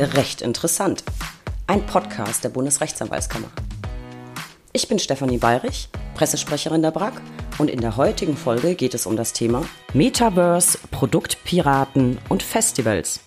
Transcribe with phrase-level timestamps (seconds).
[0.00, 1.04] Recht interessant.
[1.66, 3.48] Ein Podcast der Bundesrechtsanwaltskammer.
[4.72, 7.20] Ich bin Stefanie Bayrich, Pressesprecherin der BRAG
[7.58, 13.20] und in der heutigen Folge geht es um das Thema Metaverse, Produktpiraten und Festivals.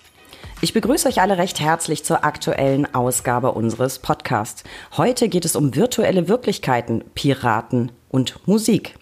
[0.62, 4.63] Ich begrüße euch alle recht herzlich zur aktuellen Ausgabe unseres Podcasts.
[4.97, 8.96] Heute geht es um virtuelle Wirklichkeiten, Piraten und Musik.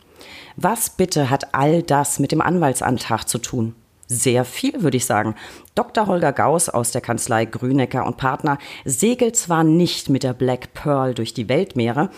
[0.57, 3.75] Was bitte hat all das mit dem Anwaltsantrag zu tun?
[4.11, 5.35] Sehr viel, würde ich sagen.
[5.73, 6.05] Dr.
[6.05, 11.13] Holger Gauss aus der Kanzlei Grünecker und Partner segelt zwar nicht mit der Black Pearl
[11.13, 12.09] durch die Weltmeere,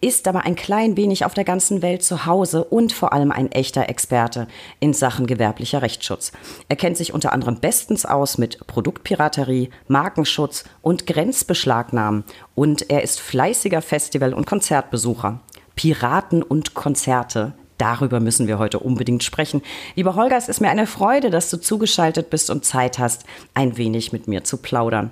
[0.00, 3.52] ist aber ein klein wenig auf der ganzen Welt zu Hause und vor allem ein
[3.52, 4.48] echter Experte
[4.80, 6.32] in Sachen gewerblicher Rechtsschutz.
[6.70, 12.24] Er kennt sich unter anderem bestens aus mit Produktpiraterie, Markenschutz und Grenzbeschlagnahmen
[12.54, 15.40] und er ist fleißiger Festival- und Konzertbesucher.
[15.76, 19.60] Piraten und Konzerte Darüber müssen wir heute unbedingt sprechen.
[19.96, 23.24] Lieber Holger, es ist mir eine Freude, dass du zugeschaltet bist und Zeit hast,
[23.54, 25.10] ein wenig mit mir zu plaudern.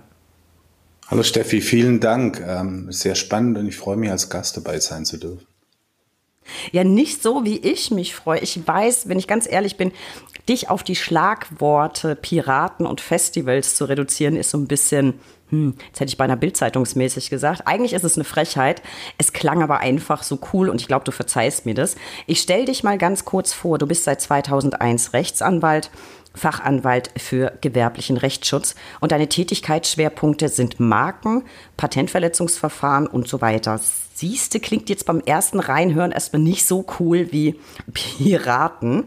[1.09, 2.41] Hallo Steffi, vielen Dank.
[2.46, 5.49] Ähm, sehr spannend und ich freue mich, als Gast dabei sein zu dürfen.
[6.73, 8.40] Ja, nicht so, wie ich mich freue.
[8.40, 9.93] Ich weiß, wenn ich ganz ehrlich bin,
[10.48, 15.15] dich auf die Schlagworte Piraten und Festivals zu reduzieren, ist so ein bisschen
[15.51, 17.62] hm, jetzt hätte ich beinahe bildzeitungsmäßig gesagt.
[17.66, 18.82] Eigentlich ist es eine Frechheit.
[19.18, 21.96] Es klang aber einfach so cool und ich glaube, du verzeihst mir das.
[22.26, 23.78] Ich stell dich mal ganz kurz vor.
[23.78, 25.90] Du bist seit 2001 Rechtsanwalt.
[26.32, 31.43] Fachanwalt für gewerblichen Rechtsschutz und deine Tätigkeitsschwerpunkte sind Marken,
[31.76, 33.80] Patentverletzungsverfahren und so weiter.
[34.21, 37.59] Siehste, klingt jetzt beim ersten Reinhören erstmal nicht so cool wie
[37.95, 39.04] Piraten.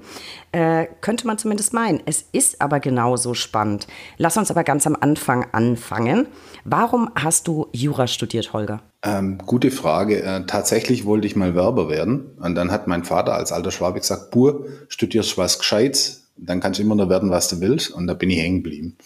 [0.52, 2.02] Äh, könnte man zumindest meinen.
[2.08, 3.86] Es ist aber genauso spannend.
[4.18, 6.26] Lass uns aber ganz am Anfang anfangen.
[6.66, 8.82] Warum hast du Jura studiert, Holger?
[9.04, 10.24] Ähm, gute Frage.
[10.24, 12.32] Äh, tatsächlich wollte ich mal Werber werden.
[12.40, 16.80] Und dann hat mein Vater als alter Schwabe gesagt, Bur, studierst was Gescheites, dann kannst
[16.80, 17.92] du immer nur werden, was du willst.
[17.92, 18.98] Und da bin ich hängen geblieben.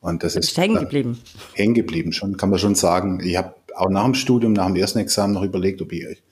[0.00, 1.18] Und das ist hängen geblieben.
[1.54, 3.20] Hängen geblieben, schon kann man schon sagen.
[3.24, 6.22] Ich habe auch nach dem Studium, nach dem ersten Examen noch überlegt, ob ich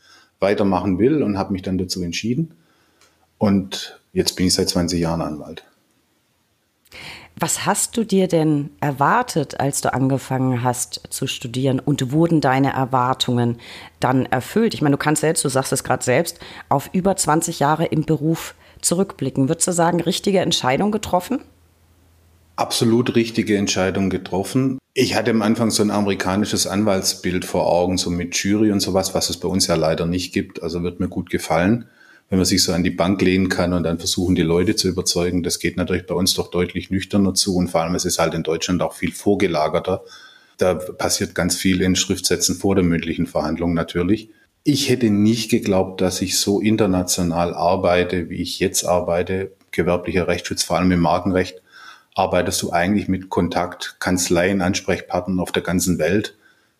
[0.40, 2.54] weitermachen will und habe mich dann dazu entschieden.
[3.38, 5.64] Und jetzt bin ich seit 20 Jahren Anwalt.
[7.36, 12.72] Was hast du dir denn erwartet, als du angefangen hast zu studieren und wurden deine
[12.72, 13.58] Erwartungen
[13.98, 14.72] dann erfüllt?
[14.72, 16.38] Ich meine, du kannst selbst, du sagst es gerade selbst,
[16.68, 19.48] auf über 20 Jahre im Beruf zurückblicken.
[19.48, 21.40] Würdest du sagen, richtige Entscheidung getroffen?
[22.56, 24.78] Absolut richtige Entscheidung getroffen.
[24.94, 29.14] Ich hatte am Anfang so ein amerikanisches Anwaltsbild vor Augen, so mit Jury und sowas,
[29.14, 30.62] was es bei uns ja leider nicht gibt.
[30.62, 31.86] Also wird mir gut gefallen
[32.30, 34.88] wenn man sich so an die Bank lehnen kann und dann versuchen, die Leute zu
[34.88, 35.42] überzeugen.
[35.42, 38.34] Das geht natürlich bei uns doch deutlich nüchterner zu und vor allem es ist halt
[38.34, 40.02] in Deutschland auch viel vorgelagerter.
[40.56, 44.30] Da passiert ganz viel in Schriftsätzen vor der mündlichen Verhandlung natürlich.
[44.62, 49.52] Ich hätte nicht geglaubt, dass ich so international arbeite, wie ich jetzt arbeite.
[49.72, 51.62] Gewerblicher Rechtsschutz, vor allem im Markenrecht,
[52.14, 56.36] arbeitest du eigentlich mit Kontakt, Kanzleien, Ansprechpartnern auf der ganzen Welt.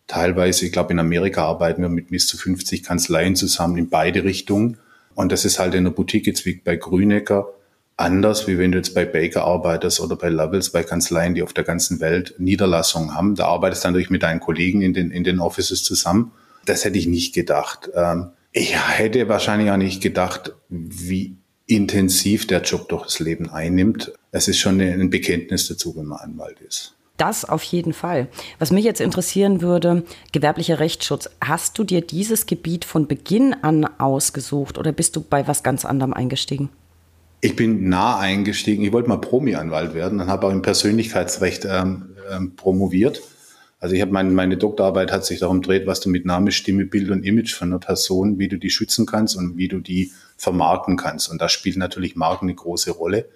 [0.07, 4.23] Teilweise, ich glaube, in Amerika arbeiten wir mit bis zu 50 Kanzleien zusammen in beide
[4.23, 4.77] Richtungen.
[5.13, 7.49] Und das ist halt in der Boutique jetzt wie bei Grünecker
[7.97, 11.53] anders, wie wenn du jetzt bei Baker arbeitest oder bei Levels, bei Kanzleien, die auf
[11.53, 13.35] der ganzen Welt Niederlassungen haben.
[13.35, 16.31] Da arbeitest du natürlich mit deinen Kollegen in den, in den Offices zusammen.
[16.65, 17.89] Das hätte ich nicht gedacht.
[17.95, 21.37] Ähm, ich hätte wahrscheinlich auch nicht gedacht, wie
[21.67, 24.13] intensiv der Job doch das Leben einnimmt.
[24.31, 26.95] Es ist schon ein Bekenntnis dazu, wenn man Anwalt ist.
[27.17, 28.27] Das auf jeden Fall.
[28.59, 30.03] Was mich jetzt interessieren würde,
[30.33, 31.29] gewerblicher Rechtsschutz.
[31.39, 35.85] Hast du dir dieses Gebiet von Beginn an ausgesucht oder bist du bei was ganz
[35.85, 36.69] anderem eingestiegen?
[37.39, 38.83] Ich bin nah eingestiegen.
[38.83, 43.21] Ich wollte mal Promi-Anwalt werden und habe auch im Persönlichkeitsrecht ähm, ähm, promoviert.
[43.79, 46.85] Also ich habe mein, meine Doktorarbeit hat sich darum dreht, was du mit Name, Stimme,
[46.85, 50.11] Bild und Image von einer Person, wie du die schützen kannst und wie du die
[50.37, 51.29] vermarkten kannst.
[51.29, 53.29] Und da spielt natürlich Marken eine große Rolle.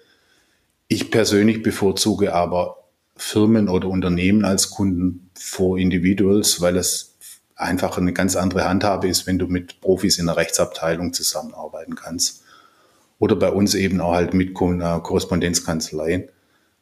[0.88, 2.84] Ich persönlich bevorzuge aber
[3.16, 7.10] Firmen oder Unternehmen als Kunden vor Individuals, weil es
[7.54, 12.42] einfach eine ganz andere Handhabe ist, wenn du mit Profis in der Rechtsabteilung zusammenarbeiten kannst.
[13.18, 16.30] Oder bei uns eben auch halt mit Korrespondenzkanzleien,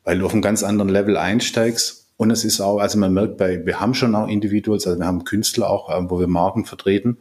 [0.05, 2.07] weil du auf einem ganz anderen Level einsteigst.
[2.17, 5.07] Und es ist auch, also man merkt bei, wir haben schon auch Individuals, also wir
[5.07, 7.19] haben Künstler auch, äh, wo wir Marken vertreten.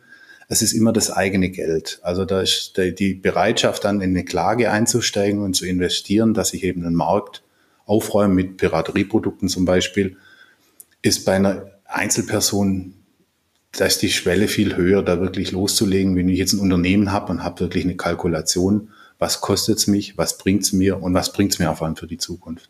[0.49, 1.99] Es ist immer das eigene Geld.
[2.03, 6.63] Also da ist die Bereitschaft dann in eine Klage einzusteigen und zu investieren, dass ich
[6.63, 7.43] eben einen Markt
[7.85, 10.17] aufräumen mit Piraterieprodukten zum Beispiel,
[11.01, 12.93] ist bei einer Einzelperson,
[13.71, 17.31] da ist die Schwelle viel höher, da wirklich loszulegen, wenn ich jetzt ein Unternehmen habe
[17.31, 18.89] und habe wirklich eine Kalkulation,
[19.19, 21.95] was kostet es mich, was bringt es mir und was bringt es mir auf an
[21.95, 22.69] für die Zukunft.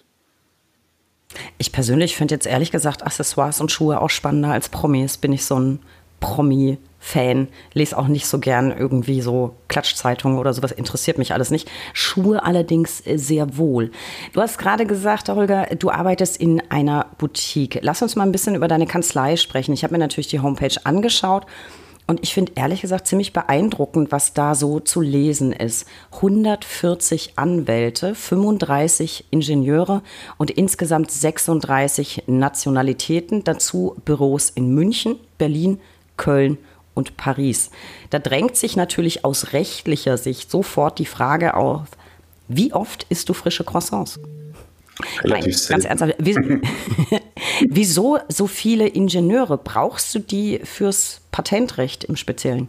[1.57, 5.17] Ich persönlich finde jetzt ehrlich gesagt Accessoires und Schuhe auch spannender als Promis.
[5.17, 5.79] Bin ich so ein
[6.19, 11.51] Promi Fan, lese auch nicht so gern irgendwie so Klatschzeitungen oder sowas, interessiert mich alles
[11.51, 11.69] nicht.
[11.93, 13.91] Schuhe allerdings äh, sehr wohl.
[14.33, 17.79] Du hast gerade gesagt, Holger, du arbeitest in einer Boutique.
[17.81, 19.73] Lass uns mal ein bisschen über deine Kanzlei sprechen.
[19.73, 21.45] Ich habe mir natürlich die Homepage angeschaut
[22.07, 25.85] und ich finde ehrlich gesagt ziemlich beeindruckend, was da so zu lesen ist.
[26.13, 30.01] 140 Anwälte, 35 Ingenieure
[30.37, 33.43] und insgesamt 36 Nationalitäten.
[33.43, 35.79] Dazu Büros in München, Berlin,
[36.15, 36.57] Köln
[36.97, 37.69] und Paris.
[38.09, 41.87] Da drängt sich natürlich aus rechtlicher Sicht sofort die Frage auf,
[42.47, 44.19] wie oft isst du frische Croissants?
[45.23, 46.15] Relativ Nein, ganz ernsthaft.
[47.69, 49.57] Wieso so viele Ingenieure?
[49.57, 52.67] Brauchst du die fürs Patentrecht im Speziellen?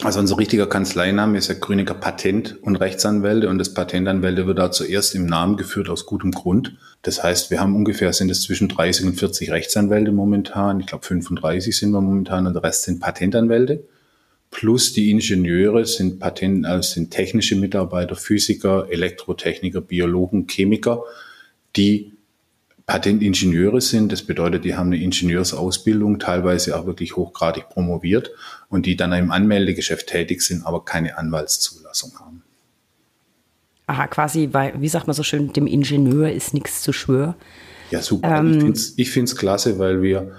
[0.00, 4.70] Also unser richtiger Kanzleiname ist ja Grüniger Patent- und Rechtsanwälte und das Patentanwälte wird da
[4.70, 6.76] zuerst im Namen geführt aus gutem Grund.
[7.02, 10.78] Das heißt, wir haben ungefähr, sind es zwischen 30 und 40 Rechtsanwälte momentan.
[10.78, 13.82] Ich glaube 35 sind wir momentan und der Rest sind Patentanwälte.
[14.52, 21.02] Plus die Ingenieure sind Patent, also sind technische Mitarbeiter, Physiker, Elektrotechniker, Biologen, Chemiker
[21.76, 22.12] die
[22.88, 24.10] Patentingenieure sind.
[24.10, 28.30] Das bedeutet, die haben eine Ingenieursausbildung, teilweise auch wirklich hochgradig promoviert
[28.70, 32.42] und die dann im Anmeldegeschäft tätig sind, aber keine Anwaltszulassung haben.
[33.86, 37.36] Aha, quasi, weil, wie sagt man so schön, dem Ingenieur ist nichts zu schwör.
[37.90, 38.38] Ja, super.
[38.38, 40.32] Ähm, ich finde es klasse, weil wir,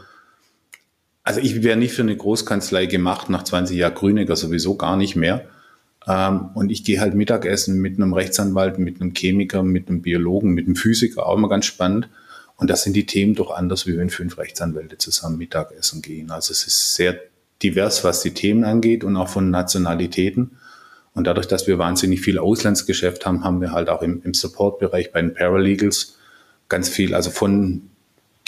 [1.24, 5.16] also ich wäre nicht für eine Großkanzlei gemacht, nach 20 Jahren Grünecker sowieso gar nicht
[5.16, 5.46] mehr.
[6.08, 10.52] Ähm, und ich gehe halt Mittagessen mit einem Rechtsanwalt, mit einem Chemiker, mit einem Biologen,
[10.52, 12.10] mit einem Physiker, auch immer ganz spannend.
[12.60, 16.30] Und das sind die Themen doch anders, wie wenn fünf Rechtsanwälte zusammen Mittagessen gehen.
[16.30, 17.18] Also es ist sehr
[17.64, 20.58] divers, was die Themen angeht und auch von Nationalitäten.
[21.14, 25.14] Und dadurch, dass wir wahnsinnig viel Auslandsgeschäft haben, haben wir halt auch im, im Support-Bereich
[25.14, 26.18] bei den Paralegals
[26.68, 27.90] ganz viel, also von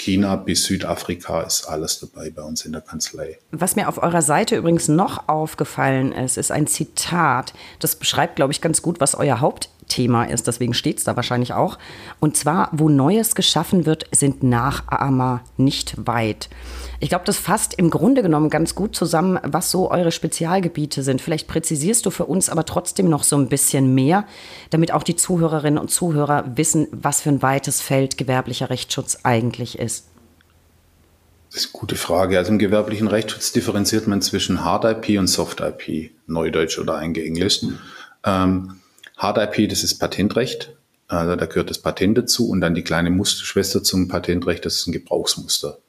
[0.01, 3.38] China bis Südafrika ist alles dabei bei uns in der Kanzlei.
[3.51, 7.53] Was mir auf eurer Seite übrigens noch aufgefallen ist, ist ein Zitat.
[7.77, 10.48] Das beschreibt, glaube ich, ganz gut, was euer Hauptthema ist.
[10.48, 11.77] Deswegen steht es da wahrscheinlich auch.
[12.19, 16.50] Und zwar, wo Neues geschaffen wird, sind Nachahmer nicht weit.
[17.03, 21.19] Ich glaube, das fasst im Grunde genommen ganz gut zusammen, was so eure Spezialgebiete sind.
[21.19, 24.27] Vielleicht präzisierst du für uns aber trotzdem noch so ein bisschen mehr,
[24.69, 29.80] damit auch die Zuhörerinnen und Zuhörer wissen, was für ein weites Feld gewerblicher Rechtsschutz eigentlich
[29.80, 30.06] ist.
[31.50, 32.38] Das ist eine gute Frage.
[32.38, 37.65] Also im gewerblichen Rechtsschutz differenziert man zwischen Hard IP und Soft IP, Neudeutsch oder eingeenglischt.
[38.24, 38.75] Ähm,
[39.18, 40.75] Hard IP, das ist Patentrecht.
[41.07, 44.88] Also da gehört das Patent dazu und dann die kleine Musterschwester zum Patentrecht, das ist
[44.88, 45.80] ein Gebrauchsmuster.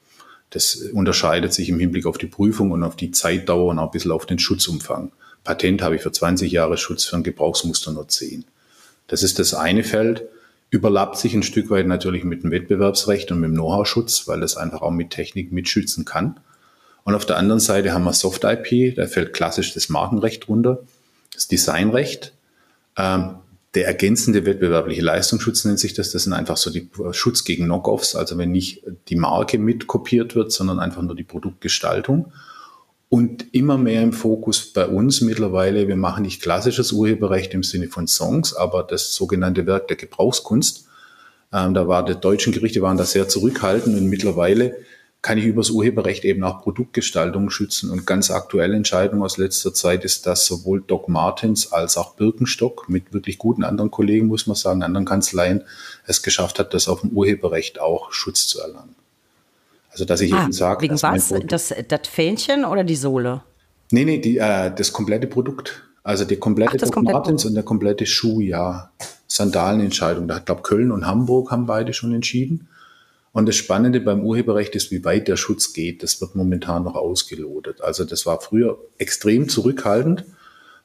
[0.53, 3.91] Das unterscheidet sich im Hinblick auf die Prüfung und auf die Zeitdauer und auch ein
[3.91, 5.11] bisschen auf den Schutzumfang.
[5.43, 8.45] Patent habe ich für 20 Jahre Schutz, für ein Gebrauchsmuster nur 10.
[9.07, 10.23] Das ist das eine Feld.
[10.69, 14.55] Überlappt sich ein Stück weit natürlich mit dem Wettbewerbsrecht und mit dem Know-how-Schutz, weil das
[14.55, 16.39] einfach auch mit Technik mitschützen kann.
[17.03, 20.83] Und auf der anderen Seite haben wir Soft IP, da fällt klassisch das Markenrecht runter,
[21.33, 22.31] das Designrecht.
[22.95, 23.37] Ähm,
[23.75, 26.11] der ergänzende wettbewerbliche Leistungsschutz nennt sich das.
[26.11, 30.51] Das sind einfach so die Schutz gegen Knockoffs, also wenn nicht die Marke mitkopiert wird,
[30.51, 32.31] sondern einfach nur die Produktgestaltung.
[33.09, 37.87] Und immer mehr im Fokus bei uns mittlerweile, wir machen nicht klassisches Urheberrecht im Sinne
[37.87, 40.87] von Songs, aber das sogenannte Werk der Gebrauchskunst.
[41.51, 44.77] Ähm, da war die deutschen Gerichte waren da sehr zurückhaltend und mittlerweile
[45.23, 47.89] kann ich übers Urheberrecht eben auch Produktgestaltung schützen.
[47.89, 52.89] Und ganz aktuelle Entscheidung aus letzter Zeit ist, dass sowohl Doc Martens als auch Birkenstock
[52.89, 55.63] mit wirklich guten anderen Kollegen, muss man sagen, anderen Kanzleien,
[56.05, 58.95] es geschafft hat, das auf dem Urheberrecht auch Schutz zu erlangen.
[59.91, 60.81] Also, dass ich ah, eben sage.
[60.81, 61.33] Wegen was?
[61.45, 63.43] Das, das Fähnchen oder die Sohle?
[63.91, 65.83] Nee, nee, die, äh, das komplette Produkt.
[66.03, 68.91] Also die komplette Ach, Doc komplette Martens und der komplette Schuh, ja.
[69.27, 70.27] Sandalenentscheidung.
[70.27, 72.67] Da, ich glaube, Köln und Hamburg haben beide schon entschieden.
[73.33, 76.03] Und das Spannende beim Urheberrecht ist, wie weit der Schutz geht.
[76.03, 77.81] Das wird momentan noch ausgelotet.
[77.81, 80.23] Also das war früher extrem zurückhaltend.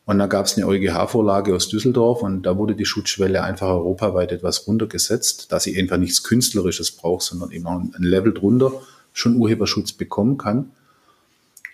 [0.07, 4.33] Und da gab es eine EuGH-Vorlage aus Düsseldorf und da wurde die Schutzschwelle einfach europaweit
[4.33, 8.73] etwas runtergesetzt, dass sie einfach nichts Künstlerisches braucht, sondern eben auch ein Level drunter
[9.13, 10.71] schon Urheberschutz bekommen kann.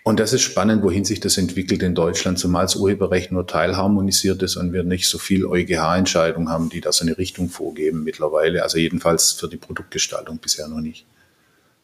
[0.07, 4.43] Und das ist spannend, wohin sich das entwickelt in Deutschland, zumal das Urheberrecht nur teilharmonisiert
[4.43, 8.61] ist und wir nicht so viel EuGH-Entscheidungen haben, die da so eine Richtung vorgeben mittlerweile.
[8.61, 11.07] Also jedenfalls für die Produktgestaltung bisher noch nicht.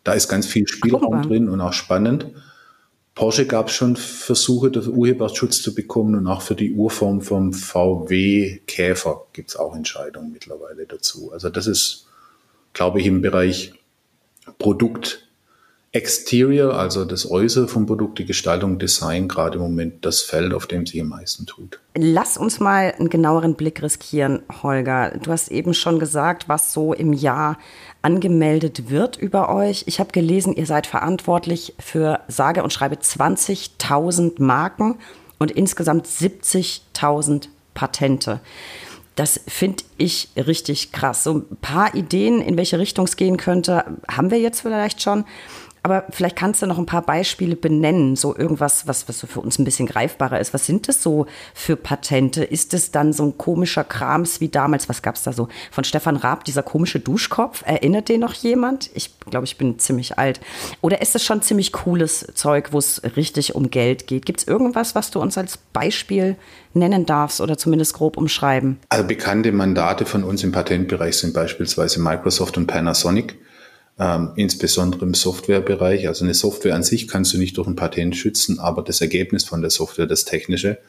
[0.03, 2.27] Da ist ganz viel Spielraum drin und auch spannend.
[3.15, 7.53] Porsche gab es schon Versuche, den Urheberschutz zu bekommen und auch für die Urform vom
[7.53, 11.31] VW Käfer gibt es auch Entscheidungen mittlerweile dazu.
[11.33, 12.05] Also das ist,
[12.73, 13.73] glaube ich, im Bereich
[14.59, 15.27] Produkt
[15.93, 20.65] Exterior, also das Äußere vom Produkt, die Gestaltung, Design, gerade im Moment das Feld, auf
[20.65, 21.81] dem sich am meisten tut.
[21.95, 25.11] Lass uns mal einen genaueren Blick riskieren, Holger.
[25.21, 27.57] Du hast eben schon gesagt, was so im Jahr
[28.01, 29.83] angemeldet wird über euch.
[29.85, 34.95] Ich habe gelesen, ihr seid verantwortlich für sage und schreibe 20.000 Marken
[35.39, 38.39] und insgesamt 70.000 Patente.
[39.15, 41.25] Das finde ich richtig krass.
[41.25, 45.25] So ein paar Ideen, in welche Richtung es gehen könnte, haben wir jetzt vielleicht schon.
[45.83, 49.39] Aber vielleicht kannst du noch ein paar Beispiele benennen, so irgendwas, was, was so für
[49.39, 50.53] uns ein bisschen greifbarer ist.
[50.53, 52.43] Was sind das so für Patente?
[52.43, 54.89] Ist es dann so ein komischer Krams wie damals?
[54.89, 57.63] Was gab es da so von Stefan Raab, dieser komische Duschkopf?
[57.65, 58.91] Erinnert den noch jemand?
[58.93, 60.39] Ich glaube, ich bin ziemlich alt.
[60.81, 64.27] Oder ist es schon ziemlich cooles Zeug, wo es richtig um Geld geht?
[64.27, 66.35] Gibt es irgendwas, was du uns als Beispiel
[66.75, 68.79] nennen darfst oder zumindest grob umschreiben?
[68.89, 73.35] Also bekannte Mandate von uns im Patentbereich sind beispielsweise Microsoft und Panasonic
[74.01, 76.07] ähm, insbesondere im Softwarebereich.
[76.07, 79.43] Also eine Software an sich kannst du nicht durch ein Patent schützen, aber das Ergebnis
[79.43, 80.79] von der Software, das technische.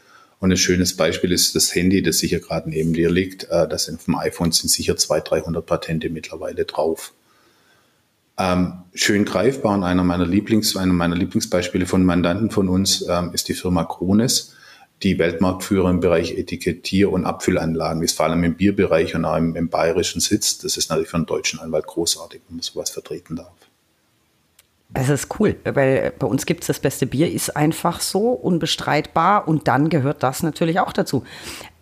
[0.40, 3.44] Und ein schönes Beispiel ist das Handy, das sicher gerade neben dir liegt.
[3.50, 7.12] Äh, das auf dem iPhone sind sicher 200, 300 Patente mittlerweile drauf.
[8.38, 13.32] Ähm, schön greifbar und einer meiner Lieblings, einer meiner Lieblingsbeispiele von Mandanten von uns ähm,
[13.34, 14.54] ist die Firma Krones
[15.02, 19.56] die Weltmarktführer im Bereich Etikettier- und Abfüllanlagen ist, vor allem im Bierbereich und auch im,
[19.56, 20.58] im bayerischen Sitz.
[20.58, 23.52] Das ist natürlich für einen deutschen Anwalt großartig, wenn man sowas vertreten darf.
[24.94, 29.48] Das ist cool, weil bei uns gibt es das beste Bier, ist einfach so unbestreitbar
[29.48, 31.24] und dann gehört das natürlich auch dazu.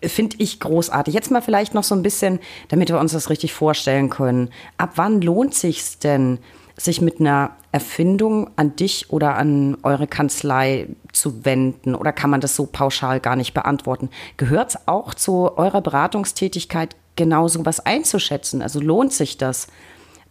[0.01, 1.13] Finde ich großartig.
[1.13, 4.51] Jetzt mal vielleicht noch so ein bisschen, damit wir uns das richtig vorstellen können.
[4.77, 6.39] Ab wann lohnt sich's denn,
[6.81, 11.95] sich mit einer Erfindung an dich oder an eure Kanzlei zu wenden?
[11.95, 14.09] Oder kann man das so pauschal gar nicht beantworten?
[14.39, 18.63] Gehört es auch zu eurer Beratungstätigkeit, genau so was einzuschätzen?
[18.63, 19.67] Also lohnt sich das,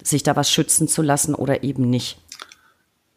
[0.01, 2.19] sich da was schützen zu lassen oder eben nicht?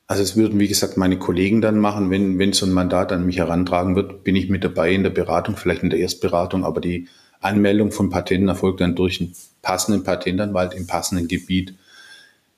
[0.07, 3.25] Also es würden, wie gesagt, meine Kollegen dann machen, wenn, wenn so ein Mandat an
[3.25, 6.83] mich herantragen wird, bin ich mit dabei in der Beratung, vielleicht in der Erstberatung, aber
[6.83, 7.09] die
[7.41, 11.75] Anmeldung von Patenten erfolgt dann durch einen passenden Patentanwalt im passenden Gebiet.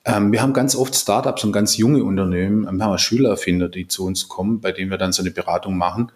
[0.05, 3.87] Ähm, wir haben ganz oft Startups und ganz junge Unternehmen, ähm, wir haben Schülererfinder, die
[3.87, 6.11] zu uns kommen, bei denen wir dann so eine Beratung machen.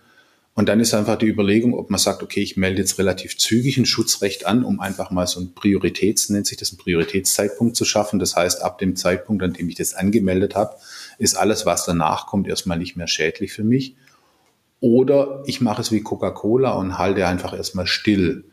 [0.53, 3.77] Und dann ist einfach die Überlegung, ob man sagt, okay, ich melde jetzt relativ zügig
[3.77, 7.85] ein Schutzrecht an, um einfach mal so ein Prioritäts, nennt sich das, ein Prioritätszeitpunkt zu
[7.85, 8.19] schaffen.
[8.19, 10.75] Das heißt, ab dem Zeitpunkt, an dem ich das angemeldet habe,
[11.17, 13.95] ist alles, was danach kommt, erstmal nicht mehr schädlich für mich.
[14.81, 18.43] Oder ich mache es wie Coca-Cola und halte einfach erstmal still.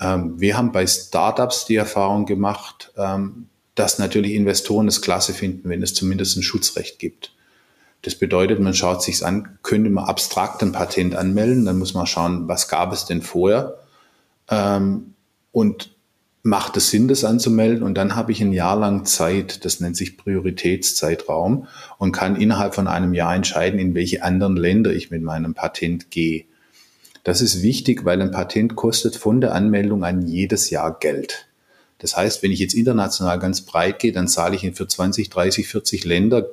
[0.00, 5.68] Ähm, wir haben bei Startups die Erfahrung gemacht, ähm, dass natürlich Investoren es klasse finden,
[5.68, 7.32] wenn es zumindest ein Schutzrecht gibt.
[8.02, 12.06] Das bedeutet, man schaut sich's an, könnte man abstrakt ein Patent anmelden, dann muss man
[12.06, 13.78] schauen, was gab es denn vorher
[14.50, 15.14] ähm,
[15.52, 15.94] und
[16.42, 19.96] macht es Sinn, das anzumelden und dann habe ich ein Jahr lang Zeit, das nennt
[19.96, 25.22] sich Prioritätszeitraum und kann innerhalb von einem Jahr entscheiden, in welche anderen Länder ich mit
[25.22, 26.44] meinem Patent gehe.
[27.22, 31.46] Das ist wichtig, weil ein Patent kostet von der Anmeldung an jedes Jahr Geld.
[32.02, 35.68] Das heißt, wenn ich jetzt international ganz breit gehe, dann zahle ich für 20, 30,
[35.68, 36.46] 40 Länder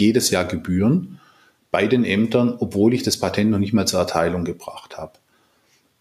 [0.00, 1.20] jedes Jahr Gebühren
[1.70, 5.12] bei den Ämtern, obwohl ich das Patent noch nicht mal zur Erteilung gebracht habe.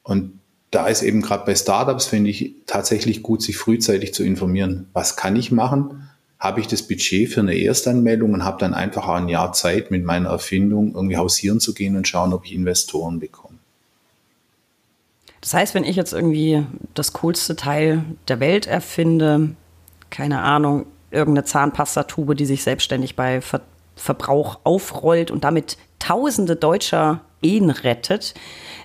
[0.03, 0.39] Und
[0.71, 4.87] da ist eben gerade bei Startups, finde ich, tatsächlich gut, sich frühzeitig zu informieren.
[4.93, 6.09] Was kann ich machen?
[6.39, 10.05] Habe ich das Budget für eine Erstanmeldung und habe dann einfach ein Jahr Zeit, mit
[10.05, 13.46] meiner Erfindung irgendwie hausieren zu gehen und schauen, ob ich Investoren bekomme.
[15.41, 19.55] Das heißt, wenn ich jetzt irgendwie das coolste Teil der Welt erfinde,
[20.09, 23.61] keine Ahnung, irgendeine Zahnpastatube, die sich selbstständig bei Ver
[23.99, 28.35] Verbrauch aufrollt und damit tausende deutscher Ehen rettet,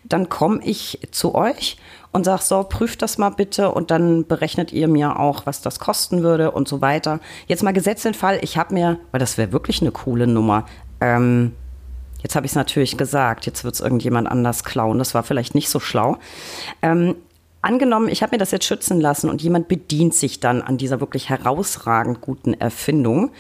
[0.04, 1.76] dann komme ich zu euch
[2.12, 5.78] und sage so, prüft das mal bitte und dann berechnet ihr mir auch, was das
[5.78, 7.20] kosten würde und so weiter.
[7.46, 10.64] Jetzt mal gesetzt den Fall, ich habe mir, weil das wäre wirklich eine coole Nummer,
[11.02, 11.52] ähm,
[12.22, 14.98] Jetzt habe ich es natürlich gesagt, jetzt wird es irgendjemand anders klauen.
[14.98, 16.18] Das war vielleicht nicht so schlau.
[16.80, 17.16] Ähm,
[17.62, 21.00] angenommen, ich habe mir das jetzt schützen lassen und jemand bedient sich dann an dieser
[21.00, 23.30] wirklich herausragend guten Erfindung.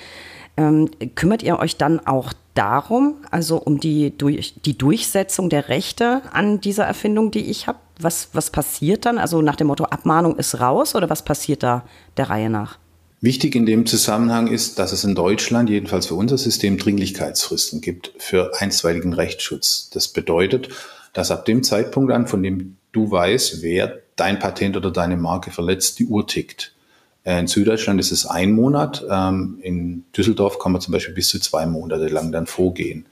[0.56, 6.22] Ähm, kümmert ihr euch dann auch darum, also um die, durch, die Durchsetzung der Rechte
[6.32, 7.78] an dieser Erfindung, die ich habe?
[7.98, 9.18] Was, was passiert dann?
[9.18, 11.84] Also nach dem Motto, Abmahnung ist raus oder was passiert da
[12.16, 12.78] der Reihe nach?
[13.22, 18.12] Wichtig in dem Zusammenhang ist, dass es in Deutschland, jedenfalls für unser System, Dringlichkeitsfristen gibt
[18.18, 19.90] für einstweiligen Rechtsschutz.
[19.90, 20.70] Das bedeutet,
[21.12, 25.52] dass ab dem Zeitpunkt an, von dem du weißt, wer dein Patent oder deine Marke
[25.52, 26.74] verletzt, die Uhr tickt.
[27.22, 29.06] Äh, in Süddeutschland ist es ein Monat.
[29.08, 33.06] Ähm, in Düsseldorf kann man zum Beispiel bis zu zwei Monate lang dann vorgehen.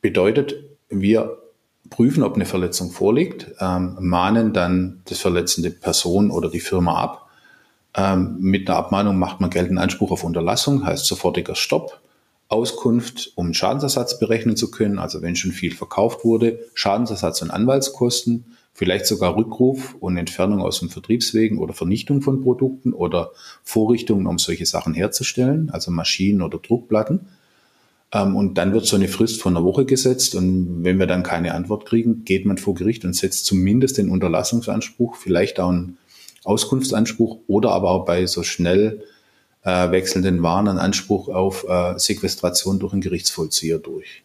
[0.00, 0.56] Bedeutet,
[0.90, 1.38] wir
[1.90, 7.21] prüfen, ob eine Verletzung vorliegt, ähm, mahnen dann das verletzende Person oder die Firma ab
[7.94, 12.00] ähm, mit einer Abmahnung macht man geltenden Anspruch auf Unterlassung, heißt sofortiger Stopp.
[12.48, 18.44] Auskunft, um Schadensersatz berechnen zu können, also wenn schon viel verkauft wurde, Schadensersatz und Anwaltskosten,
[18.74, 23.32] vielleicht sogar Rückruf und Entfernung aus dem Vertriebswegen oder Vernichtung von Produkten oder
[23.64, 27.20] Vorrichtungen, um solche Sachen herzustellen, also Maschinen oder Druckplatten.
[28.12, 31.22] Ähm, und dann wird so eine Frist von einer Woche gesetzt und wenn wir dann
[31.22, 35.96] keine Antwort kriegen, geht man vor Gericht und setzt zumindest den Unterlassungsanspruch, vielleicht auch einen
[36.44, 39.04] Auskunftsanspruch oder aber auch bei so schnell
[39.64, 44.22] äh, wechselnden Waren einen Anspruch auf äh, Sequestration durch einen Gerichtsvollzieher durch.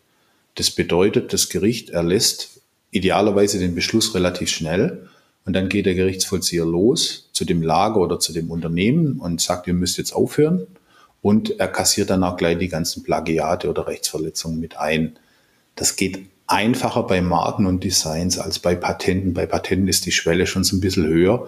[0.56, 5.08] Das bedeutet, das Gericht erlässt idealerweise den Beschluss relativ schnell
[5.46, 9.68] und dann geht der Gerichtsvollzieher los zu dem Lager oder zu dem Unternehmen und sagt,
[9.68, 10.66] ihr müsst jetzt aufhören
[11.22, 15.18] und er kassiert dann auch gleich die ganzen Plagiate oder Rechtsverletzungen mit ein.
[15.76, 19.34] Das geht einfacher bei Marken und Designs als bei Patenten.
[19.34, 21.48] Bei Patenten ist die Schwelle schon so ein bisschen höher,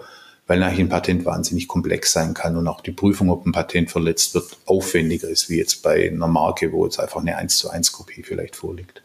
[0.50, 3.88] weil eigentlich ein Patent wahnsinnig komplex sein kann und auch die Prüfung, ob ein Patent
[3.88, 7.70] verletzt wird, aufwendiger ist, wie jetzt bei einer Marke, wo jetzt einfach eine 1 zu
[7.70, 9.00] 1 Kopie vielleicht vorliegt.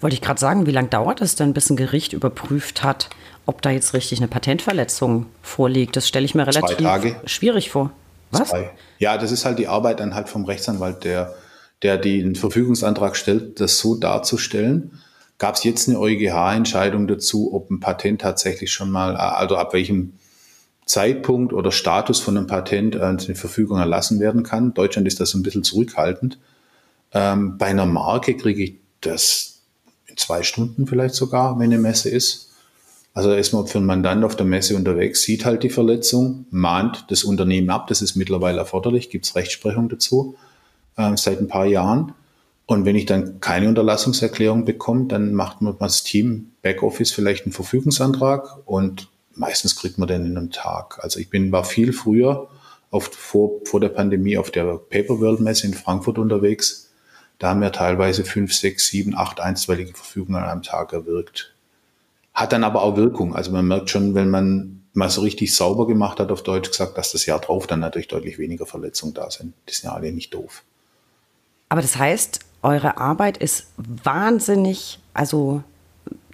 [0.00, 3.10] Wollte ich gerade sagen, wie lange dauert es denn, bis ein Gericht überprüft hat,
[3.44, 5.96] ob da jetzt richtig eine Patentverletzung vorliegt?
[5.96, 6.78] Das stelle ich mir relativ
[7.26, 7.90] schwierig vor.
[8.30, 8.48] Was?
[8.48, 8.70] Zwei.
[8.98, 11.34] Ja, das ist halt die Arbeit dann halt vom Rechtsanwalt, der,
[11.82, 15.02] der den Verfügungsantrag stellt, das so darzustellen.
[15.36, 20.14] Gab es jetzt eine EuGH-Entscheidung dazu, ob ein Patent tatsächlich schon mal, also ab welchem
[20.86, 24.74] Zeitpunkt oder Status von einem Patent äh, eine Verfügung erlassen werden kann.
[24.74, 26.38] Deutschland ist das ein bisschen zurückhaltend.
[27.12, 29.60] Ähm, bei einer Marke kriege ich das
[30.06, 32.50] in zwei Stunden vielleicht sogar, wenn eine Messe ist.
[33.14, 36.46] Also da ist man für einen Mandant auf der Messe unterwegs, sieht halt die Verletzung,
[36.50, 40.34] mahnt das Unternehmen ab, das ist mittlerweile erforderlich, gibt es Rechtsprechung dazu
[40.96, 42.14] äh, seit ein paar Jahren.
[42.64, 47.52] Und wenn ich dann keine Unterlassungserklärung bekomme, dann macht man als Team Backoffice vielleicht einen
[47.52, 50.98] Verfügungsantrag und meistens kriegt man den in einem Tag.
[51.02, 52.48] Also ich bin, war viel früher
[52.90, 56.90] auf, vor, vor der Pandemie auf der Paper World Messe in Frankfurt unterwegs.
[57.38, 61.54] Da haben wir teilweise fünf, sechs, sieben, acht einstweilige Verfügungen an einem Tag erwirkt.
[62.34, 63.34] Hat dann aber auch Wirkung.
[63.34, 66.98] Also man merkt schon, wenn man mal so richtig sauber gemacht hat, auf Deutsch gesagt,
[66.98, 69.54] dass das Jahr drauf dann natürlich deutlich weniger Verletzungen da sind.
[69.68, 70.62] Die sind ja alle nicht doof.
[71.68, 75.62] Aber das heißt, eure Arbeit ist wahnsinnig, also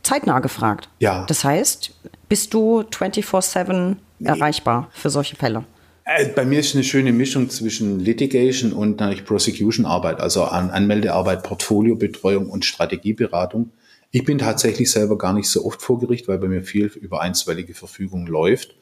[0.03, 0.89] zeitnah gefragt.
[0.99, 1.25] Ja.
[1.27, 1.93] Das heißt,
[2.29, 4.29] bist du 24-7 nee.
[4.29, 5.65] erreichbar für solche Fälle?
[6.05, 12.49] Äh, bei mir ist eine schöne Mischung zwischen Litigation und natürlich Prosecution-Arbeit, also Anmeldearbeit, Portfoliobetreuung
[12.49, 13.71] und Strategieberatung.
[14.11, 17.21] Ich bin tatsächlich selber gar nicht so oft vor Gericht, weil bei mir viel über
[17.21, 18.75] einstweilige Verfügung läuft.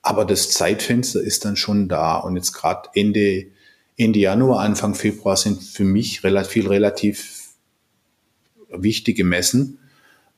[0.00, 2.16] Aber das Zeitfenster ist dann schon da.
[2.16, 3.46] Und jetzt gerade Ende,
[3.96, 7.44] Ende Januar, Anfang Februar sind für mich relativ, relativ
[8.70, 9.78] wichtige Messen.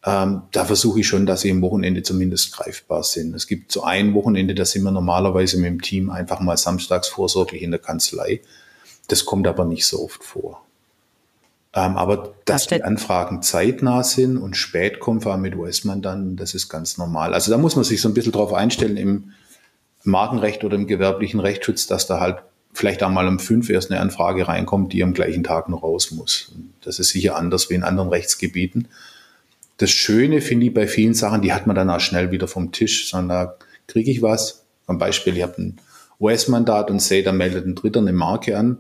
[0.08, 3.34] Ähm, da versuche ich schon, dass sie am Wochenende zumindest greifbar sind.
[3.34, 7.08] Es gibt so ein Wochenende, da sind wir normalerweise mit dem Team einfach mal samstags
[7.08, 8.40] vorsorglich in der Kanzlei.
[9.08, 10.62] Das kommt aber nicht so oft vor.
[11.74, 16.54] Ähm, aber dass die Anfragen zeitnah sind und spät kommen, vor allem mit US-Mandanten, das
[16.54, 17.34] ist ganz normal.
[17.34, 19.32] Also da muss man sich so ein bisschen drauf einstellen im
[20.04, 22.38] Markenrecht oder im gewerblichen Rechtsschutz, dass da halt
[22.72, 26.52] vielleicht einmal um fünf erst eine Anfrage reinkommt, die am gleichen Tag noch raus muss.
[26.82, 28.86] Das ist sicher anders wie in anderen Rechtsgebieten.
[29.78, 32.72] Das Schöne finde ich bei vielen Sachen, die hat man dann auch schnell wieder vom
[32.72, 34.64] Tisch, sondern da kriege ich was.
[34.86, 35.76] Zum Beispiel, ich habe ein
[36.20, 38.78] US-Mandat und sehe, da meldet ein Dritter eine Marke an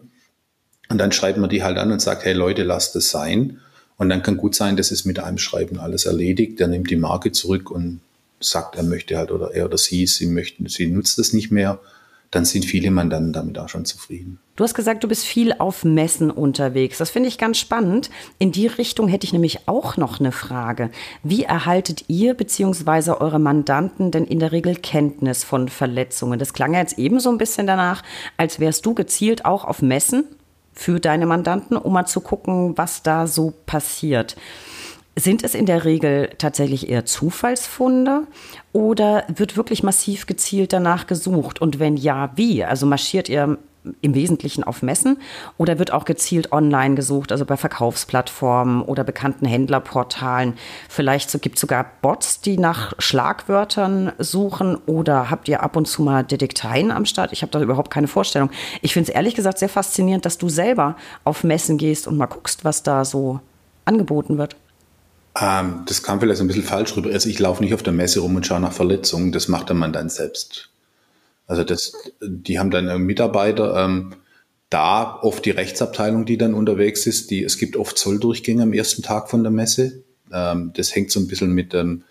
[0.88, 3.60] und dann schreibt man die halt an und sagt, hey Leute, lasst es sein.
[3.98, 6.60] Und dann kann gut sein, das ist mit einem Schreiben alles erledigt.
[6.60, 8.00] Der nimmt die Marke zurück und
[8.40, 11.80] sagt, er möchte halt oder er oder sie, sie möchten, sie nutzt es nicht mehr.
[12.30, 14.38] Dann sind viele Mandanten damit auch schon zufrieden.
[14.56, 16.98] Du hast gesagt, du bist viel auf Messen unterwegs.
[16.98, 18.10] Das finde ich ganz spannend.
[18.38, 20.90] In die Richtung hätte ich nämlich auch noch eine Frage.
[21.22, 23.10] Wie erhaltet ihr bzw.
[23.12, 26.38] eure Mandanten denn in der Regel Kenntnis von Verletzungen?
[26.38, 28.02] Das klang ja jetzt eben so ein bisschen danach,
[28.38, 30.24] als wärst du gezielt auch auf Messen
[30.72, 34.36] für deine Mandanten, um mal zu gucken, was da so passiert.
[35.18, 38.26] Sind es in der Regel tatsächlich eher Zufallsfunde
[38.74, 41.58] oder wird wirklich massiv gezielt danach gesucht?
[41.58, 42.62] Und wenn ja, wie?
[42.62, 43.56] Also marschiert ihr
[44.02, 45.16] im Wesentlichen auf Messen
[45.56, 50.52] oder wird auch gezielt online gesucht, also bei Verkaufsplattformen oder bekannten Händlerportalen?
[50.90, 55.86] Vielleicht so, gibt es sogar Bots, die nach Schlagwörtern suchen oder habt ihr ab und
[55.86, 57.32] zu mal Detekteien am Start?
[57.32, 58.50] Ich habe da überhaupt keine Vorstellung.
[58.82, 62.26] Ich finde es ehrlich gesagt sehr faszinierend, dass du selber auf Messen gehst und mal
[62.26, 63.40] guckst, was da so
[63.86, 64.56] angeboten wird.
[65.38, 67.10] Ähm, das kam vielleicht ein bisschen falsch rüber.
[67.10, 69.32] Also ich laufe nicht auf der Messe rum und schaue nach Verletzungen.
[69.32, 70.70] Das macht der Mann dann selbst.
[71.46, 74.14] Also das, die haben dann Mitarbeiter, ähm,
[74.70, 77.30] da oft die Rechtsabteilung, die dann unterwegs ist.
[77.30, 80.02] Die, es gibt oft Zolldurchgänge am ersten Tag von der Messe.
[80.32, 82.02] Ähm, das hängt so ein bisschen mit ähm,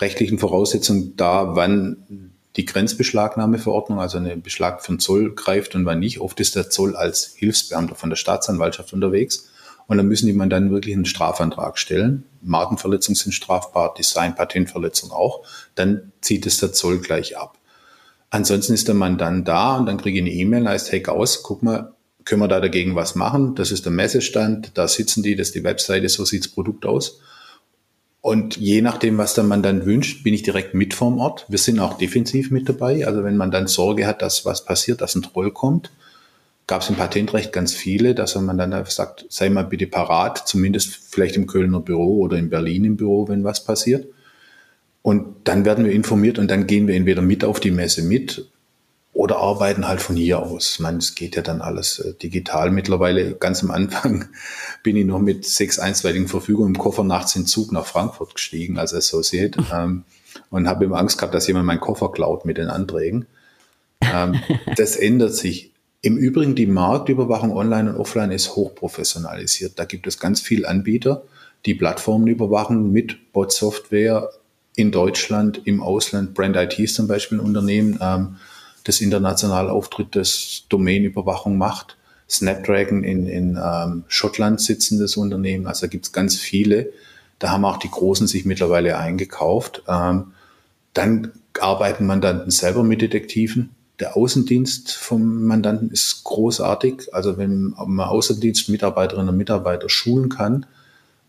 [0.00, 6.20] rechtlichen Voraussetzungen da, wann die Grenzbeschlagnahmeverordnung, also eine Beschlag von Zoll greift und wann nicht.
[6.20, 9.51] Oft ist der Zoll als Hilfsbeamter von der Staatsanwaltschaft unterwegs.
[9.86, 12.24] Und dann müssen die man dann wirklich einen Strafantrag stellen.
[12.42, 15.42] Markenverletzungen sind strafbar, Design, Patentverletzung auch.
[15.74, 17.58] Dann zieht es der Zoll gleich ab.
[18.30, 21.42] Ansonsten ist der Mann dann da und dann kriege ich eine E-Mail, heißt, hey aus,
[21.42, 21.92] guck mal,
[22.24, 23.54] können wir da dagegen was machen?
[23.54, 26.86] Das ist der Messestand, da sitzen die, das ist die Webseite, so sieht das Produkt
[26.86, 27.20] aus.
[28.22, 31.44] Und je nachdem, was der Mann dann wünscht, bin ich direkt mit vorm Ort.
[31.48, 33.04] Wir sind auch defensiv mit dabei.
[33.04, 35.90] Also wenn man dann Sorge hat, dass was passiert, dass ein Troll kommt,
[36.72, 40.48] gab es im Patentrecht ganz viele, dass man dann einfach sagt, sei mal bitte parat,
[40.48, 44.06] zumindest vielleicht im Kölner Büro oder in Berlin im Büro, wenn was passiert.
[45.02, 48.48] Und dann werden wir informiert und dann gehen wir entweder mit auf die Messe mit
[49.12, 50.78] oder arbeiten halt von hier aus.
[50.78, 52.70] Meine, es geht ja dann alles äh, digital.
[52.70, 54.30] Mittlerweile ganz am Anfang
[54.82, 58.78] bin ich noch mit sechs einstweiligen Verfügungen im Koffer nachts in Zug nach Frankfurt gestiegen
[58.78, 60.04] als Associate ähm,
[60.48, 63.26] und habe immer Angst gehabt, dass jemand meinen Koffer klaut mit den Anträgen.
[64.00, 64.40] Ähm,
[64.76, 65.71] das ändert sich.
[66.04, 69.78] Im Übrigen, die Marktüberwachung online und offline ist hochprofessionalisiert.
[69.78, 71.22] Da gibt es ganz viele Anbieter,
[71.64, 74.30] die Plattformen überwachen mit Bot-Software
[74.74, 76.34] in Deutschland, im Ausland.
[76.34, 77.98] Brand IT ist zum Beispiel ein Unternehmen.
[78.00, 78.36] Ähm,
[78.82, 81.96] das international auftritt, das Domainüberwachung macht.
[82.28, 85.68] Snapdragon in, in ähm, Schottland sitzendes Unternehmen.
[85.68, 86.90] Also da gibt es ganz viele.
[87.38, 89.84] Da haben auch die Großen sich mittlerweile eingekauft.
[89.86, 90.32] Ähm,
[90.94, 93.70] dann arbeiten Mandanten selber mit Detektiven.
[94.02, 97.14] Der Außendienst vom Mandanten ist großartig.
[97.14, 100.66] Also wenn man Außendienstmitarbeiterinnen und Mitarbeiter schulen kann,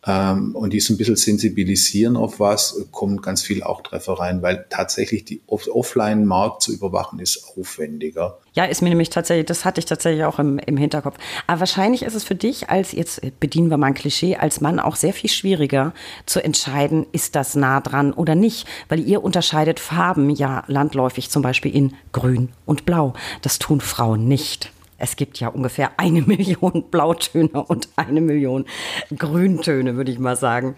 [0.05, 4.41] ähm, und die so ein bisschen sensibilisieren auf was, kommen ganz viel auch Treffer rein,
[4.41, 8.39] weil tatsächlich die Offline-Markt zu überwachen ist aufwendiger.
[8.53, 11.17] Ja, ist mir nämlich tatsächlich, das hatte ich tatsächlich auch im, im Hinterkopf.
[11.47, 14.79] Aber wahrscheinlich ist es für dich als, jetzt bedienen wir mal ein Klischee, als Mann
[14.79, 15.93] auch sehr viel schwieriger
[16.25, 21.41] zu entscheiden, ist das nah dran oder nicht, weil ihr unterscheidet Farben ja landläufig zum
[21.41, 23.13] Beispiel in grün und blau.
[23.41, 24.71] Das tun Frauen nicht.
[25.03, 28.65] Es gibt ja ungefähr eine Million Blautöne und eine Million
[29.13, 30.77] Grüntöne, würde ich mal sagen.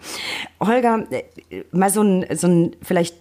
[0.58, 1.22] Holger, äh,
[1.70, 3.14] mal so ein, so ein vielleicht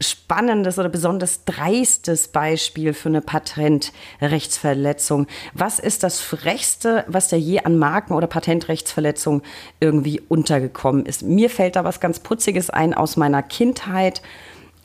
[0.00, 5.26] spannendes oder besonders dreistes Beispiel für eine Patentrechtsverletzung.
[5.54, 9.42] Was ist das Frechste, was da je an Marken- oder Patentrechtsverletzung
[9.80, 11.22] irgendwie untergekommen ist?
[11.22, 14.22] Mir fällt da was ganz Putziges ein aus meiner Kindheit.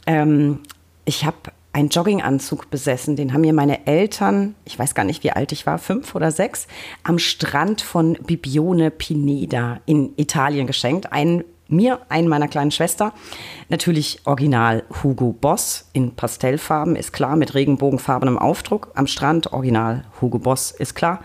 [0.08, 0.62] Ähm,
[1.06, 1.38] ich habe
[1.72, 3.16] einen Jogginganzug besessen.
[3.16, 6.32] Den haben mir meine Eltern, ich weiß gar nicht, wie alt ich war, fünf oder
[6.32, 6.68] sechs,
[7.04, 11.12] am Strand von Bibione Pineda in Italien geschenkt.
[11.12, 13.14] Einen mir, einen meiner kleinen Schwester.
[13.70, 18.92] Natürlich original Hugo Boss in Pastellfarben, ist klar, mit regenbogenfarbenem Aufdruck.
[18.96, 21.24] Am Strand original Hugo Boss, ist klar.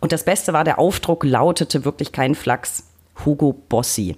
[0.00, 2.84] Und das Beste war, der Aufdruck lautete wirklich kein Flachs,
[3.24, 4.16] Hugo Bossi.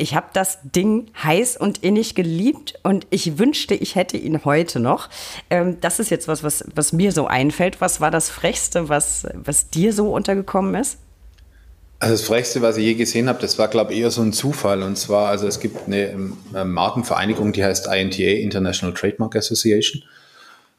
[0.00, 4.78] Ich habe das Ding heiß und innig geliebt und ich wünschte, ich hätte ihn heute
[4.78, 5.08] noch.
[5.50, 7.80] Ähm, das ist jetzt was, was, was mir so einfällt.
[7.80, 10.98] Was war das Frechste, was, was dir so untergekommen ist?
[11.98, 14.32] Also das Frechste, was ich je gesehen habe, das war, glaube ich, eher so ein
[14.32, 14.84] Zufall.
[14.84, 20.04] Und zwar, also es gibt eine, eine ähm, Markenvereinigung, die heißt INTA, International Trademark Association.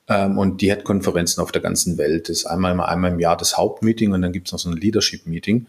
[0.08, 2.29] Ähm, und die hat Konferenzen auf der ganzen Welt.
[2.29, 4.77] Das ist einmal, einmal im Jahr das Hauptmeeting und dann gibt es noch so ein
[4.77, 5.67] Leadership-Meeting.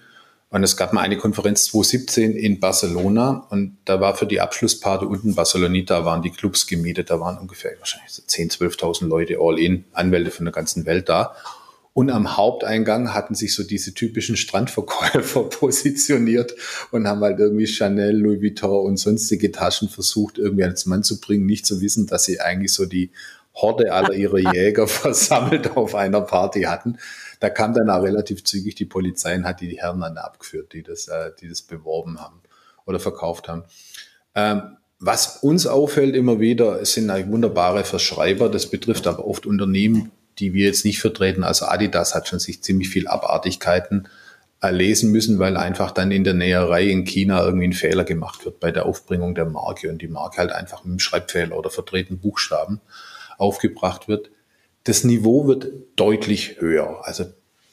[0.53, 5.05] Und es gab mal eine Konferenz 2017 in Barcelona und da war für die Abschlussparty
[5.05, 7.09] unten Barcelonita waren die Clubs gemietet.
[7.11, 11.09] Da waren ungefähr wahrscheinlich so 10.000, 12.000 Leute all in, Anwälte von der ganzen Welt
[11.09, 11.37] da.
[11.93, 16.55] Und am Haupteingang hatten sich so diese typischen Strandverkäufer positioniert
[16.91, 21.21] und haben halt irgendwie Chanel, Louis Vuitton und sonstige Taschen versucht, irgendwie als Mann zu
[21.21, 23.13] bringen, nicht zu wissen, dass sie eigentlich so die
[23.55, 26.99] Horde aller ihrer Jäger versammelt auf einer Party hatten
[27.41, 30.83] da kam dann auch relativ zügig die Polizei und hat die Herren dann abgeführt, die
[30.83, 32.41] das, äh, die das beworben haben
[32.85, 33.65] oder verkauft haben.
[34.35, 38.51] Ähm, was uns auffällt immer wieder, es sind eigentlich wunderbare Verschreiber.
[38.51, 41.43] Das betrifft aber oft Unternehmen, die wir jetzt nicht vertreten.
[41.43, 44.09] Also Adidas hat schon sich ziemlich viel Abartigkeiten
[44.61, 48.61] erlesen müssen, weil einfach dann in der Näherei in China irgendwie ein Fehler gemacht wird
[48.61, 52.19] bei der Aufbringung der Marke und die Marke halt einfach mit einem Schreibfehler oder verdrehten
[52.19, 52.83] Buchstaben
[53.39, 54.31] aufgebracht wird
[54.85, 57.01] das Niveau wird deutlich höher.
[57.03, 57.25] Also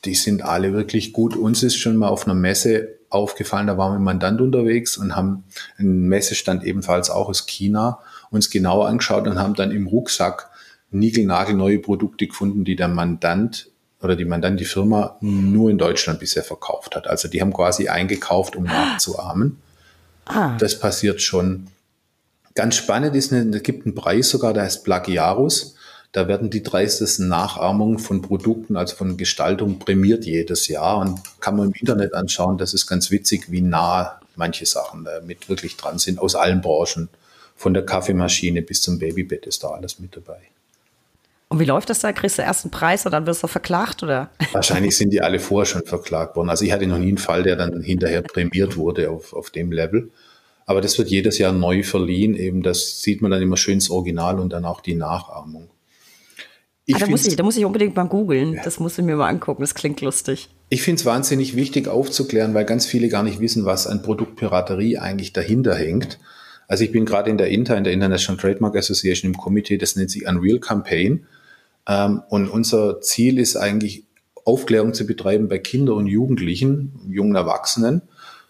[0.06, 1.36] die sind alle wirklich gut.
[1.36, 5.46] Uns ist schon mal auf einer Messe aufgefallen, da waren wir Mandant unterwegs und haben
[5.78, 10.50] einen Messestand ebenfalls auch aus China uns genauer angeschaut und haben dann im Rucksack
[10.91, 13.70] niegelnagelneue Produkte gefunden, die der Mandant
[14.02, 17.08] oder die Mandant, die Firma nur in Deutschland bisher verkauft hat.
[17.08, 19.58] Also die haben quasi eingekauft, um nachzuahmen.
[20.26, 20.56] Ah.
[20.58, 21.67] Das passiert schon.
[22.54, 25.76] Ganz spannend ist, es gibt einen Preis sogar, der heißt Plagiarus.
[26.12, 31.56] Da werden die dreistesten Nachahmungen von Produkten, also von Gestaltung, prämiert jedes Jahr und kann
[31.56, 32.58] man im Internet anschauen.
[32.58, 37.10] Das ist ganz witzig, wie nah manche Sachen damit wirklich dran sind, aus allen Branchen.
[37.56, 40.39] Von der Kaffeemaschine bis zum Babybett ist da alles mit dabei.
[41.50, 42.12] Und wie läuft das da?
[42.12, 44.30] Kriegst du erst einen Preis und dann wirst du verklagt, oder?
[44.52, 46.50] Wahrscheinlich sind die alle vorher schon verklagt worden.
[46.50, 49.72] Also ich hatte noch nie einen Fall, der dann hinterher prämiert wurde auf, auf dem
[49.72, 50.12] Level.
[50.65, 52.36] Aber das wird jedes Jahr neu verliehen.
[52.36, 55.70] Eben das sieht man dann immer schön ins Original und dann auch die Nachahmung.
[56.93, 58.60] Ah, da, muss ich, da muss ich unbedingt mal googeln.
[58.63, 59.62] Das muss ich mir mal angucken.
[59.62, 60.50] Das klingt lustig.
[60.69, 64.97] Ich finde es wahnsinnig wichtig aufzuklären, weil ganz viele gar nicht wissen, was an Produktpiraterie
[64.97, 66.19] eigentlich dahinter hängt.
[66.67, 69.95] Also ich bin gerade in der INTA, in der International Trademark Association im Komitee, das
[69.95, 71.26] nennt sich Unreal Campaign.
[71.88, 74.04] Ähm, und unser Ziel ist eigentlich,
[74.43, 78.02] Aufklärung zu betreiben bei Kindern und Jugendlichen, jungen Erwachsenen.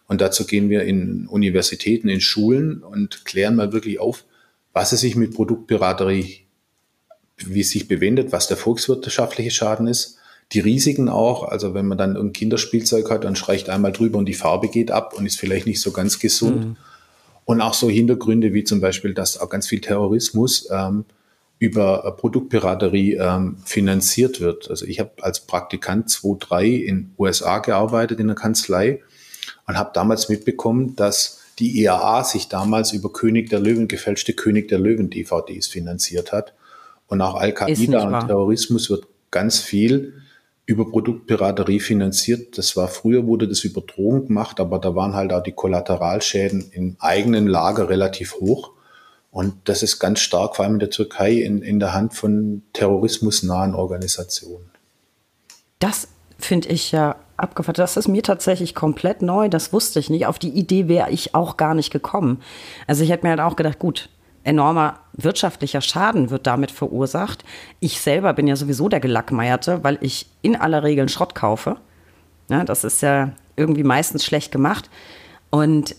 [0.08, 4.23] Und dazu gehen wir in Universitäten, in Schulen und klären mal wirklich auf,
[4.73, 6.47] was es sich mit Produktpiraterie,
[7.45, 10.17] wie es sich bewendet, was der volkswirtschaftliche Schaden ist,
[10.54, 14.26] die Risiken auch, also wenn man dann ein Kinderspielzeug hat und streicht einmal drüber und
[14.26, 16.65] die Farbe geht ab und ist vielleicht nicht so ganz gesund.
[16.65, 16.76] Mhm.
[17.45, 21.06] Und auch so Hintergründe wie zum Beispiel, dass auch ganz viel Terrorismus ähm,
[21.60, 24.69] über äh, Produktpiraterie ähm, finanziert wird.
[24.69, 29.02] Also ich habe als Praktikant 2-3 in USA gearbeitet in der Kanzlei
[29.65, 34.67] und habe damals mitbekommen, dass die IAA sich damals über König der Löwen, gefälschte König
[34.67, 36.54] der Löwen DVDs finanziert hat.
[37.08, 40.22] Und auch Al-Qaida und Terrorismus wird ganz viel
[40.65, 42.58] über Produktpiraterie finanziert.
[42.58, 46.72] Das war früher wurde das über Drogen gemacht, aber da waren halt auch die Kollateralschäden
[46.72, 48.72] im eigenen Lager relativ hoch.
[49.32, 52.63] Und das ist ganz stark, vor allem in der Türkei, in, in der Hand von
[52.74, 54.70] terrorismusnahen Organisationen.
[55.80, 57.76] Das finde ich ja abgefahren.
[57.76, 59.48] Das ist mir tatsächlich komplett neu.
[59.48, 60.26] Das wusste ich nicht.
[60.26, 62.41] Auf die Idee wäre ich auch gar nicht gekommen.
[62.88, 64.10] Also ich hätte mir halt auch gedacht, gut,
[64.48, 67.44] enormer wirtschaftlicher Schaden wird damit verursacht.
[67.80, 71.78] Ich selber bin ja sowieso der Gelackmeierte, weil ich in aller Regel Schrott kaufe.
[72.50, 74.90] Ja, das ist ja irgendwie meistens schlecht gemacht.
[75.50, 75.96] Und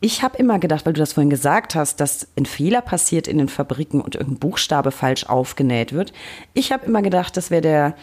[0.00, 3.38] ich habe immer gedacht, weil du das vorhin gesagt hast, dass ein Fehler passiert in
[3.38, 6.12] den Fabriken und irgendein Buchstabe falsch aufgenäht wird.
[6.54, 7.94] Ich habe immer gedacht, das wäre der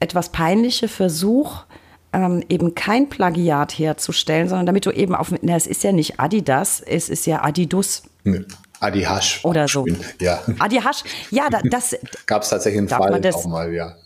[0.00, 1.64] etwas peinliche Versuch,
[2.12, 6.18] ähm, eben kein Plagiat herzustellen, sondern damit du eben auf, na, es ist ja nicht
[6.18, 8.04] Adidas, es ist ja Adidus.
[8.24, 8.44] Nee.
[8.84, 9.44] Adi Hasch.
[9.44, 9.86] Oder so.
[10.20, 10.42] Ja.
[10.58, 11.96] Adi Hasch, ja, da, das.
[12.26, 13.96] Gab es tatsächlich einen Fall auch mal, ja.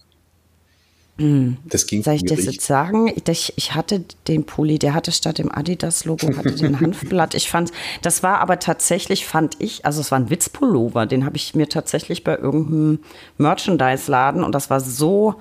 [1.19, 1.55] Mm.
[1.65, 3.13] Das ging Soll ich das jetzt sagen?
[3.27, 7.35] Ich, ich, hatte den Pulli, der hatte statt dem Adidas-Logo, hatte den Hanfblatt.
[7.35, 11.37] Ich fand, das war aber tatsächlich, fand ich, also es war ein Witzpullover, den habe
[11.37, 13.01] ich mir tatsächlich bei irgendeinem
[13.37, 15.41] Merchandise-Laden und das war so,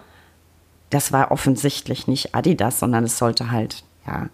[0.90, 4.30] das war offensichtlich nicht Adidas, sondern es sollte halt, ja,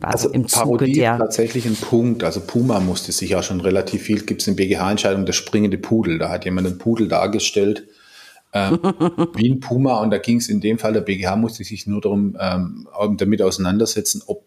[0.00, 2.22] also, also im Parodie Zuge der tatsächlich ein Punkt.
[2.22, 6.18] Also Puma musste sich ja schon relativ viel, gibt es in BGH-Entscheidung der springende Pudel.
[6.18, 7.84] Da hat jemand einen Pudel dargestellt,
[8.52, 8.78] ähm,
[9.34, 10.00] wie ein Puma.
[10.00, 13.42] Und da ging es in dem Fall, der BGH musste sich nur darum ähm, damit
[13.42, 14.44] auseinandersetzen, ob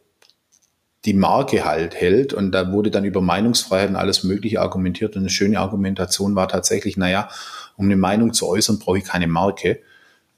[1.03, 2.33] die Marke halt hält.
[2.33, 5.15] Und da wurde dann über Meinungsfreiheit und alles Mögliche argumentiert.
[5.15, 7.27] Und eine schöne Argumentation war tatsächlich, naja,
[7.75, 9.79] um eine Meinung zu äußern, brauche ich keine Marke.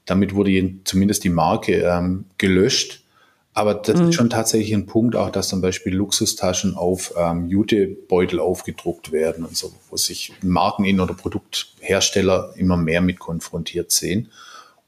[0.06, 3.03] Damit wurde zumindest die Marke ähm, gelöscht.
[3.54, 4.10] Aber das mhm.
[4.10, 9.46] ist schon tatsächlich ein Punkt auch, dass zum Beispiel Luxustaschen auf ähm, Jutebeutel aufgedruckt werden
[9.46, 14.30] und so, wo sich Marken oder Produkthersteller immer mehr mit konfrontiert sehen.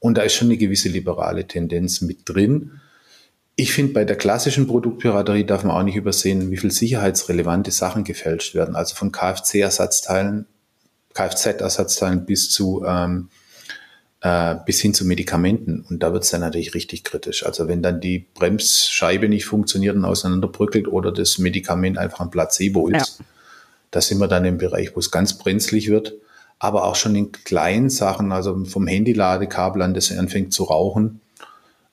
[0.00, 2.80] Und da ist schon eine gewisse liberale Tendenz mit drin.
[3.54, 8.04] Ich finde, bei der klassischen Produktpiraterie darf man auch nicht übersehen, wie viel sicherheitsrelevante Sachen
[8.04, 8.76] gefälscht werden.
[8.76, 10.46] Also von Kfz-Ersatzteilen,
[11.14, 13.30] Kfz-Ersatzteilen bis zu ähm,
[14.26, 15.86] äh, bis hin zu Medikamenten.
[15.88, 17.46] Und da wird es dann natürlich richtig kritisch.
[17.46, 22.88] Also wenn dann die Bremsscheibe nicht funktioniert und auseinanderbröckelt oder das Medikament einfach ein Placebo
[22.88, 23.24] ist, ja.
[23.92, 26.14] da sind wir dann im Bereich, wo es ganz brenzlig wird.
[26.58, 31.20] Aber auch schon in kleinen Sachen, also vom Handyladekabel an, das anfängt zu rauchen,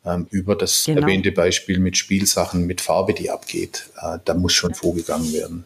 [0.03, 1.01] ähm, über das genau.
[1.01, 3.89] erwähnte Beispiel mit Spielsachen, mit Farbe, die abgeht.
[4.01, 5.65] Äh, da muss schon vorgegangen werden.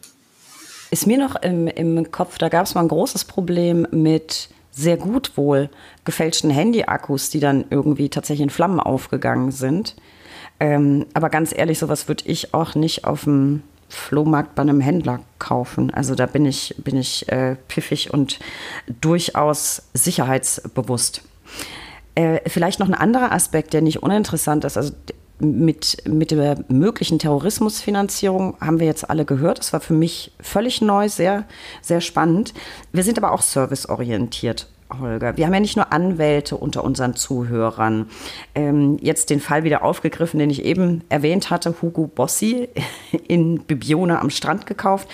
[0.90, 4.96] Ist mir noch im, im Kopf, da gab es mal ein großes Problem mit sehr
[4.96, 5.70] gut wohl
[6.04, 9.96] gefälschten Handy-Akkus, die dann irgendwie tatsächlich in Flammen aufgegangen sind.
[10.60, 15.20] Ähm, aber ganz ehrlich, sowas würde ich auch nicht auf dem Flohmarkt bei einem Händler
[15.38, 15.92] kaufen.
[15.92, 18.38] Also da bin ich, bin ich äh, piffig und
[19.00, 21.22] durchaus sicherheitsbewusst.
[22.14, 24.76] Äh, vielleicht noch ein anderer Aspekt, der nicht uninteressant ist.
[24.76, 24.92] Also
[25.40, 29.58] mit, mit der möglichen Terrorismusfinanzierung haben wir jetzt alle gehört.
[29.58, 31.44] Das war für mich völlig neu, sehr,
[31.80, 32.54] sehr spannend.
[32.92, 34.68] Wir sind aber auch serviceorientiert.
[34.98, 35.36] Holger.
[35.36, 38.08] Wir haben ja nicht nur Anwälte unter unseren Zuhörern.
[38.54, 42.68] Ähm, jetzt den Fall wieder aufgegriffen, den ich eben erwähnt hatte, Hugo Bossi
[43.28, 45.08] in Bibione am Strand gekauft.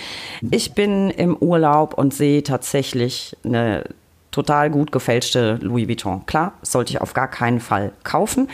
[0.51, 3.83] Ich bin im Urlaub und sehe tatsächlich eine
[4.31, 6.25] total gut gefälschte Louis Vuitton.
[6.25, 8.49] Klar, sollte ich auf gar keinen Fall kaufen.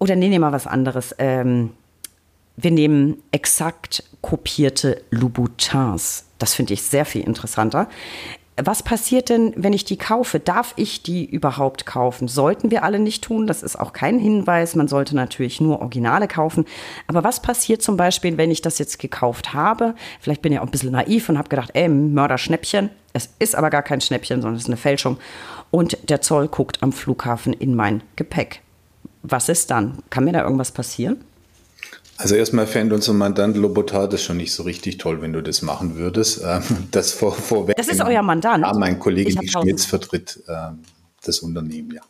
[0.00, 1.14] Oder nee, nehmen wir was anderes.
[1.18, 1.70] Ähm,
[2.56, 6.24] wir nehmen exakt kopierte Louboutins.
[6.38, 7.88] Das finde ich sehr viel interessanter.
[8.62, 10.38] was passiert denn, wenn ich die kaufe?
[10.38, 12.28] Darf ich die überhaupt kaufen?
[12.28, 13.46] Sollten wir alle nicht tun.
[13.46, 14.74] Das ist auch kein Hinweis.
[14.74, 16.66] Man sollte natürlich nur Originale kaufen.
[17.06, 19.94] Aber was passiert zum Beispiel, wenn ich das jetzt gekauft habe?
[20.20, 22.90] Vielleicht bin ich auch ein bisschen naiv und habe gedacht, ey, Mörder-Schnäppchen.
[23.12, 25.18] Es ist aber gar kein Schnäppchen, sondern es ist eine Fälschung.
[25.70, 28.62] Und der Zoll guckt am Flughafen in mein Gepäck.
[29.22, 29.98] Was ist dann?
[30.10, 31.24] Kann mir da irgendwas passieren?
[32.20, 35.62] Also erstmal fände unser Mandant Lobotar das schon nicht so richtig toll, wenn du das
[35.62, 36.42] machen würdest.
[36.44, 37.76] Ähm, das vor, vorweg.
[37.76, 38.64] Das ist euer Mandant.
[38.64, 40.72] Ja, mein Kollege Schmitz vertritt äh,
[41.24, 42.02] das Unternehmen, ja.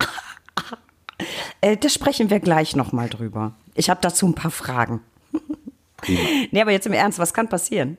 [1.60, 3.54] äh, das sprechen wir gleich nochmal drüber.
[3.74, 5.00] Ich habe dazu ein paar Fragen.
[6.08, 7.98] nee, aber jetzt im Ernst, was kann passieren?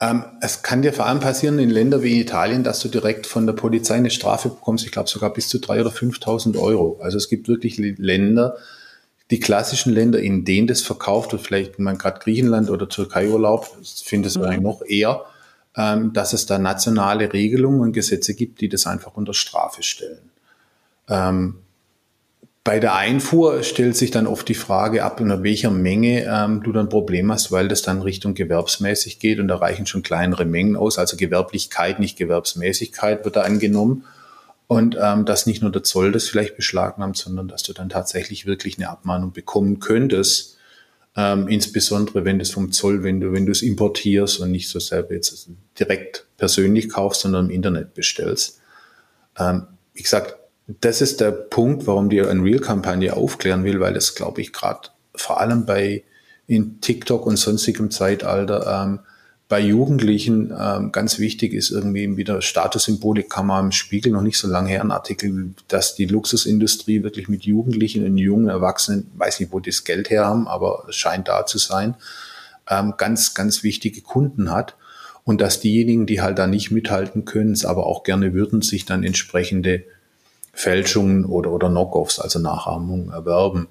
[0.00, 3.46] Ähm, es kann dir vor allem passieren in Ländern wie Italien, dass du direkt von
[3.46, 6.98] der Polizei eine Strafe bekommst, ich glaube sogar bis zu 3.000 oder 5.000 Euro.
[7.02, 8.56] Also es gibt wirklich Länder,
[9.30, 13.68] die klassischen Länder, in denen das verkauft wird, vielleicht man gerade Griechenland oder Türkei Urlaub,
[14.02, 14.44] finde es mhm.
[14.44, 15.24] eigentlich noch eher,
[15.76, 20.30] ähm, dass es da nationale Regelungen und Gesetze gibt, die das einfach unter Strafe stellen.
[21.08, 21.58] Ähm,
[22.62, 26.72] bei der Einfuhr stellt sich dann oft die Frage ab, in welcher Menge ähm, du
[26.72, 30.76] dann Problem hast, weil das dann Richtung gewerbsmäßig geht und da reichen schon kleinere Mengen
[30.76, 30.98] aus.
[30.98, 34.04] Also Gewerblichkeit, nicht Gewerbsmäßigkeit wird da angenommen.
[34.66, 38.46] Und ähm, dass nicht nur der Zoll das vielleicht beschlagnahmt, sondern dass du dann tatsächlich
[38.46, 40.58] wirklich eine Abmahnung bekommen könntest.
[41.16, 44.78] Ähm, insbesondere wenn das vom Zoll, wenn du, wenn du es importierst und nicht so
[44.78, 48.60] selber jetzt direkt persönlich kaufst, sondern im Internet bestellst.
[49.38, 50.36] Ähm, wie gesagt,
[50.80, 55.40] das ist der Punkt, warum die Unreal-Kampagne aufklären will, weil das, glaube ich, gerade vor
[55.40, 56.04] allem bei
[56.46, 59.00] in TikTok und sonstigem Zeitalter ähm,
[59.48, 64.38] bei Jugendlichen ähm, ganz wichtig ist irgendwie wieder Statussymbolik kann man im Spiegel noch nicht
[64.38, 69.40] so lange her, ein Artikel, dass die Luxusindustrie wirklich mit Jugendlichen und jungen Erwachsenen, weiß
[69.40, 71.96] nicht, wo die das Geld her haben, aber es scheint da zu sein,
[72.68, 74.76] ähm, ganz, ganz wichtige Kunden hat.
[75.24, 78.86] Und dass diejenigen, die halt da nicht mithalten können, es aber auch gerne würden, sich
[78.86, 79.84] dann entsprechende
[80.60, 83.68] Fälschungen oder, oder Knockoffs, also Nachahmungen erwerben.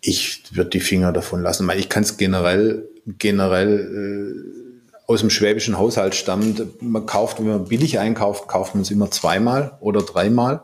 [0.00, 5.78] Ich würde die Finger davon lassen, ich kann es generell, generell äh, aus dem schwäbischen
[5.78, 6.82] Haushalt stammt.
[6.82, 10.62] Man kauft, wenn man billig einkauft, kauft man es immer zweimal oder dreimal.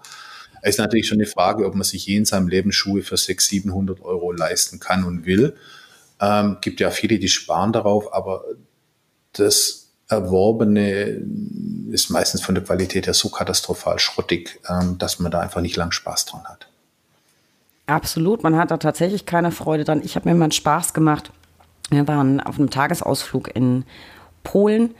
[0.60, 3.16] Es ist natürlich schon eine Frage, ob man sich je in seinem Leben Schuhe für
[3.16, 5.54] 600, 700 Euro leisten kann und will.
[6.20, 8.44] Ähm, gibt ja viele, die sparen darauf, aber
[9.32, 9.83] das
[10.14, 11.20] Erworbene
[11.90, 15.76] ist meistens von der Qualität her so katastrophal schrottig, ähm, dass man da einfach nicht
[15.76, 16.66] lang Spaß dran hat.
[17.86, 20.02] Absolut, man hat da tatsächlich keine Freude dran.
[20.02, 21.30] Ich habe mir mal einen Spaß gemacht.
[21.90, 23.84] Wir waren auf einem Tagesausflug in
[24.42, 24.94] Polen.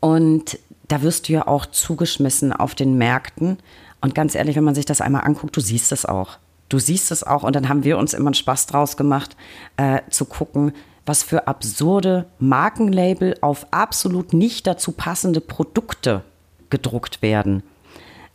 [0.00, 3.58] Und da wirst du ja auch zugeschmissen auf den Märkten.
[4.00, 6.38] Und ganz ehrlich, wenn man sich das einmal anguckt, du siehst es auch.
[6.68, 7.42] Du siehst es auch.
[7.42, 9.36] Und dann haben wir uns immer einen Spaß draus gemacht,
[9.76, 10.72] äh, zu gucken,
[11.08, 16.22] was für absurde Markenlabel auf absolut nicht dazu passende Produkte
[16.70, 17.62] gedruckt werden.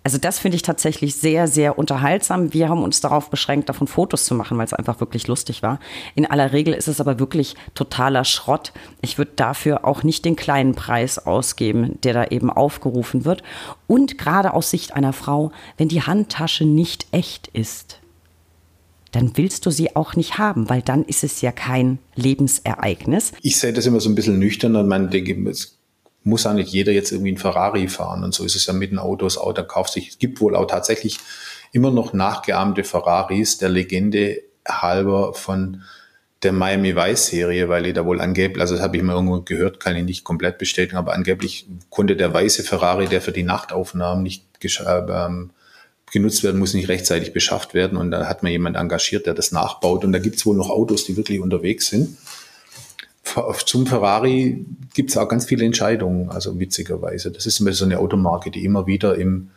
[0.05, 2.53] Also das finde ich tatsächlich sehr, sehr unterhaltsam.
[2.53, 5.79] Wir haben uns darauf beschränkt, davon Fotos zu machen, weil es einfach wirklich lustig war.
[6.13, 8.73] In aller Regel ist es aber wirklich totaler Schrott.
[9.01, 13.43] Ich würde dafür auch nicht den kleinen Preis ausgeben, der da eben aufgerufen wird.
[13.87, 18.01] Und gerade aus Sicht einer Frau, wenn die Handtasche nicht echt ist,
[19.13, 23.31] dann willst du sie auch nicht haben, weil dann ist es ja kein Lebensereignis.
[23.41, 25.77] Ich sehe das immer so ein bisschen nüchtern und man denke, es
[26.23, 28.23] muss ja nicht jeder jetzt irgendwie ein Ferrari fahren.
[28.23, 29.53] Und so ist es ja mit den Autos auch.
[29.53, 31.19] Da kauft sich, es gibt wohl auch tatsächlich
[31.71, 35.83] immer noch nachgeahmte Ferraris, der Legende halber von
[36.41, 39.79] der Miami Vice Serie, weil da wohl angeblich, also das habe ich mal irgendwo gehört,
[39.79, 44.23] kann ich nicht komplett bestätigen, aber angeblich konnte der weiße Ferrari, der für die Nachtaufnahmen
[44.23, 45.51] nicht ähm,
[46.13, 47.97] genutzt werden muss, nicht rechtzeitig beschafft werden.
[47.97, 50.05] Und da hat man jemand engagiert, der das nachbaut.
[50.05, 52.17] Und da gibt es wohl noch Autos, die wirklich unterwegs sind
[53.65, 57.31] zum Ferrari gibt es auch ganz viele Entscheidungen, also witzigerweise.
[57.31, 59.49] Das ist so eine Automarke, die immer wieder im,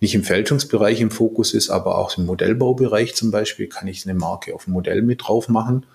[0.00, 4.18] nicht im Fälschungsbereich im Fokus ist, aber auch im Modellbaubereich zum Beispiel kann ich eine
[4.18, 5.86] Marke auf ein Modell mit drauf machen.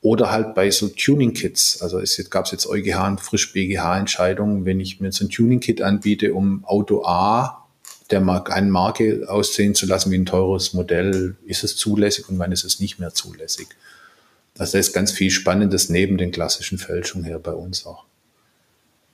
[0.00, 1.80] Oder halt bei so Tuning-Kits.
[1.80, 5.80] Also es gab es jetzt EuGH und frisch BGH-Entscheidungen, wenn ich mir so ein Tuning-Kit
[5.80, 7.61] anbiete, um Auto A
[8.12, 12.38] der Marke, eine Marke aussehen zu lassen wie ein teures Modell, ist es zulässig und
[12.38, 13.68] wann ist es nicht mehr zulässig.
[14.58, 18.04] Also da ist ganz viel Spannendes neben den klassischen Fälschungen her bei uns auch.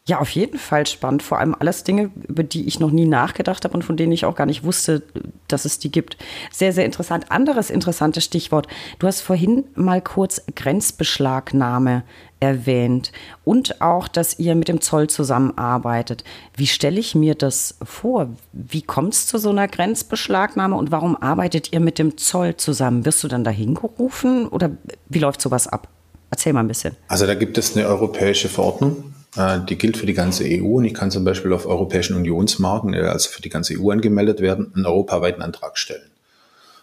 [0.09, 1.23] Ja, auf jeden Fall spannend.
[1.23, 4.25] Vor allem alles Dinge, über die ich noch nie nachgedacht habe und von denen ich
[4.25, 5.03] auch gar nicht wusste,
[5.49, 6.17] dass es die gibt.
[6.51, 7.31] Sehr, sehr interessant.
[7.31, 8.69] Anderes interessantes Stichwort.
[8.99, 12.05] Du hast vorhin mal kurz Grenzbeschlagnahme
[12.41, 13.13] erwähnt
[13.45, 16.25] und auch, dass ihr mit dem Zoll zusammenarbeitet.
[16.57, 18.31] Wie stelle ich mir das vor?
[18.55, 23.05] Wie kommt es zu so einer Grenzbeschlagnahme und warum arbeitet ihr mit dem Zoll zusammen?
[23.05, 24.71] Wirst du dann dahin gerufen oder
[25.11, 25.89] wie läuft sowas ab?
[26.31, 26.97] Erzähl mal ein bisschen.
[27.09, 30.95] Also da gibt es eine europäische Verordnung die gilt für die ganze EU und ich
[30.95, 34.87] kann zum Beispiel auf europäischen Unionsmarken, äh, also für die ganze EU angemeldet werden, einen
[34.87, 36.11] europaweiten Antrag stellen.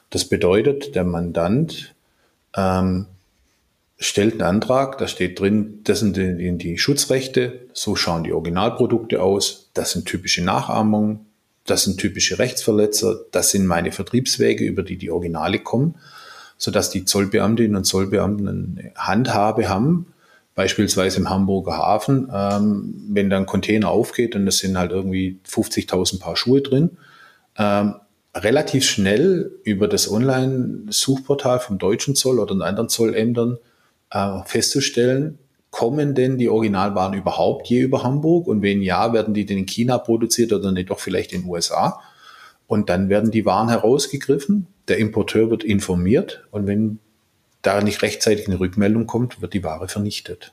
[0.09, 1.93] Das bedeutet, der Mandant
[2.55, 3.07] ähm,
[3.97, 9.21] stellt einen Antrag, da steht drin, das sind die, die, Schutzrechte, so schauen die Originalprodukte
[9.21, 11.25] aus, das sind typische Nachahmungen,
[11.65, 15.95] das sind typische Rechtsverletzer, das sind meine Vertriebswege, über die die Originale kommen,
[16.57, 20.13] sodass die Zollbeamtinnen und Zollbeamten eine Handhabe haben,
[20.55, 25.39] beispielsweise im Hamburger Hafen, ähm, wenn da ein Container aufgeht und es sind halt irgendwie
[25.47, 26.97] 50.000 Paar Schuhe drin,
[27.57, 27.95] ähm,
[28.33, 33.57] relativ schnell über das Online-Suchportal vom deutschen Zoll oder den anderen Zollämtern
[34.11, 35.39] äh, festzustellen,
[35.71, 38.47] kommen denn die Originalwaren überhaupt je über Hamburg?
[38.47, 41.49] Und wenn ja, werden die denn in China produziert oder nicht doch vielleicht in den
[41.49, 41.99] USA?
[42.67, 46.99] Und dann werden die Waren herausgegriffen, der Importeur wird informiert und wenn
[47.65, 50.51] da nicht rechtzeitig eine Rückmeldung kommt, wird die Ware vernichtet.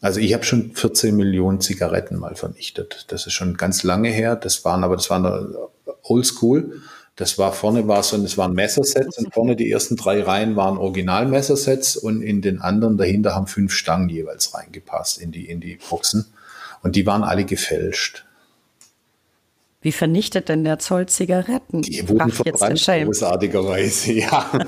[0.00, 3.06] Also ich habe schon 14 Millionen Zigaretten mal vernichtet.
[3.08, 4.36] Das ist schon ganz lange her.
[4.36, 5.54] Das waren aber, das waren
[6.02, 6.82] oldschool.
[7.16, 10.78] Das war vorne war so, das waren Messersets und vorne die ersten drei Reihen waren
[10.78, 15.78] Original-Messersets und in den anderen dahinter haben fünf Stangen jeweils reingepasst in die, in die
[15.88, 16.26] Boxen.
[16.82, 18.26] Und die waren alle gefälscht.
[19.80, 21.82] Wie vernichtet denn der Zoll Zigaretten?
[21.82, 24.50] Die wurden Ach, verbrannt, großartigerweise, ja.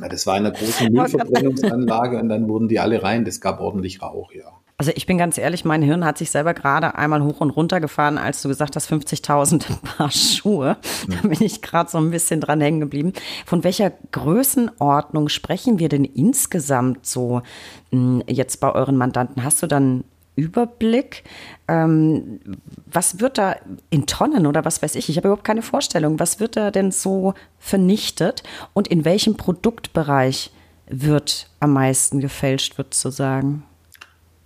[0.00, 3.24] das war eine große Müllverbrennungsanlage und dann wurden die alle rein.
[3.24, 4.52] Das gab ordentlich Rauch, ja.
[4.80, 7.80] Also ich bin ganz ehrlich, mein Hirn hat sich selber gerade einmal hoch und runter
[7.80, 10.76] gefahren, als du gesagt hast, 50.000 Paar Schuhe.
[11.08, 13.12] Da bin ich gerade so ein bisschen dran hängen geblieben.
[13.44, 17.42] Von welcher Größenordnung sprechen wir denn insgesamt so
[17.90, 19.42] hm, jetzt bei euren Mandanten?
[19.42, 20.04] Hast du dann
[20.38, 21.24] Überblick?
[21.66, 22.40] Ähm,
[22.86, 23.56] was wird da
[23.90, 25.08] in Tonnen oder was weiß ich?
[25.08, 26.18] Ich habe überhaupt keine Vorstellung.
[26.20, 30.50] Was wird da denn so vernichtet und in welchem Produktbereich
[30.88, 33.64] wird am meisten gefälscht, wird zu sagen?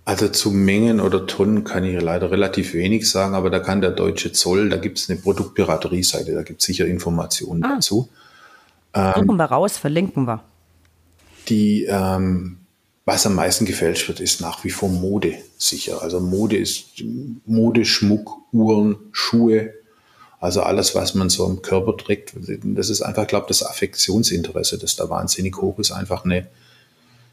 [0.05, 3.91] Also zu Mengen oder Tonnen kann ich leider relativ wenig sagen, aber da kann der
[3.91, 7.75] deutsche Zoll, da gibt es eine Produktpiraterie-Seite, da gibt es sicher Informationen ah.
[7.75, 8.09] dazu.
[8.93, 10.43] Suchen ähm, wir raus, verlinken wir.
[11.47, 12.57] Die, ähm,
[13.05, 16.01] was am meisten gefälscht wird, ist nach wie vor Mode sicher.
[16.01, 17.03] Also Mode ist
[17.45, 19.73] Mode, Schmuck, Uhren, Schuhe,
[20.39, 22.33] also alles, was man so am Körper trägt.
[22.63, 26.47] Das ist einfach, glaube ich, das Affektionsinteresse, das da wahnsinnig hoch ist, einfach eine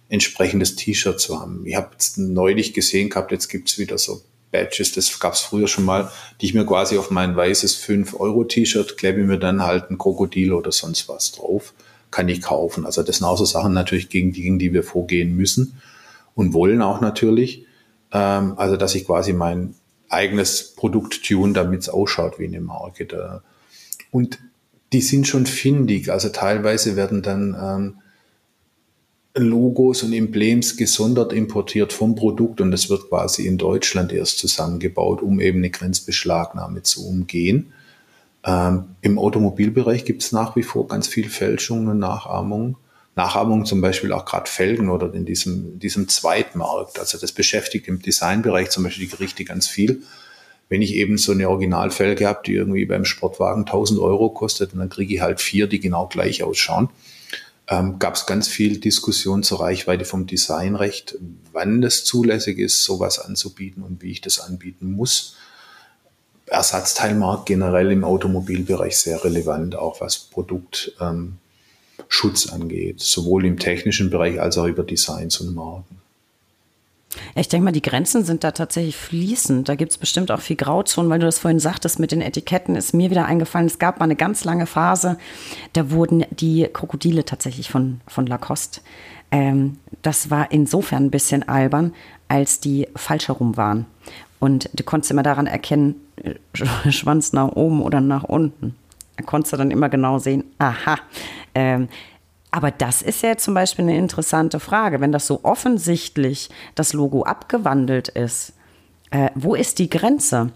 [0.09, 1.65] entsprechendes T-Shirt zu haben.
[1.67, 6.11] Ich habe neulich gesehen gehabt, jetzt gibt's wieder so Badges, das gab's früher schon mal,
[6.41, 10.73] die ich mir quasi auf mein weißes 5-Euro-T-Shirt klebe mir dann halt ein Krokodil oder
[10.73, 11.73] sonst was drauf,
[12.11, 12.87] kann ich kaufen.
[12.87, 15.81] Also das sind auch so Sachen natürlich, gegen die, gegen die wir vorgehen müssen
[16.35, 17.67] und wollen auch natürlich.
[18.13, 19.75] Ähm, also dass ich quasi mein
[20.09, 23.07] eigenes Produkt tune, damit es ausschaut wie eine Marke.
[23.07, 23.43] Da.
[24.11, 24.39] Und
[24.93, 26.11] die sind schon findig.
[26.11, 27.95] Also teilweise werden dann ähm,
[29.37, 35.23] Logos und Emblems gesondert importiert vom Produkt und das wird quasi in Deutschland erst zusammengebaut,
[35.23, 37.73] um eben eine Grenzbeschlagnahme zu umgehen.
[38.45, 42.77] Ähm, Im Automobilbereich gibt es nach wie vor ganz viel Fälschungen und Nachahmungen.
[43.17, 46.99] Nachahmungen zum Beispiel auch gerade Felgen oder in diesem, diesem Zweitmarkt.
[46.99, 50.03] Also das beschäftigt im Designbereich zum Beispiel die Gerichte ganz viel.
[50.69, 54.89] Wenn ich eben so eine Originalfelge habe, die irgendwie beim Sportwagen 1000 Euro kostet, dann
[54.89, 56.89] kriege ich halt vier, die genau gleich ausschauen
[57.71, 61.17] ähm, gab es ganz viel Diskussion zur Reichweite vom Designrecht,
[61.53, 65.37] wann das zulässig ist, sowas anzubieten und wie ich das anbieten muss.
[66.51, 71.39] Ersatzteilmarkt generell im Automobilbereich sehr relevant, auch was Produktschutz ähm,
[72.53, 76.01] angeht, sowohl im technischen Bereich als auch über Designs und Marken.
[77.35, 79.69] Ich denke mal, die Grenzen sind da tatsächlich fließend.
[79.69, 82.77] Da gibt es bestimmt auch viel Grauzonen, weil du das vorhin sagtest mit den Etiketten,
[82.77, 83.67] ist mir wieder eingefallen.
[83.67, 85.19] Es gab mal eine ganz lange Phase,
[85.73, 88.81] da wurden die Krokodile tatsächlich von, von Lacoste.
[89.33, 91.95] Ähm, das war insofern ein bisschen albern,
[92.29, 93.87] als die falsch herum waren.
[94.41, 96.35] Und du konntest immer daran erkennen, äh,
[96.91, 98.75] Schwanz nach oben oder nach unten.
[99.17, 100.97] Da konntest du dann immer genau sehen, aha,
[101.55, 101.89] ähm,
[102.51, 107.23] aber das ist ja zum Beispiel eine interessante Frage, wenn das so offensichtlich das Logo
[107.23, 108.55] abgewandelt ist.
[109.11, 110.51] Äh, wo ist die Grenze?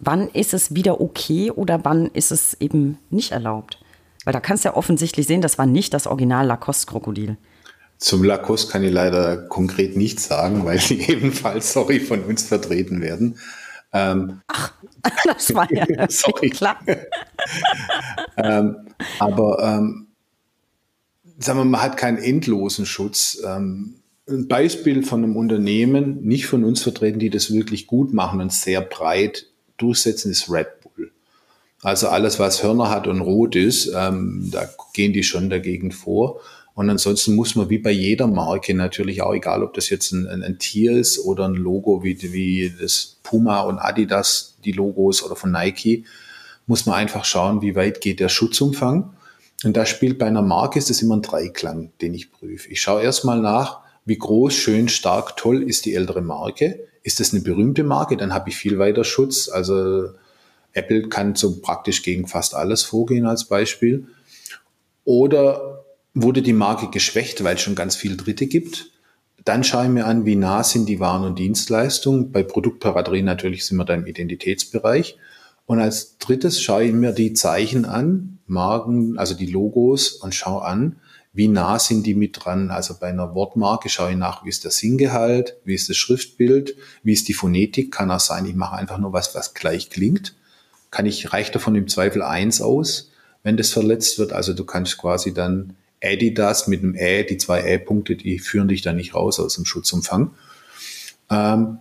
[0.00, 3.78] Wann ist es wieder okay oder wann ist es eben nicht erlaubt?
[4.24, 7.36] Weil da kannst du ja offensichtlich sehen, das war nicht das Original Lacoste-Krokodil.
[7.98, 13.00] Zum Lacoste kann ich leider konkret nichts sagen, weil sie ebenfalls, sorry, von uns vertreten
[13.00, 13.38] werden.
[13.92, 14.72] Ähm, Ach,
[15.24, 16.50] das war ja sorry.
[16.50, 16.78] klar.
[18.36, 18.76] ähm,
[19.18, 20.08] aber ähm,
[21.38, 23.40] sagen wir, man hat keinen endlosen Schutz.
[23.44, 23.96] Ähm,
[24.28, 28.52] ein Beispiel von einem Unternehmen, nicht von uns vertreten, die das wirklich gut machen und
[28.52, 31.12] sehr breit durchsetzen, ist Red Bull.
[31.82, 36.40] Also alles, was Hörner hat und rot ist, ähm, da gehen die schon dagegen vor.
[36.76, 40.28] Und ansonsten muss man wie bei jeder Marke natürlich auch, egal ob das jetzt ein,
[40.28, 45.22] ein, ein Tier ist oder ein Logo wie, wie das Puma und Adidas, die Logos
[45.22, 46.04] oder von Nike,
[46.66, 49.14] muss man einfach schauen, wie weit geht der Schutzumfang.
[49.64, 52.68] Und da spielt bei einer Marke ist das immer ein Dreiklang, den ich prüfe.
[52.68, 56.86] Ich schaue erstmal nach, wie groß, schön, stark, toll ist die ältere Marke.
[57.02, 59.48] Ist das eine berühmte Marke, dann habe ich viel weiter Schutz.
[59.48, 60.10] Also
[60.74, 64.08] Apple kann so praktisch gegen fast alles vorgehen als Beispiel.
[65.06, 65.75] Oder
[66.16, 68.90] wurde die Marke geschwächt, weil es schon ganz viel Dritte gibt.
[69.44, 72.32] Dann schaue ich mir an, wie nah sind die Waren und Dienstleistungen.
[72.32, 75.18] Bei Produktpiraterie natürlich sind wir da im Identitätsbereich.
[75.66, 80.64] Und als drittes schaue ich mir die Zeichen an, Marken, also die Logos und schaue
[80.64, 80.96] an,
[81.34, 82.70] wie nah sind die mit dran.
[82.70, 86.76] Also bei einer Wortmarke schaue ich nach, wie ist der Sinngehalt, wie ist das Schriftbild,
[87.02, 87.92] wie ist die Phonetik.
[87.92, 90.34] Kann auch sein, ich mache einfach nur was, was gleich klingt.
[90.90, 93.10] Kann ich, reicht davon im Zweifel eins aus,
[93.42, 94.32] wenn das verletzt wird.
[94.32, 98.82] Also du kannst quasi dann Adidas mit einem Ä, die zwei Ä-Punkte, die führen dich
[98.82, 100.34] da nicht raus aus dem Schutzumfang.
[101.30, 101.78] Ähm,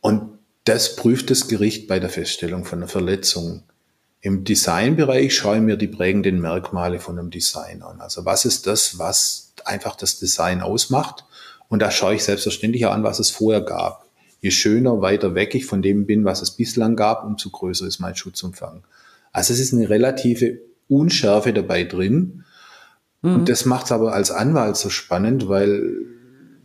[0.00, 3.62] und das prüft das Gericht bei der Feststellung von einer Verletzung.
[4.20, 8.00] Im Designbereich schaue ich mir die prägenden Merkmale von einem Design an.
[8.00, 11.24] Also was ist das, was einfach das Design ausmacht?
[11.68, 14.06] Und da schaue ich selbstverständlich an, was es vorher gab.
[14.40, 18.00] Je schöner, weiter weg ich von dem bin, was es bislang gab, umso größer ist
[18.00, 18.82] mein Schutzumfang.
[19.32, 20.58] Also es ist eine relative
[20.88, 22.44] Unschärfe dabei drin,
[23.22, 23.34] Mhm.
[23.34, 25.82] Und das macht es aber als Anwalt so spannend, weil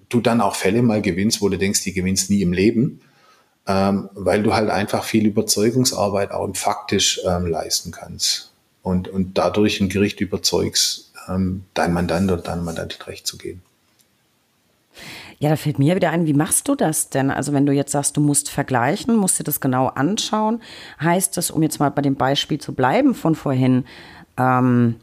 [0.10, 3.02] du dann auch Fälle mal gewinnst, wo du denkst, die gewinnst nie im Leben,
[3.68, 8.52] ähm, weil du halt einfach viel Überzeugungsarbeit auch faktisch ähm, leisten kannst
[8.84, 13.62] und, und dadurch ein Gericht überzeugst, ähm, dein Mandant oder dein Mandant recht zu geben.
[15.40, 17.30] Ja, da fällt mir wieder ein, wie machst du das denn?
[17.30, 20.62] Also wenn du jetzt sagst, du musst vergleichen, musst dir das genau anschauen,
[21.02, 23.84] heißt das, um jetzt mal bei dem Beispiel zu bleiben von vorhin,
[24.38, 24.96] ähm,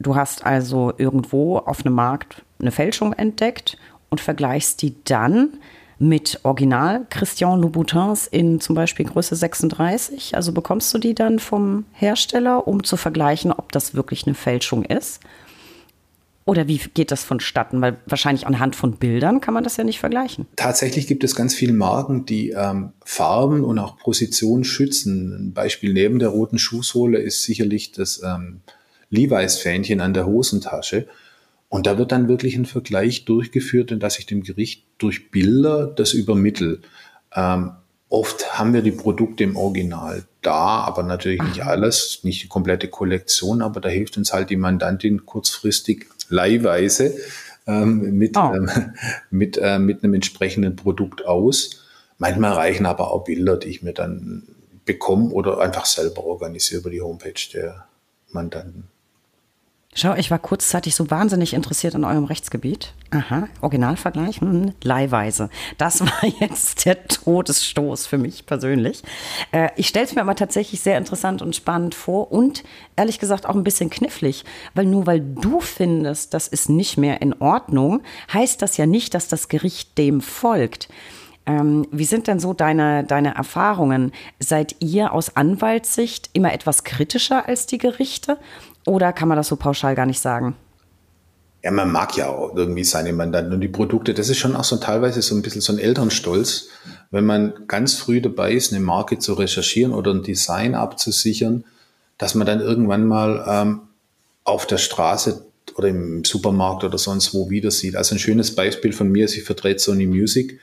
[0.00, 3.76] Du hast also irgendwo auf einem Markt eine Fälschung entdeckt
[4.08, 5.58] und vergleichst die dann
[5.98, 10.34] mit Original Christian Louboutins in zum Beispiel Größe 36.
[10.34, 14.84] Also bekommst du die dann vom Hersteller, um zu vergleichen, ob das wirklich eine Fälschung
[14.86, 15.20] ist.
[16.46, 17.82] Oder wie geht das vonstatten?
[17.82, 20.46] Weil wahrscheinlich anhand von Bildern kann man das ja nicht vergleichen.
[20.56, 25.32] Tatsächlich gibt es ganz viele Marken, die ähm, Farben und auch Positionen schützen.
[25.32, 28.62] Ein Beispiel neben der roten Schuhsohle ist sicherlich das ähm,
[29.10, 31.06] Levi's-Fähnchen an der Hosentasche.
[31.68, 35.86] Und da wird dann wirklich ein Vergleich durchgeführt, und dass ich dem Gericht durch Bilder
[35.86, 36.80] das übermittel.
[37.34, 37.72] Ähm,
[38.08, 42.88] oft haben wir die Produkte im Original da, aber natürlich nicht alles, nicht die komplette
[42.88, 47.14] Kollektion, aber da hilft uns halt die Mandantin kurzfristig leihweise
[47.66, 48.52] ähm, mit, oh.
[48.54, 48.70] ähm,
[49.30, 51.84] mit, äh, mit einem entsprechenden Produkt aus.
[52.18, 54.42] Manchmal reichen aber auch Bilder, die ich mir dann
[54.84, 57.86] bekomme oder einfach selber organisiere über die Homepage der
[58.32, 58.88] Mandanten.
[59.92, 62.92] Schau, ich war kurzzeitig so wahnsinnig interessiert an eurem Rechtsgebiet.
[63.10, 65.50] Aha, Originalvergleich, hm, leihweise.
[65.78, 69.02] Das war jetzt der Todesstoß für mich persönlich.
[69.50, 72.62] Äh, ich stelle es mir aber tatsächlich sehr interessant und spannend vor und
[72.94, 77.20] ehrlich gesagt auch ein bisschen knifflig, weil nur weil du findest, das ist nicht mehr
[77.20, 80.88] in Ordnung, heißt das ja nicht, dass das Gericht dem folgt.
[81.46, 84.12] Ähm, wie sind denn so deine, deine Erfahrungen?
[84.38, 88.38] Seid ihr aus Anwaltssicht immer etwas kritischer als die Gerichte?
[88.90, 90.56] Oder kann man das so pauschal gar nicht sagen?
[91.62, 94.14] Ja, man mag ja auch irgendwie seine Mandanten und die Produkte.
[94.14, 96.66] Das ist schon auch so teilweise so ein bisschen so ein Elternstolz,
[97.12, 101.62] wenn man ganz früh dabei ist, eine Marke zu recherchieren oder ein Design abzusichern,
[102.18, 103.82] dass man dann irgendwann mal ähm,
[104.42, 107.94] auf der Straße oder im Supermarkt oder sonst wo wieder sieht.
[107.94, 110.58] Also ein schönes Beispiel von mir ist, ich vertrete Sony Music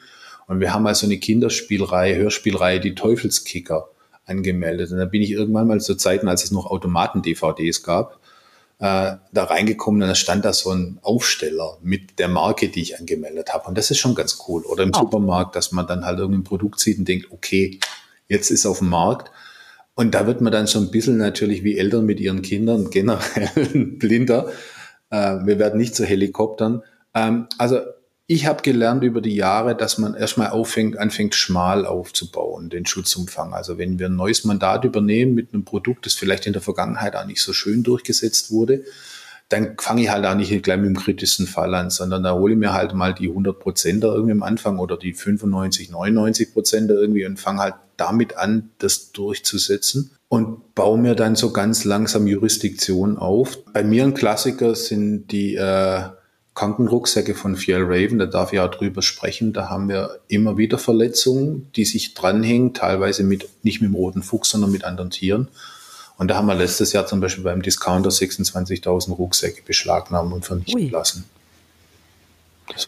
[0.47, 3.87] und wir haben also eine Kinderspielreihe, Hörspielreihe, die Teufelskicker
[4.27, 4.91] angemeldet.
[4.91, 8.19] Und da bin ich irgendwann mal zu Zeiten, als es noch Automaten-DVDs gab,
[8.79, 12.99] äh, da reingekommen und da stand da so ein Aufsteller mit der Marke, die ich
[12.99, 13.67] angemeldet habe.
[13.67, 14.63] Und das ist schon ganz cool.
[14.63, 14.99] Oder im oh.
[14.99, 17.79] Supermarkt, dass man dann halt irgendein Produkt sieht und denkt, okay,
[18.27, 19.31] jetzt ist auf dem Markt.
[19.95, 23.85] Und da wird man dann so ein bisschen natürlich wie Eltern mit ihren Kindern generell
[23.97, 24.51] blinder.
[25.09, 26.83] Äh, wir werden nicht zu Helikoptern.
[27.15, 27.79] Ähm, also
[28.29, 33.53] ich habe gelernt über die Jahre, dass man erstmal auffängt, anfängt, schmal aufzubauen, den Schutzumfang.
[33.53, 37.15] Also wenn wir ein neues Mandat übernehmen mit einem Produkt, das vielleicht in der Vergangenheit
[37.15, 38.83] auch nicht so schön durchgesetzt wurde,
[39.47, 42.53] dann fange ich halt auch nicht gleich mit dem kritischsten Fall an, sondern da hole
[42.53, 46.91] ich mir halt mal die 100 Prozent irgendwie am Anfang oder die 95, 99 Prozent
[46.91, 52.27] irgendwie und fange halt damit an, das durchzusetzen und baue mir dann so ganz langsam
[52.27, 53.63] Jurisdiktion auf.
[53.71, 56.01] Bei mir ein Klassiker sind die äh,
[56.57, 59.53] Krankenrucksäcke von Fiel Raven, da darf ich auch drüber sprechen.
[59.53, 64.23] Da haben wir immer wieder Verletzungen, die sich dranhängen, teilweise mit, nicht mit dem roten
[64.23, 65.49] Fuchs, sondern mit anderen Tieren.
[66.17, 70.81] Und da haben wir letztes Jahr zum Beispiel beim Discounter 26.000 Rucksäcke beschlagnahmen und vernichten
[70.81, 70.89] Ui.
[70.89, 71.25] lassen.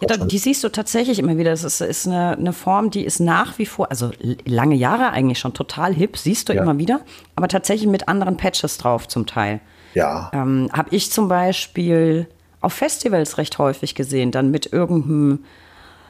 [0.02, 1.52] Ja, die siehst du tatsächlich immer wieder.
[1.52, 4.12] Das ist, ist eine, eine, Form, die ist nach wie vor, also
[4.46, 6.64] lange Jahre eigentlich schon total hip, siehst du ja.
[6.64, 7.02] immer wieder,
[7.36, 9.62] aber tatsächlich mit anderen Patches drauf zum Teil.
[9.94, 10.32] Ja.
[10.34, 12.28] Ähm, Habe ich zum Beispiel
[12.62, 15.46] auf Festivals recht häufig gesehen, dann mit irgendeinem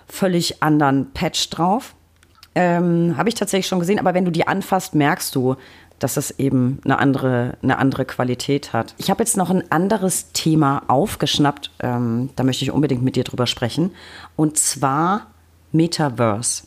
[0.07, 1.95] völlig anderen Patch drauf.
[2.55, 5.55] Ähm, Habe ich tatsächlich schon gesehen, aber wenn du die anfasst, merkst du,
[5.99, 8.95] dass es eben eine andere, eine andere Qualität hat.
[8.97, 13.23] Ich habe jetzt noch ein anderes Thema aufgeschnappt, ähm, da möchte ich unbedingt mit dir
[13.23, 13.91] drüber sprechen,
[14.35, 15.27] und zwar
[15.71, 16.63] Metaverse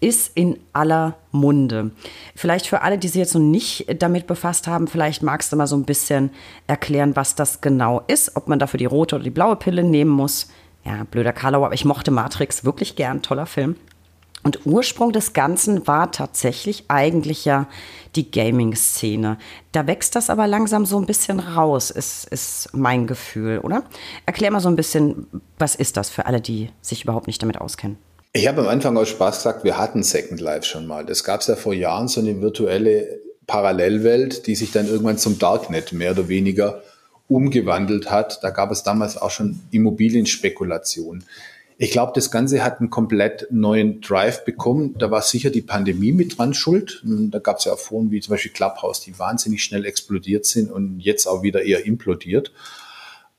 [0.00, 1.90] ist in aller Munde.
[2.34, 5.66] Vielleicht für alle, die sich jetzt noch nicht damit befasst haben, vielleicht magst du mal
[5.66, 6.30] so ein bisschen
[6.66, 10.10] erklären, was das genau ist, ob man dafür die rote oder die blaue Pille nehmen
[10.10, 10.48] muss.
[10.84, 13.76] Ja, blöder Karlau, aber ich mochte Matrix wirklich gern, toller Film.
[14.42, 17.66] Und Ursprung des Ganzen war tatsächlich eigentlich ja
[18.16, 19.36] die Gaming-Szene.
[19.72, 23.82] Da wächst das aber langsam so ein bisschen raus, ist, ist mein Gefühl, oder?
[24.24, 25.26] Erklär mal so ein bisschen,
[25.58, 27.98] was ist das für alle, die sich überhaupt nicht damit auskennen?
[28.32, 31.04] Ich habe am Anfang aus Spaß gesagt, wir hatten Second Life schon mal.
[31.04, 35.40] Das gab es ja vor Jahren, so eine virtuelle Parallelwelt, die sich dann irgendwann zum
[35.40, 36.82] Darknet mehr oder weniger
[37.26, 38.38] umgewandelt hat.
[38.44, 41.24] Da gab es damals auch schon Immobilienspekulation.
[41.76, 44.94] Ich glaube, das Ganze hat einen komplett neuen Drive bekommen.
[44.98, 47.02] Da war sicher die Pandemie mit dran schuld.
[47.04, 50.70] Da gab es ja auch Foren wie zum Beispiel Clubhouse, die wahnsinnig schnell explodiert sind
[50.70, 52.52] und jetzt auch wieder eher implodiert.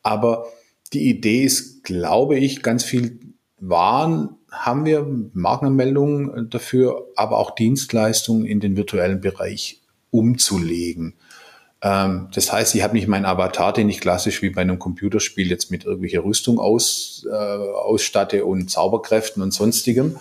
[0.04, 0.48] Aber
[0.92, 3.20] die Idee ist, glaube ich, ganz viel
[3.60, 9.82] Waren haben wir, Markenanmeldungen dafür, aber auch Dienstleistungen in den virtuellen Bereich
[10.12, 11.16] umzulegen.
[11.82, 15.49] Ähm, das heißt, ich habe nicht meinen Avatar, den ich klassisch wie bei einem Computerspiel
[15.49, 20.18] jetzt mit irgendwelcher Rüstung aus, äh, ausstatte und Zauberkräften und sonstigem.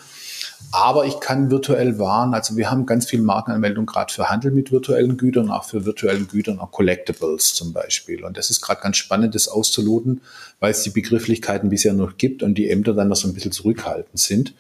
[0.73, 4.71] Aber ich kann virtuell Waren, also wir haben ganz viel Markenanmeldung gerade für Handel mit
[4.71, 8.25] virtuellen Gütern, auch für virtuellen Gütern, auch Collectibles zum Beispiel.
[8.25, 10.21] Und das ist gerade ganz spannend, das auszuloten,
[10.61, 13.53] weil es die Begrifflichkeiten bisher noch gibt und die Ämter dann noch so ein bisschen
[13.53, 14.55] zurückhaltend sind.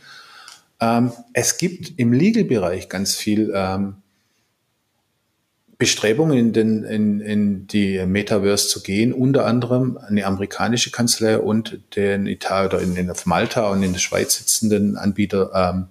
[0.80, 3.96] Ähm, es gibt im Legal-Bereich ganz viel ähm,
[5.80, 11.80] Bestrebungen in, den, in, in die Metaverse zu gehen, unter anderem eine amerikanische Kanzlei und
[11.96, 15.86] den Italien oder in, in auf Malta und in der Schweiz sitzenden Anbieter ähm,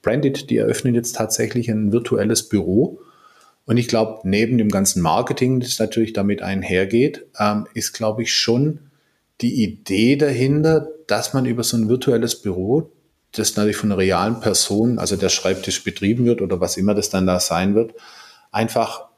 [0.00, 3.00] Branded, die eröffnen jetzt tatsächlich ein virtuelles Büro.
[3.66, 8.32] Und ich glaube, neben dem ganzen Marketing, das natürlich damit einhergeht, ähm, ist, glaube ich,
[8.32, 8.78] schon
[9.42, 12.90] die Idee dahinter, dass man über so ein virtuelles Büro,
[13.32, 17.10] das natürlich von einer realen Person, also der Schreibtisch betrieben wird oder was immer das
[17.10, 17.92] dann da sein wird,
[18.50, 19.08] einfach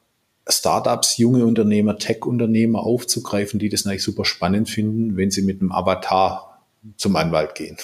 [0.48, 5.72] Startups, junge Unternehmer, Tech-Unternehmer aufzugreifen, die das natürlich super spannend finden, wenn sie mit einem
[5.72, 6.62] Avatar
[6.96, 7.76] zum Anwalt gehen.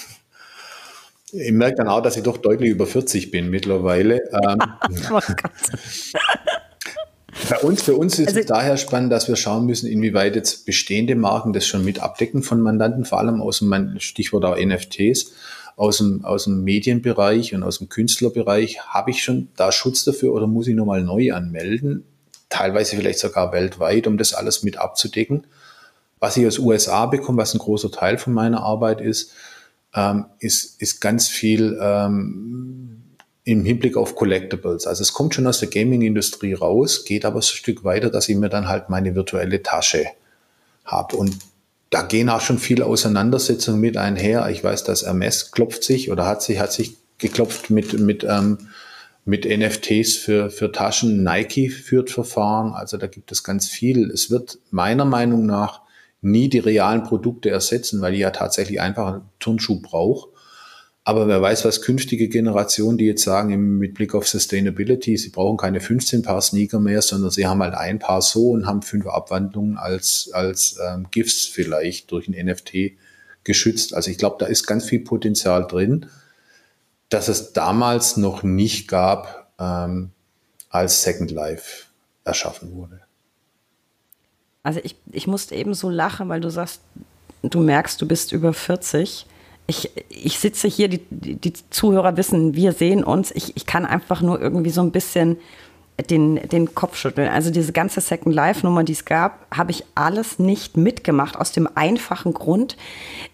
[1.32, 4.20] Ich merke dann auch, dass ich doch deutlich über 40 bin mittlerweile.
[4.32, 4.58] Ähm,
[5.10, 5.20] oh
[7.48, 10.66] Bei uns, für uns ist also, es daher spannend, dass wir schauen müssen, inwieweit jetzt
[10.66, 15.32] bestehende Marken das schon mit abdecken von Mandanten, vor allem aus dem Stichwort auch NFTs,
[15.76, 18.80] aus dem, aus dem Medienbereich und aus dem Künstlerbereich.
[18.80, 22.04] Habe ich schon da Schutz dafür oder muss ich nochmal neu anmelden?
[22.52, 25.46] Teilweise vielleicht sogar weltweit, um das alles mit abzudecken.
[26.20, 29.32] Was ich aus USA bekomme, was ein großer Teil von meiner Arbeit ist,
[29.94, 33.02] ähm, ist, ist ganz viel ähm,
[33.44, 34.86] im Hinblick auf Collectibles.
[34.86, 38.28] Also es kommt schon aus der Gaming-Industrie raus, geht aber so ein Stück weiter, dass
[38.28, 40.06] ich mir dann halt meine virtuelle Tasche
[40.84, 41.16] habe.
[41.16, 41.38] Und
[41.90, 44.48] da gehen auch schon viele Auseinandersetzungen mit einher.
[44.50, 48.58] Ich weiß, dass Hermes klopft sich oder hat sich, hat sich geklopft mit, mit ähm,
[49.24, 51.22] mit NFTs für, für Taschen.
[51.22, 54.10] Nike führt Verfahren, also da gibt es ganz viel.
[54.10, 55.82] Es wird meiner Meinung nach
[56.20, 60.28] nie die realen Produkte ersetzen, weil die ja tatsächlich einfach einen Turnschuh braucht.
[61.04, 65.56] Aber wer weiß, was künftige Generationen, die jetzt sagen, mit Blick auf Sustainability, sie brauchen
[65.56, 69.08] keine 15 Paar Sneaker mehr, sondern sie haben halt ein Paar so und haben fünf
[69.08, 72.92] Abwandlungen als, als ähm, GIFs vielleicht durch ein NFT
[73.42, 73.94] geschützt.
[73.94, 76.06] Also ich glaube, da ist ganz viel Potenzial drin
[77.12, 80.10] das es damals noch nicht gab, ähm,
[80.70, 81.84] als Second Life
[82.24, 83.00] erschaffen wurde.
[84.62, 86.80] Also ich, ich musste eben so lachen, weil du sagst,
[87.42, 89.26] du merkst, du bist über 40.
[89.66, 93.30] Ich, ich sitze hier, die, die Zuhörer wissen, wir sehen uns.
[93.32, 95.38] Ich, ich kann einfach nur irgendwie so ein bisschen
[96.10, 97.28] den, den Kopf schütteln.
[97.28, 101.68] Also diese ganze Second Life-Nummer, die es gab, habe ich alles nicht mitgemacht, aus dem
[101.74, 102.76] einfachen Grund,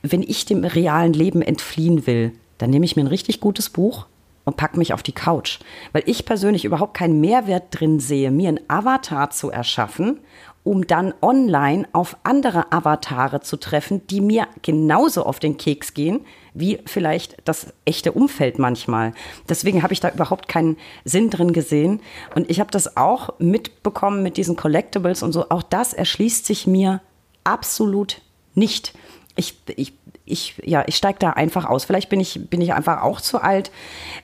[0.03, 4.07] wenn ich dem realen Leben entfliehen will, dann nehme ich mir ein richtig gutes Buch
[4.45, 5.59] und packe mich auf die Couch.
[5.93, 10.21] Weil ich persönlich überhaupt keinen Mehrwert drin sehe, mir einen Avatar zu erschaffen,
[10.65, 16.27] um dann online auf andere Avatare zu treffen, die mir genauso auf den Keks gehen,
[16.53, 19.13] wie vielleicht das echte Umfeld manchmal.
[19.49, 22.01] Deswegen habe ich da überhaupt keinen Sinn drin gesehen.
[22.35, 25.49] Und ich habe das auch mitbekommen mit diesen Collectibles und so.
[25.51, 27.01] Auch das erschließt sich mir
[27.45, 28.21] absolut
[28.55, 28.95] nicht.
[29.37, 29.93] Ich, ich
[30.31, 31.85] ich, ja, ich steige da einfach aus.
[31.85, 33.71] Vielleicht bin ich, bin ich einfach auch zu alt.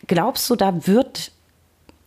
[0.06, 1.32] Glaubst du, da wird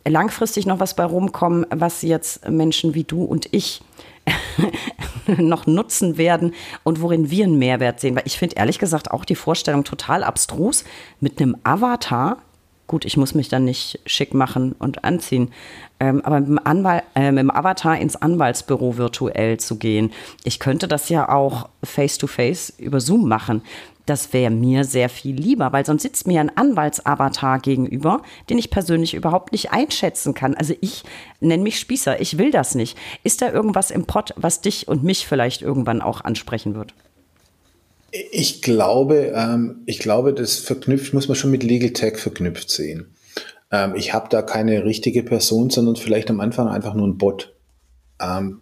[0.08, 3.82] langfristig noch was bei rumkommen, was jetzt Menschen wie du und ich
[5.38, 8.16] noch nutzen werden und worin wir einen Mehrwert sehen.
[8.16, 10.84] Weil ich finde ehrlich gesagt auch die Vorstellung total abstrus,
[11.20, 12.38] mit einem Avatar
[12.88, 15.52] Gut, ich muss mich dann nicht schick machen und anziehen.
[16.00, 20.12] Ähm, aber mit dem, Anwalt, äh, mit dem Avatar ins Anwaltsbüro virtuell zu gehen.
[20.46, 23.62] Ich könnte das ja auch face-to-face -face über Zoom machen.
[24.06, 28.70] Das wäre mir sehr viel lieber, weil sonst sitzt mir ein Anwaltsavatar gegenüber, den ich
[28.70, 30.56] persönlich überhaupt nicht einschätzen kann.
[30.56, 31.04] Also ich
[31.42, 32.98] nenne mich Spießer, ich will das nicht.
[33.26, 36.94] Ist da irgendwas im Pott, was dich und mich vielleicht irgendwann auch ansprechen wird?
[38.12, 43.14] Ich glaube, ähm, ich glaube, das verknüpft, muss man schon mit Legal Tech verknüpft sehen.
[43.72, 47.54] Ähm, ich habe da keine richtige Person, sondern vielleicht am Anfang einfach nur ein Bot,
[48.22, 48.62] ähm,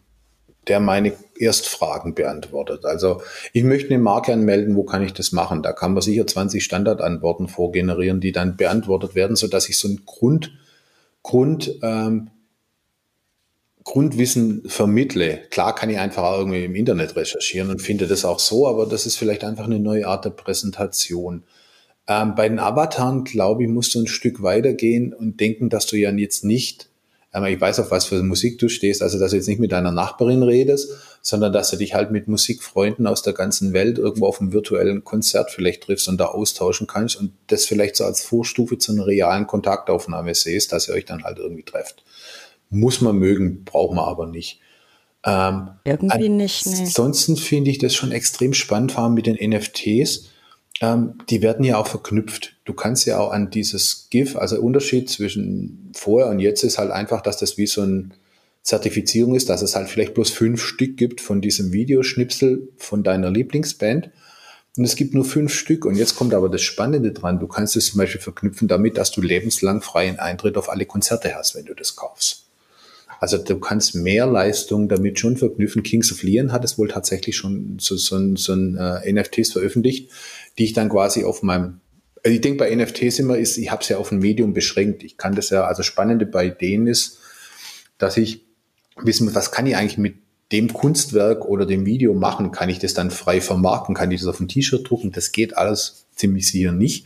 [0.67, 2.85] der meine Erstfragen beantwortet.
[2.85, 3.21] Also
[3.53, 5.61] ich möchte eine Marke anmelden, wo kann ich das machen?
[5.61, 10.01] Da kann man sicher 20 Standardantworten vorgenerieren, die dann beantwortet werden, sodass ich so ein
[10.05, 10.53] Grund,
[11.21, 12.31] Grund ähm,
[13.85, 15.41] Grundwissen vermittle.
[15.51, 19.05] Klar kann ich einfach irgendwie im Internet recherchieren und finde das auch so, aber das
[19.05, 21.43] ist vielleicht einfach eine neue Art der Präsentation.
[22.07, 25.97] Ähm, bei den Avataren, glaube ich, musst du ein Stück weitergehen und denken, dass du
[25.97, 26.89] ja jetzt nicht,
[27.31, 29.71] ähm, ich weiß auf was für Musik du stehst, also dass du jetzt nicht mit
[29.71, 34.25] deiner Nachbarin redest, sondern dass du dich halt mit Musikfreunden aus der ganzen Welt irgendwo
[34.25, 38.23] auf einem virtuellen Konzert vielleicht triffst und da austauschen kannst und das vielleicht so als
[38.23, 42.04] Vorstufe zu einer realen Kontaktaufnahme siehst, dass ihr euch dann halt irgendwie trefft.
[42.69, 44.59] Muss man mögen, braucht man aber nicht.
[45.25, 46.65] Ähm, Irgendwie nicht.
[46.65, 46.81] Nee.
[46.81, 50.29] Ansonsten finde ich das schon extrem spannend, vor allem mit den NFTs.
[50.81, 52.57] Ähm, die werden ja auch verknüpft.
[52.65, 56.91] Du kannst ja auch an dieses GIF, also Unterschied zwischen vorher und jetzt ist halt
[56.91, 58.09] einfach, dass das wie so eine
[58.61, 63.29] Zertifizierung ist, dass es halt vielleicht bloß fünf Stück gibt von diesem Videoschnipsel von deiner
[63.31, 64.09] Lieblingsband.
[64.77, 65.85] Und es gibt nur fünf Stück.
[65.85, 67.39] Und jetzt kommt aber das Spannende dran.
[67.39, 71.35] Du kannst es zum Beispiel verknüpfen damit, dass du lebenslang freien Eintritt auf alle Konzerte
[71.35, 72.44] hast, wenn du das kaufst.
[73.19, 75.83] Also du kannst mehr Leistung damit schon verknüpfen.
[75.83, 80.11] Kings of Leon hat es wohl tatsächlich schon so, so, so ein äh, NFTs veröffentlicht,
[80.57, 81.81] die ich dann quasi auf meinem
[82.23, 85.03] also ich denke bei NFTs immer ist, ich habe es ja auf ein Medium beschränkt.
[85.03, 87.19] Ich kann das ja, also Spannende bei denen ist,
[87.99, 88.41] dass ich
[88.97, 90.15] wissen muss, was kann ich eigentlich mit
[90.51, 92.51] dem Kunstwerk oder dem Video machen?
[92.51, 93.93] Kann ich das dann frei vermarkten?
[93.93, 95.11] Kann ich das auf ein T-Shirt drucken?
[95.11, 97.05] Das geht alles ziemlich sicher nicht.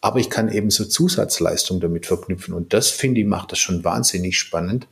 [0.00, 2.52] Aber ich kann eben so Zusatzleistungen damit verknüpfen.
[2.52, 4.88] Und das finde ich macht das schon wahnsinnig spannend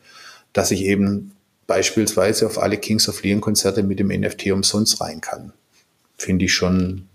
[0.55, 1.33] dass ich eben
[1.67, 5.53] beispielsweise auf alle Kings of Leon Konzerte mit dem NFT umsonst rein kann.
[6.17, 7.07] Finde ich schon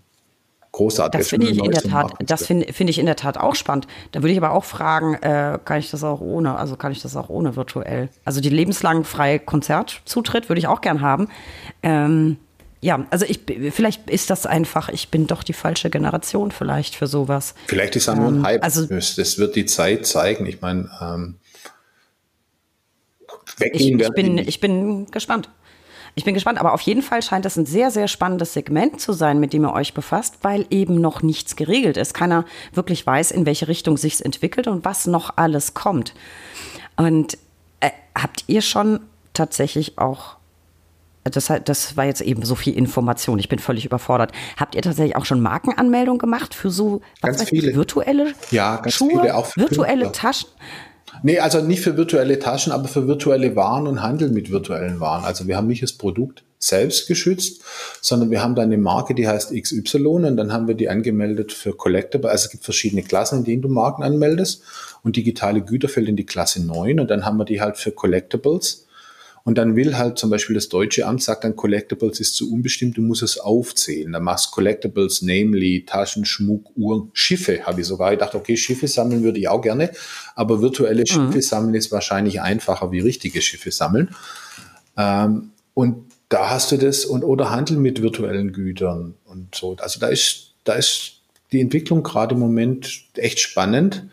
[0.72, 1.18] großartig.
[1.18, 3.86] Das finde ich in der Tat, das finde find ich in der Tat auch spannend.
[4.12, 7.02] Da würde ich aber auch fragen, äh, kann ich das auch ohne, also kann ich
[7.02, 8.08] das auch ohne virtuell?
[8.24, 11.28] Also die lebenslang freie Konzertzutritt würde ich auch gern haben.
[11.82, 12.36] Ähm,
[12.82, 13.40] ja, also ich
[13.72, 17.54] vielleicht ist das einfach, ich bin doch die falsche Generation vielleicht für sowas.
[17.66, 18.64] Vielleicht ist das nur ein ähm, Hype.
[18.64, 20.46] Also, das wird die Zeit zeigen.
[20.46, 21.34] Ich meine, ähm,
[23.58, 25.50] weggehen ich, ich bin, ich bin gespannt.
[26.14, 29.12] Ich bin gespannt, aber auf jeden Fall scheint das ein sehr, sehr spannendes Segment zu
[29.12, 32.14] sein, mit dem ihr euch befasst, weil eben noch nichts geregelt ist.
[32.14, 36.14] Keiner wirklich weiß, in welche Richtung sich entwickelt und was noch alles kommt.
[36.96, 37.38] Und
[37.80, 39.00] äh, habt ihr schon
[39.34, 40.36] tatsächlich auch,
[41.24, 44.32] das, das war jetzt eben so viel Information, ich bin völlig überfordert.
[44.56, 47.74] Habt ihr tatsächlich auch schon Markenanmeldungen gemacht für so ganz viele.
[47.74, 50.30] virtuelle ja, ganz Schuhe, viele, auch virtuelle Künstler.
[50.30, 50.48] Taschen?
[51.22, 55.24] Nee, also nicht für virtuelle Taschen, aber für virtuelle Waren und Handel mit virtuellen Waren.
[55.24, 57.62] Also wir haben nicht das Produkt selbst geschützt,
[58.00, 61.52] sondern wir haben da eine Marke, die heißt XY und dann haben wir die angemeldet
[61.52, 62.30] für Collectible.
[62.30, 64.62] Also es gibt verschiedene Klassen, in denen du Marken anmeldest
[65.02, 67.92] und digitale Güter fällt in die Klasse 9 und dann haben wir die halt für
[67.92, 68.86] Collectibles
[69.44, 72.96] und dann will halt zum Beispiel das deutsche Amt sagt dann, Collectibles ist zu unbestimmt,
[72.96, 74.12] du musst es aufzählen.
[74.12, 79.22] Dann machst Collectibles, namely Taschen, Schmuck, Uhren, Schiffe, habe ich sogar gedacht, okay, Schiffe sammeln
[79.22, 79.90] würde ich auch gerne,
[80.34, 81.06] aber virtuelle mhm.
[81.06, 84.14] Schiffe sammeln ist wahrscheinlich einfacher wie richtige Schiffe sammeln.
[84.96, 89.76] Ähm, und da hast du das und oder Handel mit virtuellen Gütern und so.
[89.80, 91.20] Also da ist, da ist
[91.52, 94.04] die Entwicklung gerade im Moment echt spannend.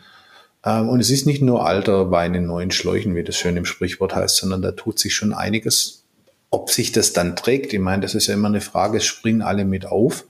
[0.64, 3.64] Ähm, und es ist nicht nur alter Wein in neuen Schläuchen, wie das schön im
[3.64, 6.04] Sprichwort heißt, sondern da tut sich schon einiges.
[6.50, 9.64] Ob sich das dann trägt, ich meine, das ist ja immer eine Frage, springen alle
[9.64, 10.24] mit auf.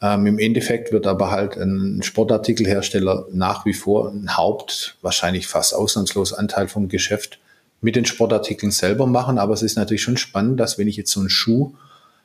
[0.00, 5.74] Ähm, Im Endeffekt wird aber halt ein Sportartikelhersteller nach wie vor ein Haupt, wahrscheinlich fast
[5.74, 7.38] ausnahmslos Anteil vom Geschäft
[7.80, 9.38] mit den Sportartikeln selber machen.
[9.38, 11.74] Aber es ist natürlich schon spannend, dass wenn ich jetzt so einen Schuh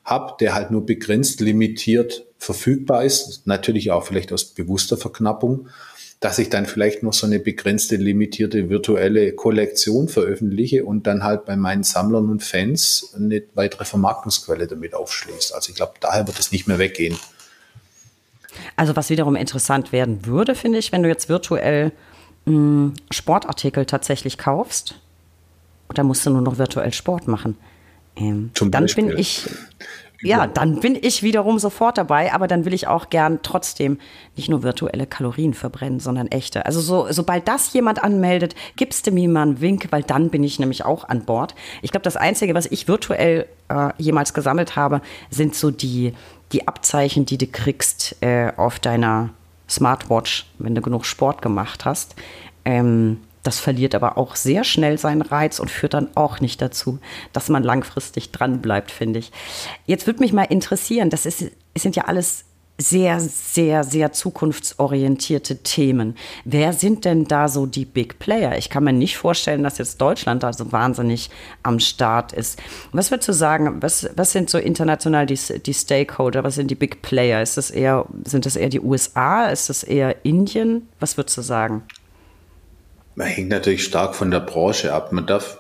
[0.06, 5.68] habe, der halt nur begrenzt limitiert verfügbar ist, natürlich auch vielleicht aus bewusster Verknappung,
[6.20, 11.46] dass ich dann vielleicht noch so eine begrenzte, limitierte virtuelle Kollektion veröffentliche und dann halt
[11.46, 15.54] bei meinen Sammlern und Fans eine weitere Vermarktungsquelle damit aufschließt.
[15.54, 17.18] Also ich glaube, daher wird es nicht mehr weggehen.
[18.76, 21.94] Also was wiederum interessant werden würde, finde ich, wenn du jetzt virtuell
[22.46, 24.96] mh, hm, Sportartikel tatsächlich kaufst.
[25.94, 27.58] Dann musst du nur noch virtuell Sport machen.
[28.16, 29.08] Ähm, Zum dann Beispiel.
[29.08, 29.48] bin ich
[30.22, 34.00] ja, dann bin ich wiederum sofort dabei, aber dann will ich auch gern trotzdem
[34.36, 36.66] nicht nur virtuelle Kalorien verbrennen, sondern echte.
[36.66, 40.44] Also so, sobald das jemand anmeldet, gibst du mir mal einen Wink, weil dann bin
[40.44, 41.56] ich nämlich auch an Bord.
[41.82, 46.14] Ich glaube, das Einzige, was ich virtuell äh, jemals gesammelt habe, sind so die,
[46.52, 49.30] die Abzeichen, die du kriegst äh, auf deiner
[49.70, 52.16] Smartwatch, wenn du genug Sport gemacht hast.
[52.66, 57.00] Ähm, das verliert aber auch sehr schnell seinen Reiz und führt dann auch nicht dazu,
[57.34, 59.32] dass man langfristig dran bleibt, finde ich.
[59.86, 62.46] Jetzt würde mich mal interessieren, das ist, es sind ja alles
[62.82, 66.16] sehr, sehr, sehr zukunftsorientierte Themen.
[66.46, 68.58] Wer sind denn da so die Big Player?
[68.58, 71.30] Ich kann mir nicht vorstellen, dass jetzt Deutschland da so wahnsinnig
[71.62, 72.58] am Start ist.
[72.94, 76.46] Was würdest du sagen, was, was sind so international die, die Stakeholder?
[76.46, 77.42] Was sind die Big Player?
[77.42, 79.48] Ist das eher, sind das eher die USA?
[79.48, 80.88] Ist das eher Indien?
[81.02, 81.84] Was würdest du sagen?
[83.20, 85.12] Man hängt natürlich stark von der Branche ab.
[85.12, 85.58] Man darf,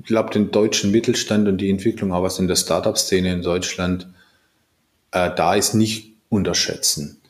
[0.00, 4.08] ich glaube, den deutschen Mittelstand und die Entwicklung, auch was in der Startup-Szene in Deutschland
[5.10, 7.20] äh, da ist, nicht unterschätzen.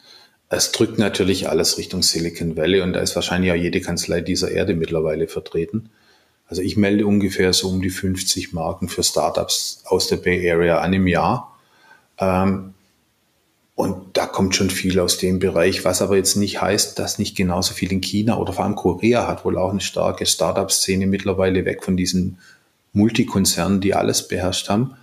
[0.51, 4.53] Es drückt natürlich alles Richtung Silicon Valley und da ist wahrscheinlich auch jede Kanzlei dieser
[4.53, 5.91] Erde mittlerweile vertreten.
[6.47, 10.79] Also ich melde ungefähr so um die 50 Marken für Startups aus der Bay Area
[10.79, 11.59] an im Jahr.
[12.19, 12.72] Ähm,
[13.75, 17.37] und da kommt schon viel aus dem Bereich, was aber jetzt nicht heißt, dass nicht
[17.37, 21.65] genauso viel in China oder vor allem Korea hat wohl auch eine starke Startup-Szene mittlerweile
[21.65, 22.39] weg von diesen
[22.93, 24.95] Multikonzernen, die alles beherrscht haben.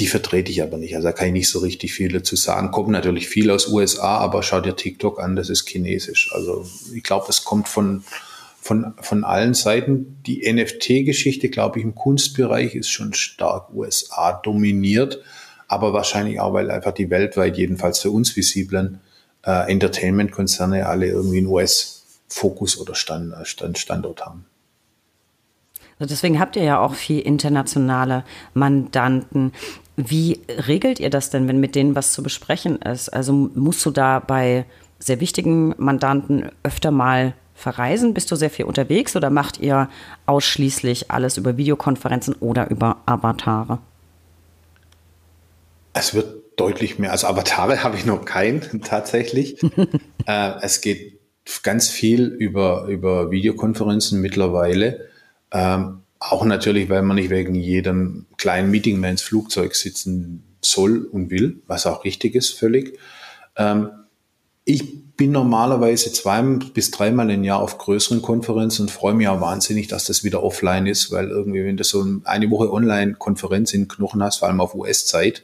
[0.00, 0.94] Die vertrete ich aber nicht.
[0.96, 2.72] Also da kann ich nicht so richtig viel dazu sagen.
[2.72, 6.32] Kommt natürlich viel aus USA, aber schau dir TikTok an, das ist chinesisch.
[6.34, 8.04] Also ich glaube, es kommt von,
[8.60, 10.18] von, von allen Seiten.
[10.26, 15.20] Die NFT-Geschichte, glaube ich, im Kunstbereich ist schon stark USA dominiert
[15.68, 19.00] aber wahrscheinlich auch, weil einfach die weltweit, jedenfalls für uns visiblen
[19.44, 24.46] äh, Entertainment-Konzerne alle irgendwie einen US-Fokus oder Stand, Stand, Standort haben.
[25.98, 29.52] Also deswegen habt ihr ja auch viel internationale Mandanten.
[29.96, 33.08] Wie regelt ihr das denn, wenn mit denen was zu besprechen ist?
[33.08, 34.64] Also musst du da bei
[35.00, 38.14] sehr wichtigen Mandanten öfter mal verreisen?
[38.14, 39.88] Bist du sehr viel unterwegs oder macht ihr
[40.26, 43.80] ausschließlich alles über Videokonferenzen oder über Avatare?
[45.92, 47.12] Es wird deutlich mehr.
[47.12, 49.62] Also Avatare habe ich noch keinen tatsächlich.
[50.26, 51.18] äh, es geht
[51.62, 55.08] ganz viel über, über Videokonferenzen mittlerweile.
[55.50, 61.04] Ähm, auch natürlich, weil man nicht wegen jedem kleinen Meeting mehr ins Flugzeug sitzen soll
[61.04, 62.98] und will, was auch richtig ist, völlig.
[63.56, 63.90] Ähm,
[64.64, 69.40] ich bin normalerweise zwei bis dreimal im Jahr auf größeren Konferenzen und freue mich auch
[69.40, 73.88] wahnsinnig, dass das wieder offline ist, weil irgendwie, wenn du so eine Woche Online-Konferenz in
[73.88, 75.42] Knochen hast, vor allem auf US-Zeit,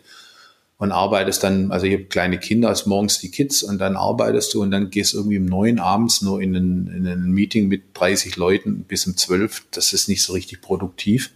[0.85, 4.53] und arbeitest dann, also ich habe kleine Kinder, als morgens die Kids und dann arbeitest
[4.53, 7.85] du und dann gehst irgendwie um neun abends nur in ein, in ein Meeting mit
[7.95, 9.64] 30 Leuten bis um zwölf.
[9.70, 11.30] Das ist nicht so richtig produktiv.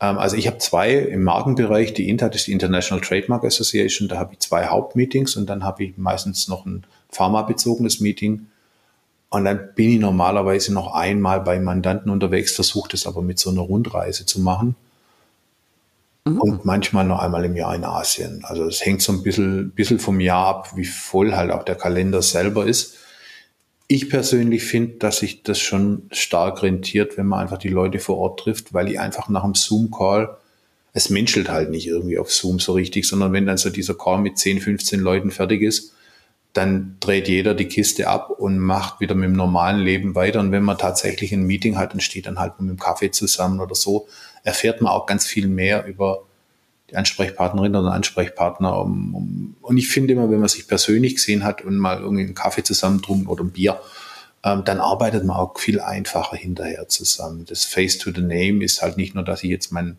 [0.00, 1.94] Ähm, also ich habe zwei im Markenbereich.
[1.94, 5.64] Die INTA, das ist die International Trademark Association, da habe ich zwei Hauptmeetings und dann
[5.64, 8.46] habe ich meistens noch ein pharmabezogenes Meeting.
[9.30, 13.50] Und dann bin ich normalerweise noch einmal bei Mandanten unterwegs, versuche das aber mit so
[13.50, 14.76] einer Rundreise zu machen
[16.24, 16.40] mhm.
[16.40, 18.44] und manchmal noch einmal im Jahr in Asien.
[18.44, 21.76] Also es hängt so ein bisschen, bisschen vom Jahr ab, wie voll halt auch der
[21.76, 22.96] Kalender selber ist.
[23.86, 28.18] Ich persönlich finde, dass sich das schon stark rentiert, wenn man einfach die Leute vor
[28.18, 30.36] Ort trifft, weil ich einfach nach einem Zoom-Call,
[30.92, 34.18] es menschelt halt nicht irgendwie auf Zoom so richtig, sondern wenn dann so dieser Call
[34.18, 35.92] mit 10, 15 Leuten fertig ist,
[36.52, 40.40] dann dreht jeder die Kiste ab und macht wieder mit dem normalen Leben weiter.
[40.40, 43.60] Und wenn man tatsächlich ein Meeting hat und steht dann halt mit dem Kaffee zusammen
[43.60, 44.08] oder so,
[44.42, 46.24] erfährt man auch ganz viel mehr über
[46.90, 48.80] die Ansprechpartnerin oder Ansprechpartner.
[48.80, 52.64] Und ich finde immer, wenn man sich persönlich gesehen hat und mal irgendwie einen Kaffee
[52.64, 53.80] zusammen trunken oder ein Bier,
[54.42, 57.44] ähm, dann arbeitet man auch viel einfacher hinterher zusammen.
[57.48, 59.98] Das Face to the Name ist halt nicht nur, dass ich jetzt mein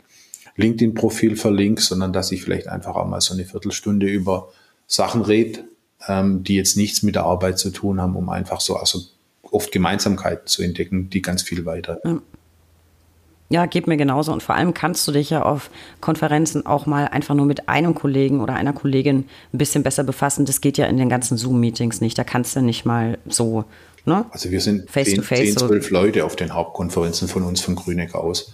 [0.55, 4.51] LinkedIn-Profil verlinke, sondern dass ich vielleicht einfach auch mal so eine Viertelstunde über
[4.87, 5.63] Sachen rede,
[6.07, 9.01] ähm, die jetzt nichts mit der Arbeit zu tun haben, um einfach so also
[9.43, 11.99] oft Gemeinsamkeiten zu entdecken, die ganz viel weiter.
[12.03, 12.21] Ja.
[13.51, 14.31] Ja, geht mir genauso.
[14.31, 17.93] Und vor allem kannst du dich ja auf Konferenzen auch mal einfach nur mit einem
[17.93, 20.45] Kollegen oder einer Kollegin ein bisschen besser befassen.
[20.45, 22.17] Das geht ja in den ganzen Zoom-Meetings nicht.
[22.17, 23.65] Da kannst du nicht mal so.
[24.05, 24.25] Ne?
[24.31, 25.93] Also wir sind face 10, to face 10 12 so.
[25.93, 28.53] Leute auf den Hauptkonferenzen von uns von Grüneck aus.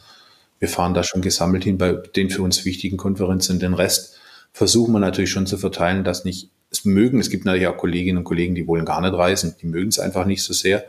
[0.58, 3.60] Wir fahren da schon gesammelt hin bei den für uns wichtigen Konferenzen.
[3.60, 4.18] Den Rest
[4.52, 7.20] versuchen wir natürlich schon zu verteilen, dass nicht es mögen.
[7.20, 9.56] Es gibt natürlich auch Kolleginnen und Kollegen, die wollen gar nicht reisen.
[9.62, 10.86] Die mögen es einfach nicht so sehr.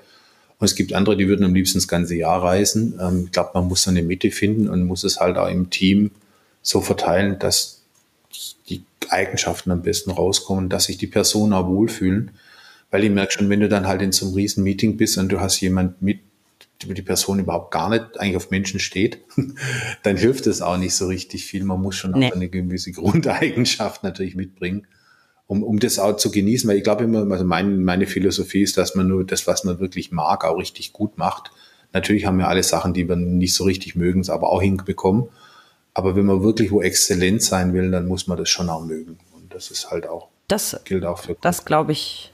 [0.59, 2.98] Und es gibt andere, die würden am liebsten das ganze Jahr reisen.
[3.00, 5.70] Ähm, ich glaube, man muss so eine Mitte finden und muss es halt auch im
[5.70, 6.11] Team
[6.62, 7.82] so verteilen, dass
[8.68, 12.32] die Eigenschaften am besten rauskommen, dass sich die Personen auch wohlfühlen.
[12.90, 15.30] Weil ich merke schon, wenn du dann halt in so einem riesen Meeting bist und
[15.30, 16.20] du hast jemand mit,
[16.82, 19.18] die Person überhaupt gar nicht eigentlich auf Menschen steht,
[20.02, 21.64] dann hilft es auch nicht so richtig viel.
[21.64, 22.28] Man muss schon nee.
[22.28, 24.86] auch eine gewisse Grundeigenschaft natürlich mitbringen,
[25.49, 26.70] um, um das auch zu genießen.
[26.70, 29.80] Weil ich glaube immer, also mein, meine Philosophie ist, dass man nur das, was man
[29.80, 31.51] wirklich mag, auch richtig gut macht.
[31.92, 35.28] Natürlich haben wir alle Sachen, die wir nicht so richtig mögen, es aber auch hinbekommen.
[35.94, 39.18] Aber wenn man wirklich wo exzellent sein will, dann muss man das schon auch mögen.
[39.34, 41.36] Und das ist halt auch, das gilt auch für.
[41.40, 42.32] Das glaube ich,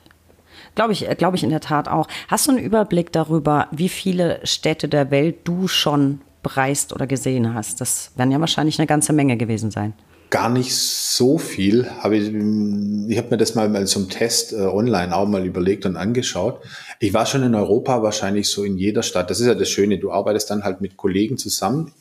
[0.74, 2.08] glaube ich, glaube ich in der Tat auch.
[2.28, 7.54] Hast du einen Überblick darüber, wie viele Städte der Welt du schon bereist oder gesehen
[7.54, 7.80] hast?
[7.80, 9.94] Das werden ja wahrscheinlich eine ganze Menge gewesen sein.
[10.30, 11.88] Gar nicht so viel.
[12.00, 15.86] Habe ich ich habe mir das mal, mal zum Test äh, online auch mal überlegt
[15.86, 16.60] und angeschaut.
[16.98, 19.30] Ich war schon in Europa wahrscheinlich so in jeder Stadt.
[19.30, 19.98] Das ist ja das Schöne.
[19.98, 21.92] Du arbeitest dann halt mit Kollegen zusammen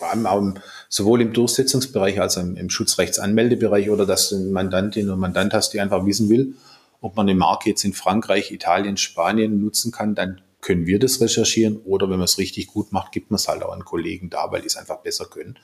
[0.00, 0.54] vor allem auch im,
[0.88, 5.52] sowohl im Durchsetzungsbereich als auch im, im Schutzrechtsanmeldebereich oder dass du eine Mandantin oder Mandant
[5.52, 6.54] hast, die einfach wissen will,
[7.02, 11.20] ob man eine Marke jetzt in Frankreich, Italien, Spanien nutzen kann, dann können wir das
[11.20, 14.30] recherchieren oder wenn man es richtig gut macht, gibt man es halt auch an Kollegen
[14.30, 15.58] da, weil die es einfach besser können.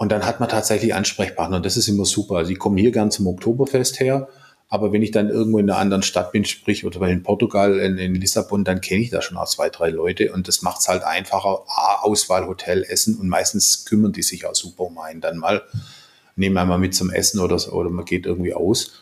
[0.00, 2.36] Und dann hat man tatsächlich Ansprechpartner und das ist immer super.
[2.36, 4.28] Also ich komme hier gern zum Oktoberfest her
[4.72, 7.98] aber wenn ich dann irgendwo in einer anderen Stadt bin, sprich oder in Portugal, in,
[7.98, 10.88] in Lissabon, dann kenne ich da schon auch zwei, drei Leute und das macht es
[10.88, 11.64] halt einfacher.
[11.66, 15.62] A, Auswahl, Hotel, Essen und meistens kümmern die sich auch super um einen dann mal.
[16.36, 18.92] Nehmen wir mal mit zum Essen oder, so, oder man geht irgendwie aus.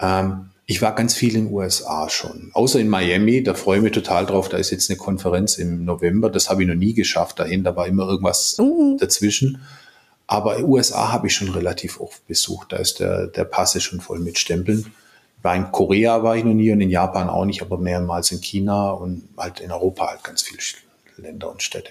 [0.00, 3.44] Ähm, ich war ganz viel in den USA schon, außer in Miami.
[3.44, 4.48] Da freue ich mich total drauf.
[4.48, 6.28] Da ist jetzt eine Konferenz im November.
[6.28, 7.62] Das habe ich noch nie geschafft dahin.
[7.62, 8.96] Da war immer irgendwas uh.
[8.98, 9.60] dazwischen.
[10.26, 12.72] Aber USA habe ich schon relativ oft besucht.
[12.72, 14.92] Da ist der, der Pass schon voll mit Stempeln
[15.52, 18.92] in Korea war ich noch nie und in Japan auch nicht, aber mehrmals in China
[18.92, 20.60] und halt in Europa halt ganz viele
[21.18, 21.90] Länder und Städte.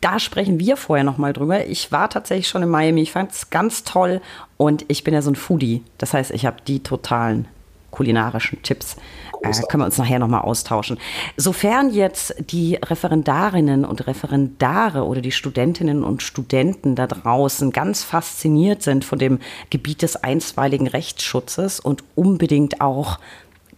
[0.00, 1.66] Da sprechen wir vorher noch mal drüber.
[1.66, 3.02] Ich war tatsächlich schon in Miami.
[3.02, 4.22] Ich fand es ganz toll
[4.56, 5.82] und ich bin ja so ein Foodie.
[5.98, 7.48] Das heißt, ich habe die totalen
[7.94, 8.96] kulinarischen Tipps.
[9.42, 10.98] Äh, können wir uns nachher nochmal austauschen.
[11.36, 18.82] Sofern jetzt die Referendarinnen und Referendare oder die Studentinnen und Studenten da draußen ganz fasziniert
[18.82, 19.38] sind von dem
[19.70, 23.18] Gebiet des einstweiligen Rechtsschutzes und unbedingt auch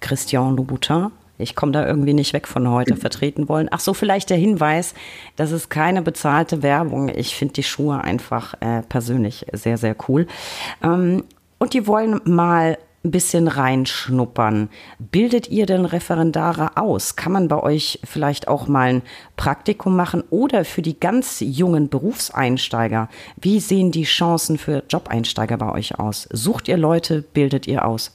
[0.01, 3.69] Christian Louboutin, ich komme da irgendwie nicht weg von heute, vertreten wollen.
[3.71, 4.95] Ach so, vielleicht der Hinweis,
[5.37, 7.11] das ist keine bezahlte Werbung.
[7.11, 10.27] Ich finde die Schuhe einfach äh, persönlich sehr, sehr cool.
[10.83, 11.25] Ähm,
[11.59, 14.68] und die wollen mal ein bisschen reinschnuppern.
[14.98, 17.16] Bildet ihr denn Referendare aus?
[17.16, 19.02] Kann man bei euch vielleicht auch mal ein
[19.36, 23.09] Praktikum machen oder für die ganz jungen Berufseinsteiger?
[23.40, 26.28] Wie sehen die Chancen für Jobeinsteiger bei euch aus?
[26.32, 28.12] Sucht ihr Leute, bildet ihr aus?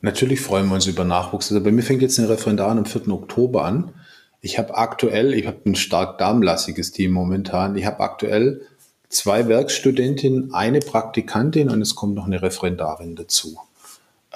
[0.00, 1.50] Natürlich freuen wir uns über Nachwuchs.
[1.50, 3.08] Also bei mir fängt jetzt ein Referendar am 4.
[3.08, 3.92] Oktober an.
[4.40, 7.76] Ich habe aktuell, ich habe ein stark darmlassiges Team momentan.
[7.76, 8.62] Ich habe aktuell
[9.08, 13.58] zwei Werkstudentinnen, eine Praktikantin und es kommt noch eine Referendarin dazu.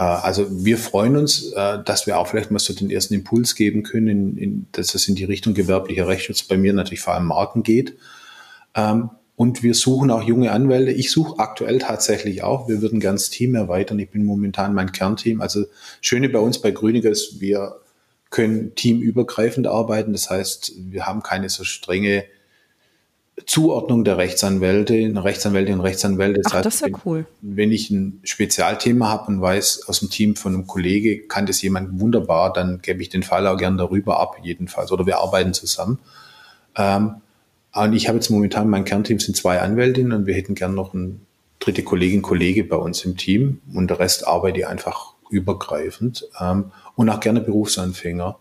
[0.03, 3.55] Äh, also wir freuen uns, äh, dass wir auch vielleicht mal so den ersten Impuls
[3.55, 7.63] geben können, dass es in die Richtung gewerblicher Rechtsschutz bei mir natürlich vor allem Marken
[7.63, 7.97] geht.
[8.75, 10.93] Ähm, und wir suchen auch junge Anwälte.
[10.93, 12.69] Ich suche aktuell tatsächlich auch.
[12.69, 13.99] Wir würden gern das Team erweitern.
[13.99, 15.41] Ich bin momentan mein Kernteam.
[15.41, 15.65] Also
[16.01, 17.77] Schöne bei uns bei Grüniger ist, wir
[18.31, 20.13] können teamübergreifend arbeiten.
[20.13, 22.25] Das heißt, wir haben keine so strenge
[23.47, 26.43] Zuordnung der Rechtsanwälte, Rechtsanwältinnen und Rechtsanwälte.
[26.43, 27.27] Das Ach, heißt, das ist ja cool.
[27.41, 31.47] Wenn, wenn ich ein Spezialthema habe und weiß aus dem Team von einem Kollege, kann
[31.47, 34.93] das jemand wunderbar, dann gebe ich den Fall auch gern darüber ab, jedenfalls.
[34.93, 35.99] Oder wir arbeiten zusammen.
[36.77, 37.17] Ähm,
[37.75, 40.93] und ich habe jetzt momentan, mein Kernteam sind zwei Anwältinnen und wir hätten gern noch
[40.93, 41.17] eine
[41.59, 43.61] dritte Kollegin, Kollege bei uns im Team.
[43.73, 46.29] Und der Rest arbeite ich einfach übergreifend.
[46.39, 48.39] Ähm, und auch gerne Berufsanfänger.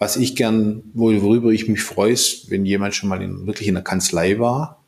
[0.00, 3.74] Was ich gern, worüber ich mich freue, ist, wenn jemand schon mal in, wirklich in
[3.74, 4.82] der Kanzlei war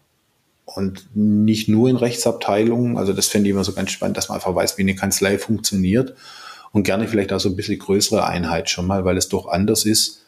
[0.64, 2.96] und nicht nur in Rechtsabteilungen.
[2.96, 5.36] Also das fände ich immer so ganz spannend, dass man einfach weiß, wie eine Kanzlei
[5.36, 6.14] funktioniert
[6.72, 9.84] und gerne vielleicht auch so ein bisschen größere Einheit schon mal, weil es doch anders
[9.84, 10.22] ist.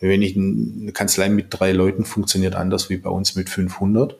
[0.00, 4.16] Wenn ich eine Kanzlei mit drei Leuten funktioniert anders wie bei uns mit 500.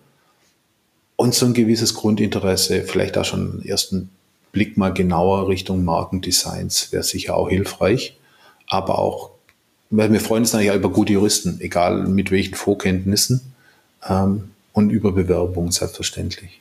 [1.16, 4.08] Und so ein gewisses Grundinteresse, vielleicht auch schon einen ersten
[4.52, 8.16] Blick mal genauer Richtung Markendesigns wäre sicher auch hilfreich.
[8.66, 9.32] Aber auch
[9.90, 13.40] wir freuen uns dann ja über gute Juristen, egal mit welchen Vorkenntnissen
[14.08, 16.60] ähm, und über Bewerbungen selbstverständlich.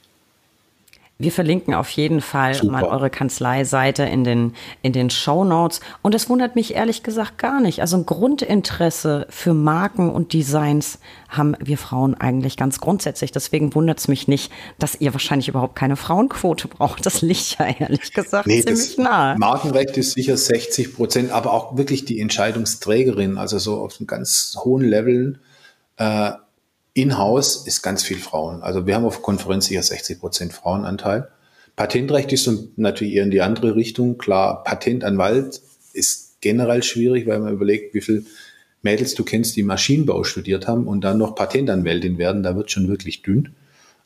[1.22, 2.72] Wir verlinken auf jeden Fall Super.
[2.72, 5.82] mal eure Kanzleiseite in den, in den Show Notes.
[6.02, 7.82] Und es wundert mich ehrlich gesagt gar nicht.
[7.82, 10.98] Also ein Grundinteresse für Marken und Designs
[11.28, 13.34] haben wir Frauen eigentlich ganz grundsätzlich.
[13.34, 17.06] Deswegen wundert es mich nicht, dass ihr wahrscheinlich überhaupt keine Frauenquote braucht.
[17.06, 19.38] Das liegt ja ehrlich gesagt nee, ziemlich nahe.
[19.38, 24.56] Markenrecht ist sicher 60 Prozent, aber auch wirklich die Entscheidungsträgerin, also so auf einem ganz
[24.64, 25.42] hohen Level.
[25.98, 26.32] Äh,
[27.02, 28.62] In-house ist ganz viel Frauen.
[28.62, 31.30] Also wir haben auf Konferenz sicher 60 Prozent Frauenanteil.
[31.76, 34.18] Patentrecht ist natürlich eher in die andere Richtung.
[34.18, 35.62] Klar, Patentanwalt
[35.94, 38.26] ist generell schwierig, weil man überlegt, wie viel
[38.82, 42.88] Mädels du kennst, die Maschinenbau studiert haben und dann noch Patentanwältin werden, da wird schon
[42.88, 43.56] wirklich dünn.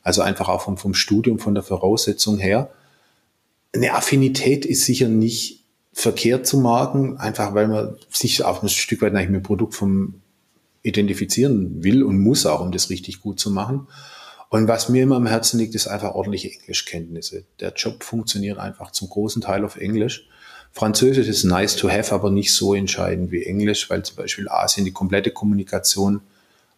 [0.02, 2.70] Also einfach auch vom, vom Studium, von der Voraussetzung her.
[3.72, 9.00] Eine Affinität ist sicher nicht verkehrt zu marken, einfach weil man sich auch ein Stück
[9.02, 10.20] weit mit dem Produkt vom
[10.84, 13.88] identifizieren will und muss auch, um das richtig gut zu machen.
[14.50, 17.44] Und was mir immer am Herzen liegt, ist einfach ordentliche Englischkenntnisse.
[17.58, 20.28] Der Job funktioniert einfach zum großen Teil auf Englisch.
[20.70, 24.84] Französisch ist nice to have, aber nicht so entscheidend wie Englisch, weil zum Beispiel Asien
[24.84, 26.20] die komplette Kommunikation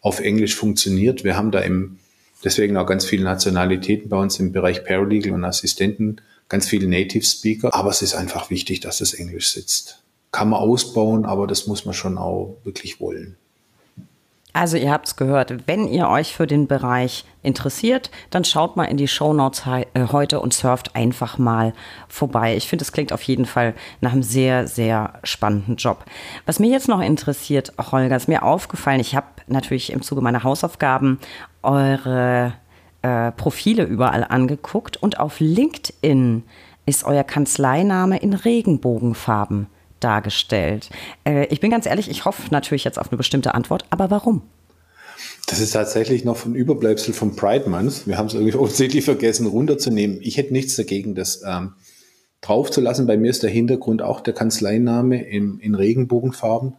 [0.01, 1.25] auf Englisch funktioniert.
[1.25, 1.99] Wir haben da im,
[2.45, 7.25] deswegen auch ganz viele Nationalitäten bei uns im Bereich Paralegal und Assistenten, ganz viele Native
[7.25, 7.75] Speaker.
[7.75, 10.03] Aber es ist einfach wichtig, dass das Englisch sitzt.
[10.31, 13.37] Kann man ausbauen, aber das muss man schon auch wirklich wollen.
[14.57, 18.85] Also ihr habt es gehört, wenn ihr euch für den Bereich interessiert, dann schaut mal
[18.85, 21.75] in die Show Notes äh, heute und surft einfach mal
[22.09, 22.57] vorbei.
[22.57, 26.07] Ich finde, es klingt auf jeden Fall nach einem sehr, sehr spannenden Job.
[26.47, 30.43] Was mir jetzt noch interessiert, Holger, ist mir aufgefallen, ich habe natürlich im Zuge meiner
[30.43, 31.19] Hausaufgaben
[31.63, 32.55] eure
[33.03, 36.45] äh, Profile überall angeguckt und auf LinkedIn
[36.87, 39.67] ist euer Kanzleiname in Regenbogenfarben
[40.01, 40.91] dargestellt.
[41.25, 44.43] Äh, ich bin ganz ehrlich, ich hoffe natürlich jetzt auf eine bestimmte Antwort, aber warum?
[45.47, 48.07] Das ist tatsächlich noch ein Überbleibsel vom Pride Month.
[48.07, 50.19] Wir haben es irgendwie offensichtlich vergessen runterzunehmen.
[50.21, 51.75] Ich hätte nichts dagegen, das ähm,
[52.41, 53.07] draufzulassen.
[53.07, 56.75] Bei mir ist der Hintergrund auch der Kanzleiname in, in Regenbogenfarben.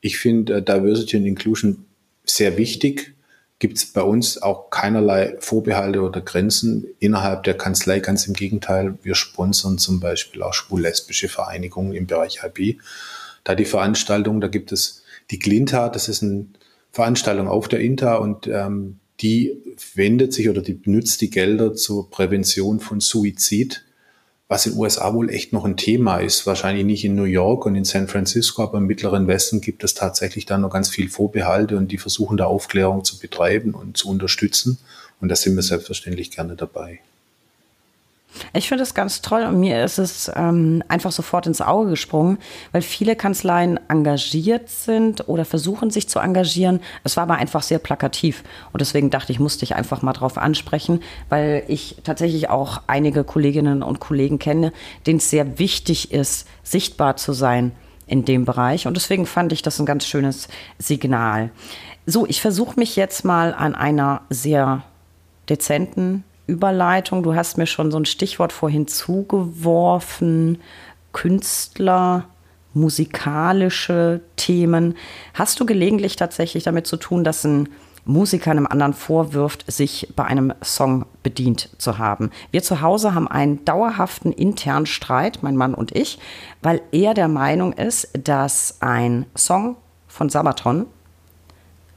[0.00, 1.84] Ich finde äh, Diversity and Inclusion
[2.24, 3.14] sehr wichtig
[3.58, 7.98] gibt es bei uns auch keinerlei Vorbehalte oder Grenzen innerhalb der Kanzlei.
[7.98, 12.78] Ganz im Gegenteil, wir sponsern zum Beispiel auch schwul-lesbische Vereinigungen im Bereich IB.
[13.42, 16.46] Da die Veranstaltung, da gibt es die Glinta, das ist eine
[16.92, 19.60] Veranstaltung auf der INTA und ähm, die
[19.94, 23.84] wendet sich oder die benutzt die Gelder zur Prävention von Suizid
[24.48, 26.46] was in den USA wohl echt noch ein Thema ist.
[26.46, 29.94] Wahrscheinlich nicht in New York und in San Francisco, aber im Mittleren Westen gibt es
[29.94, 34.08] tatsächlich da noch ganz viel Vorbehalte und die versuchen da Aufklärung zu betreiben und zu
[34.08, 34.78] unterstützen.
[35.20, 37.00] Und da sind wir selbstverständlich gerne dabei.
[38.52, 42.38] Ich finde es ganz toll und mir ist es ähm, einfach sofort ins Auge gesprungen,
[42.72, 46.80] weil viele Kanzleien engagiert sind oder versuchen sich zu engagieren.
[47.04, 50.38] Es war aber einfach sehr plakativ und deswegen dachte ich, musste ich einfach mal drauf
[50.38, 54.72] ansprechen, weil ich tatsächlich auch einige Kolleginnen und Kollegen kenne,
[55.06, 57.72] denen es sehr wichtig ist, sichtbar zu sein
[58.06, 61.50] in dem Bereich und deswegen fand ich das ein ganz schönes Signal.
[62.06, 64.82] So, ich versuche mich jetzt mal an einer sehr
[65.48, 67.22] dezenten Überleitung.
[67.22, 70.58] Du hast mir schon so ein Stichwort vorhin zugeworfen.
[71.12, 72.24] Künstler,
[72.74, 74.96] musikalische Themen.
[75.34, 77.68] Hast du gelegentlich tatsächlich damit zu tun, dass ein
[78.04, 82.30] Musiker einem anderen vorwirft, sich bei einem Song bedient zu haben.
[82.50, 86.18] Wir zu Hause haben einen dauerhaften internen Streit, mein Mann und ich,
[86.62, 89.76] weil er der Meinung ist, dass ein Song
[90.06, 90.86] von Sabaton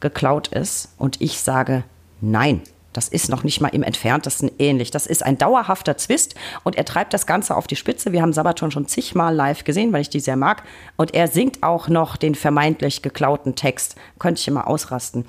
[0.01, 1.85] geklaut ist und ich sage,
[2.19, 2.61] nein,
[2.93, 4.91] das ist noch nicht mal im entferntesten ähnlich.
[4.91, 8.11] Das ist ein dauerhafter Zwist und er treibt das Ganze auf die Spitze.
[8.11, 10.63] Wir haben Sabaton schon zigmal live gesehen, weil ich die sehr mag.
[10.97, 13.95] Und er singt auch noch den vermeintlich geklauten Text.
[14.19, 15.25] Könnte ich immer ausrasten.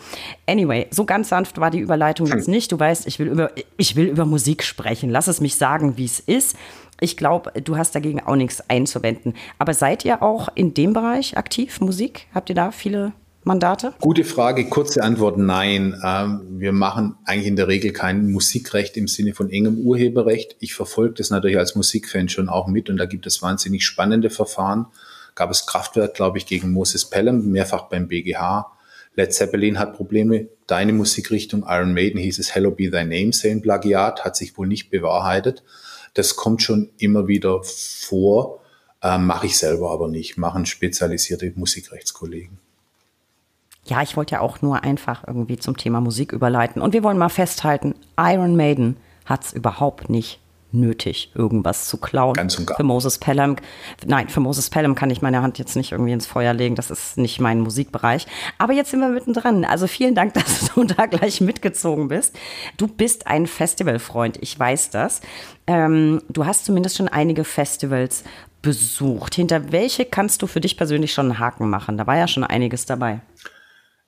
[0.46, 2.72] Anyway, so ganz sanft war die Überleitung jetzt nicht.
[2.72, 5.10] Du weißt, ich will über, ich will über Musik sprechen.
[5.10, 6.56] Lass es mich sagen, wie es ist.
[7.00, 9.34] Ich glaube, du hast dagegen auch nichts einzuwenden.
[9.58, 12.28] Aber seid ihr auch in dem Bereich aktiv, Musik?
[12.32, 13.12] Habt ihr da viele
[13.44, 13.92] Mandate?
[14.00, 16.00] Gute Frage, kurze Antwort, nein.
[16.04, 20.56] Ähm, wir machen eigentlich in der Regel kein Musikrecht im Sinne von engem Urheberrecht.
[20.60, 24.30] Ich verfolge das natürlich als Musikfan schon auch mit und da gibt es wahnsinnig spannende
[24.30, 24.86] Verfahren.
[25.34, 28.70] Gab es Kraftwerk, glaube ich, gegen Moses Pelham, mehrfach beim BGH.
[29.16, 30.48] Led Zeppelin hat Probleme.
[30.68, 34.68] Deine Musikrichtung, Iron Maiden hieß es Hello Be Thy Name, Sane Plagiat, hat sich wohl
[34.68, 35.64] nicht bewahrheitet.
[36.14, 38.60] Das kommt schon immer wieder vor,
[39.02, 42.61] äh, mache ich selber aber nicht, machen spezialisierte Musikrechtskollegen.
[43.84, 46.80] Ja, ich wollte ja auch nur einfach irgendwie zum Thema Musik überleiten.
[46.80, 50.38] Und wir wollen mal festhalten, Iron Maiden hat es überhaupt nicht
[50.72, 52.34] nötig, irgendwas zu klauen.
[52.34, 52.76] Ganz und gar.
[52.76, 53.56] Für Moses Pelham,
[54.06, 56.74] nein, für Moses Pelham kann ich meine Hand jetzt nicht irgendwie ins Feuer legen.
[56.74, 58.26] Das ist nicht mein Musikbereich.
[58.58, 59.64] Aber jetzt sind wir mittendrin.
[59.64, 62.36] Also vielen Dank, dass du da gleich mitgezogen bist.
[62.76, 65.20] Du bist ein Festivalfreund, ich weiß das.
[65.66, 68.24] Ähm, du hast zumindest schon einige Festivals
[68.62, 69.34] besucht.
[69.34, 71.98] Hinter welche kannst du für dich persönlich schon einen Haken machen?
[71.98, 73.20] Da war ja schon einiges dabei.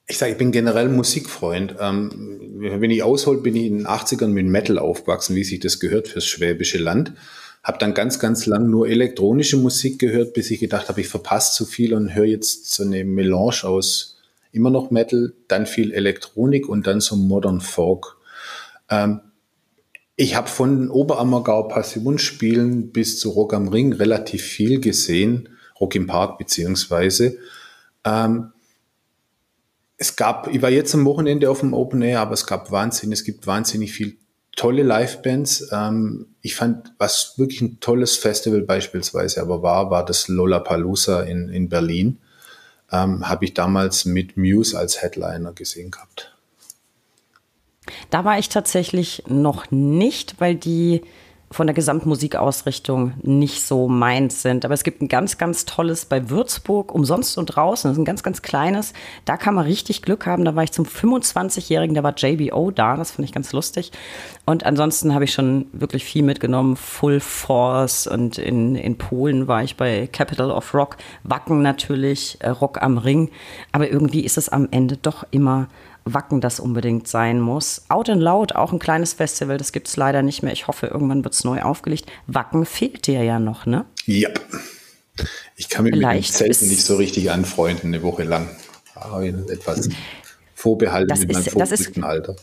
[0.06, 1.76] Ich sage, ich bin generell Musikfreund.
[1.80, 2.10] Ähm,
[2.58, 6.08] wenn ich aushol, bin ich in den 80ern mit Metal aufgewachsen, wie sich das gehört
[6.08, 7.14] fürs schwäbische Land.
[7.62, 11.56] Hab dann ganz, ganz lang nur elektronische Musik gehört, bis ich gedacht habe, ich verpasse
[11.56, 14.18] zu viel und höre jetzt so eine Melange aus
[14.52, 18.18] immer noch Metal, dann viel Elektronik und dann so Modern Folk.
[18.90, 19.20] Ähm,
[20.16, 25.48] ich habe von Oberammergau Passionsspielen bis zu Rock am Ring relativ viel gesehen,
[25.80, 27.38] Rock im Park beziehungsweise.
[28.04, 28.52] Ähm,
[29.96, 33.20] es gab, ich war jetzt am Wochenende auf dem Open Air, aber es gab wahnsinnig,
[33.20, 34.16] es gibt wahnsinnig viel
[34.56, 35.68] tolle Livebands.
[35.72, 41.48] Ähm, ich fand, was wirklich ein tolles Festival beispielsweise aber war, war das Lollapalooza in,
[41.48, 42.18] in Berlin.
[42.90, 46.36] Ähm, Habe ich damals mit Muse als Headliner gesehen gehabt.
[48.10, 51.02] Da war ich tatsächlich noch nicht, weil die
[51.54, 54.64] von der Gesamtmusikausrichtung nicht so meins sind.
[54.64, 57.88] Aber es gibt ein ganz, ganz tolles bei Würzburg, umsonst und draußen.
[57.88, 58.92] Das ist ein ganz, ganz kleines.
[59.24, 60.44] Da kann man richtig Glück haben.
[60.44, 62.96] Da war ich zum 25-Jährigen, da war JBO da.
[62.96, 63.92] Das fand ich ganz lustig.
[64.44, 66.74] Und ansonsten habe ich schon wirklich viel mitgenommen.
[66.74, 70.96] Full Force und in, in Polen war ich bei Capital of Rock.
[71.22, 73.30] Wacken natürlich, äh, Rock am Ring.
[73.70, 75.68] Aber irgendwie ist es am Ende doch immer
[76.04, 77.84] Wacken das unbedingt sein muss.
[77.88, 80.52] Out and Loud, auch ein kleines Festival, das gibt es leider nicht mehr.
[80.52, 82.06] Ich hoffe, irgendwann wird es neu aufgelegt.
[82.26, 83.86] Wacken fehlt dir ja noch, ne?
[84.04, 84.28] Ja.
[85.56, 88.48] Ich kann mich Vielleicht mit dem Zelten nicht so richtig anfreunden, eine Woche lang.
[88.96, 89.88] Ich etwas
[90.54, 92.36] Vorbehalte mit meinem vorgerückten Alter.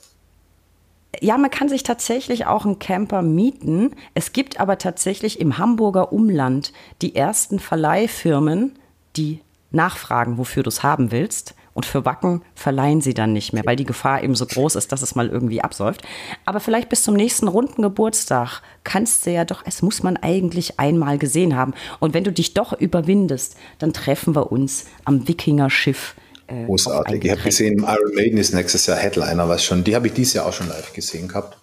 [1.20, 3.96] Ja, man kann sich tatsächlich auch einen Camper mieten.
[4.14, 6.72] Es gibt aber tatsächlich im Hamburger Umland
[7.02, 8.80] die ersten Verleihfirmen,
[9.18, 11.56] die nachfragen, wofür du es haben willst.
[11.74, 14.92] Und für Wacken verleihen sie dann nicht mehr, weil die Gefahr eben so groß ist,
[14.92, 16.02] dass es mal irgendwie absäuft.
[16.46, 20.80] Aber vielleicht bis zum nächsten runden Geburtstag kannst du ja doch, es muss man eigentlich
[20.80, 21.74] einmal gesehen haben.
[22.00, 26.16] Und wenn du dich doch überwindest, dann treffen wir uns am Wikinger-Schiff.
[26.48, 27.24] Äh, Großartig.
[27.24, 30.34] Ich habe gesehen, Iron Maiden ist nächstes Jahr Headliner, was schon, die habe ich dieses
[30.34, 31.58] Jahr auch schon live gesehen gehabt.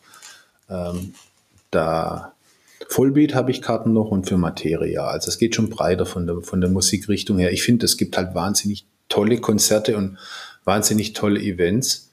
[0.71, 1.15] Ähm,
[1.71, 2.33] da
[2.89, 5.07] Vollbeat habe ich Karten noch und für Materia.
[5.07, 7.53] Also es geht schon breiter von der, von der Musikrichtung her.
[7.53, 10.19] Ich finde, es gibt halt wahnsinnig tolle Konzerte und
[10.65, 12.11] wahnsinnig tolle Events.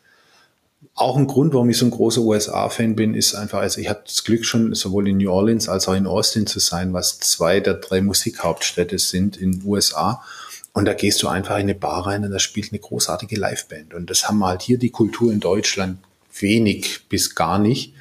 [0.93, 4.03] Auch ein Grund, warum ich so ein großer USA-Fan bin, ist einfach, also ich hatte
[4.05, 7.59] das Glück schon sowohl in New Orleans als auch in Austin zu sein, was zwei
[7.59, 10.23] der drei Musikhauptstädte sind in den USA.
[10.71, 13.93] Und da gehst du einfach in eine Bar rein und da spielt eine großartige Liveband.
[13.93, 15.99] Und das haben wir halt hier die Kultur in Deutschland
[16.39, 17.93] wenig bis gar nicht.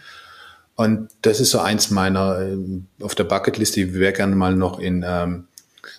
[0.76, 2.56] Und das ist so eins meiner äh,
[3.00, 3.80] auf der Bucketliste.
[3.80, 5.46] Ich wäre gerne mal noch in ähm,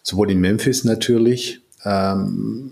[0.03, 2.71] sowohl in Memphis natürlich, ähm,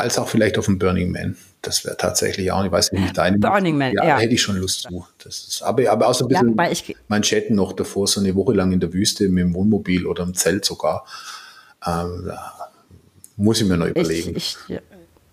[0.00, 1.36] als auch vielleicht auf dem Burning Man.
[1.62, 3.38] Das wäre tatsächlich auch, ich weiß nicht, deine.
[3.38, 4.04] Burning Man, ja.
[4.04, 4.18] ja.
[4.18, 5.06] hätte ich schon Lust zu.
[5.22, 8.34] Das ist, aber, aber auch so ein bisschen ja, ich, Manschetten noch davor, so eine
[8.34, 11.04] Woche lang in der Wüste mit dem Wohnmobil oder im Zelt sogar.
[11.86, 12.30] Ähm,
[13.36, 14.36] muss ich mir noch überlegen.
[14.36, 14.80] Ich, ich,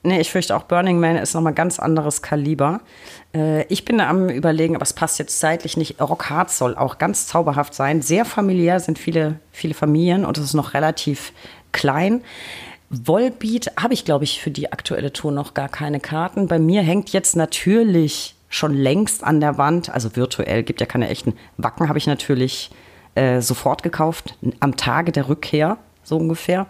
[0.03, 2.81] nee, ich fürchte auch Burning Man ist nochmal ganz anderes Kaliber.
[3.34, 6.02] Äh, ich bin am überlegen, aber es passt jetzt zeitlich nicht.
[6.02, 8.02] Rock Hard soll auch ganz zauberhaft sein.
[8.02, 11.34] Sehr familiär sind viele, viele Familien und es ist noch relativ
[11.72, 12.22] klein.
[12.89, 16.47] Volbeat habe ich, glaube ich, für die aktuelle Tour noch gar keine Karten.
[16.47, 21.09] Bei mir hängt jetzt natürlich schon längst an der Wand, also virtuell, gibt ja keine
[21.09, 22.72] echten Wacken, habe ich natürlich
[23.15, 26.65] äh, sofort gekauft, am Tage der Rückkehr, so ungefähr.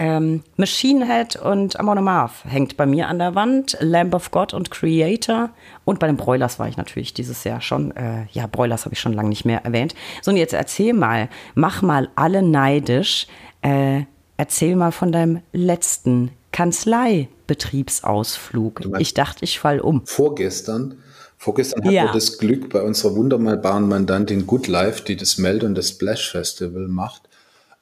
[0.00, 4.52] Ähm, Machine Head und Amon Amarth hängt bei mir an der Wand, Lamb of God
[4.54, 5.50] und Creator.
[5.84, 7.94] Und bei den Broilers war ich natürlich dieses Jahr schon.
[7.96, 9.94] Äh, ja, Broilers habe ich schon lange nicht mehr erwähnt.
[10.22, 13.28] So, und jetzt erzähl mal, mach mal alle neidisch.
[13.62, 14.02] Äh,
[14.36, 18.82] Erzähl mal von deinem letzten Kanzleibetriebsausflug.
[18.98, 20.06] Ich dachte, ich fall um.
[20.06, 20.98] Vorgestern,
[21.36, 22.04] vorgestern hatten ja.
[22.04, 26.30] wir das Glück, bei unserer wunderbaren Mandantin Good Life, die das Meld und das Splash
[26.30, 27.22] Festival macht,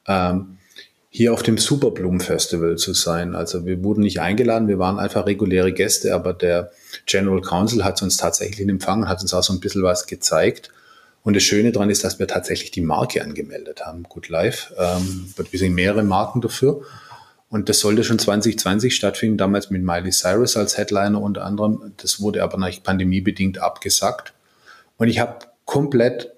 [0.07, 0.57] ähm,
[1.09, 3.35] hier auf dem Superblumen Festival zu sein.
[3.35, 6.71] Also wir wurden nicht eingeladen, wir waren einfach reguläre Gäste, aber der
[7.05, 10.71] General Counsel hat uns tatsächlich empfangen, hat uns auch so ein bisschen was gezeigt.
[11.23, 14.75] Und das Schöne daran ist, dass wir tatsächlich die Marke angemeldet haben, Good Life.
[14.77, 16.81] Ähm, wir sind mehrere Marken dafür.
[17.49, 21.93] Und das sollte schon 2020 stattfinden, damals mit Miley Cyrus als Headliner unter anderem.
[21.97, 24.33] Das wurde aber nach pandemiebedingt abgesagt.
[24.97, 26.33] Und ich habe komplett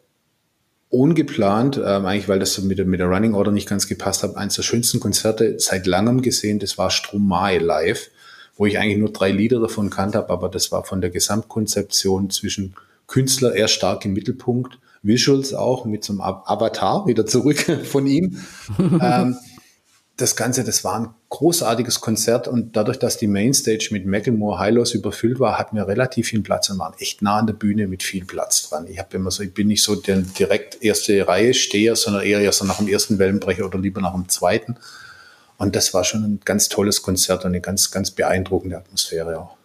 [0.90, 4.36] ungeplant, ähm, eigentlich weil das mit der, mit der Running Order nicht ganz gepasst hat,
[4.36, 6.60] eines der schönsten Konzerte seit langem gesehen.
[6.60, 8.10] Das war Stromae live,
[8.56, 12.76] wo ich eigentlich nur drei Lieder davon kannte aber das war von der Gesamtkonzeption zwischen
[13.07, 14.80] Künstler eher stark im Mittelpunkt.
[15.02, 18.41] Visuals auch mit so einem Avatar wieder zurück von ihm.
[18.80, 19.38] ähm,
[20.18, 24.94] das Ganze, das war ein großartiges Konzert und dadurch, dass die Mainstage mit Macklemore Highlos
[24.94, 28.02] überfüllt war, hatten wir relativ viel Platz und waren echt nah an der Bühne mit
[28.02, 28.88] viel Platz dran.
[28.88, 32.49] Ich habe immer so, ich bin nicht so der direkt erste Reihe Steher, sondern eher
[32.53, 34.77] so nach dem ersten Wellenbrecher oder lieber nach dem zweiten.
[35.57, 39.57] Und das war schon ein ganz tolles Konzert und eine ganz, ganz beeindruckende Atmosphäre auch.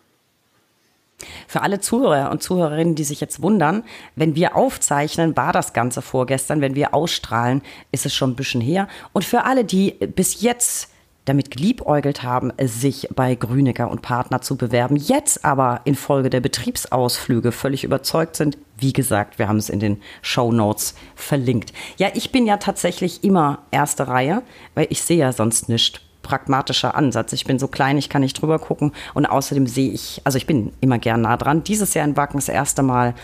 [1.46, 3.84] Für alle Zuhörer und Zuhörerinnen, die sich jetzt wundern,
[4.16, 6.60] wenn wir aufzeichnen, war das Ganze vorgestern.
[6.60, 8.88] Wenn wir ausstrahlen, ist es schon ein bisschen her.
[9.12, 10.90] Und für alle, die bis jetzt
[11.26, 17.52] damit geliebäugelt haben, sich bei Grünecker und Partner zu bewerben, jetzt aber infolge der Betriebsausflüge
[17.52, 21.72] völlig überzeugt sind, wie gesagt, wir haben es in den Show Notes verlinkt.
[21.98, 24.42] Ja, ich bin ja tatsächlich immer erste Reihe,
[24.74, 27.32] weil ich sehe ja sonst nicht pragmatischer Ansatz.
[27.32, 30.46] Ich bin so klein, ich kann nicht drüber gucken und außerdem sehe ich, also ich
[30.46, 31.64] bin immer gern nah dran.
[31.64, 33.14] Dieses Jahr in Wacken das erste Mal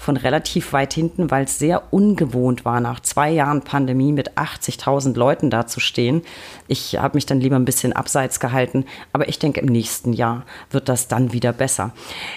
[0.00, 5.14] von relativ weit hinten, weil es sehr ungewohnt war, nach zwei Jahren Pandemie mit 80.000
[5.14, 6.22] Leuten da zu stehen.
[6.68, 10.46] Ich habe mich dann lieber ein bisschen abseits gehalten, aber ich denke, im nächsten Jahr
[10.70, 11.92] wird das dann wieder besser.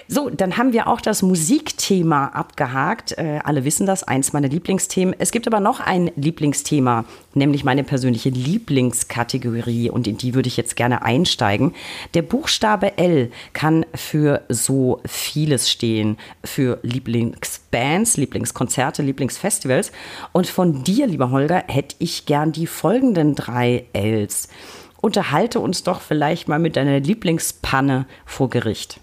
[0.08, 3.16] So, dann haben wir auch das Musikthema abgehakt.
[3.16, 5.14] Äh, alle wissen das, eins meiner Lieblingsthemen.
[5.18, 10.58] Es gibt aber noch ein Lieblingsthema, nämlich meine persönliche Lieblingskategorie und in die würde ich
[10.58, 11.72] jetzt gerne einsteigen.
[12.12, 19.92] Der Buchstabe L kann für so vieles stehen, für Lieblings Lieblingsbands, Lieblingskonzerte, Lieblingsfestivals.
[20.32, 24.48] Und von dir, lieber Holger, hätte ich gern die folgenden drei Ls.
[25.00, 29.00] Unterhalte uns doch vielleicht mal mit deiner Lieblingspanne vor Gericht.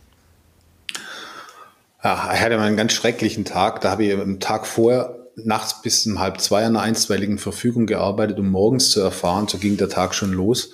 [2.03, 3.81] Ja, ich hatte mal einen ganz schrecklichen Tag.
[3.81, 7.85] Da habe ich am Tag vorher nachts bis um halb zwei an einer einstweiligen Verfügung
[7.85, 10.73] gearbeitet, um morgens zu erfahren, so ging der Tag schon los,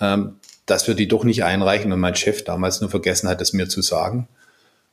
[0.00, 0.36] ähm,
[0.66, 3.68] dass wir die doch nicht einreichen und mein Chef damals nur vergessen hat, es mir
[3.68, 4.28] zu sagen.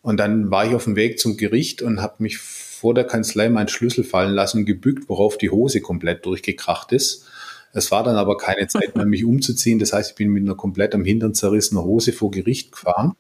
[0.02, 3.50] Und dann war ich auf dem Weg zum Gericht und habe mich vor der Kanzlei
[3.50, 7.26] meinen Schlüssel fallen lassen, gebückt, worauf die Hose komplett durchgekracht ist.
[7.74, 9.80] Es war dann aber keine Zeit mehr, mich umzuziehen.
[9.80, 13.14] Das heißt, ich bin mit einer komplett am Hintern zerrissenen Hose vor Gericht gefahren.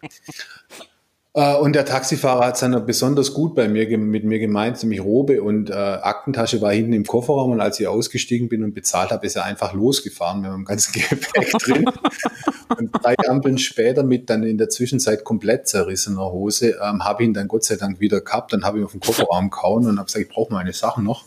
[1.33, 5.01] Äh, und der Taxifahrer hat es dann besonders gut bei mir, mit mir gemeint, nämlich
[5.01, 9.11] Robe und äh, Aktentasche war hinten im Kofferraum und als ich ausgestiegen bin und bezahlt
[9.11, 11.85] habe, ist er einfach losgefahren mit meinem ganzen Gepäck drin.
[12.81, 17.29] Und drei Ampeln später mit dann in der Zwischenzeit komplett zerrissener Hose ähm, habe ich
[17.29, 18.53] ihn dann Gott sei Dank wieder gehabt.
[18.53, 21.25] Dann habe ich auf den Kofferraum kauen und habe gesagt, ich brauche meine Sachen noch.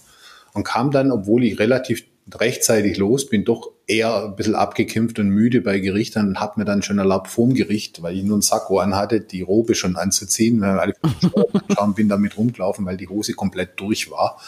[0.52, 5.28] Und kam dann, obwohl ich relativ rechtzeitig los, bin doch eher ein bisschen abgekämpft und
[5.28, 8.42] müde bei Gericht und habe mir dann schon erlaubt, vorm Gericht, weil ich nur einen
[8.42, 10.94] Sakko anhatte, die Robe schon anzuziehen, weil alle
[11.74, 14.40] schauen, bin damit rumgelaufen, weil die Hose komplett durch war.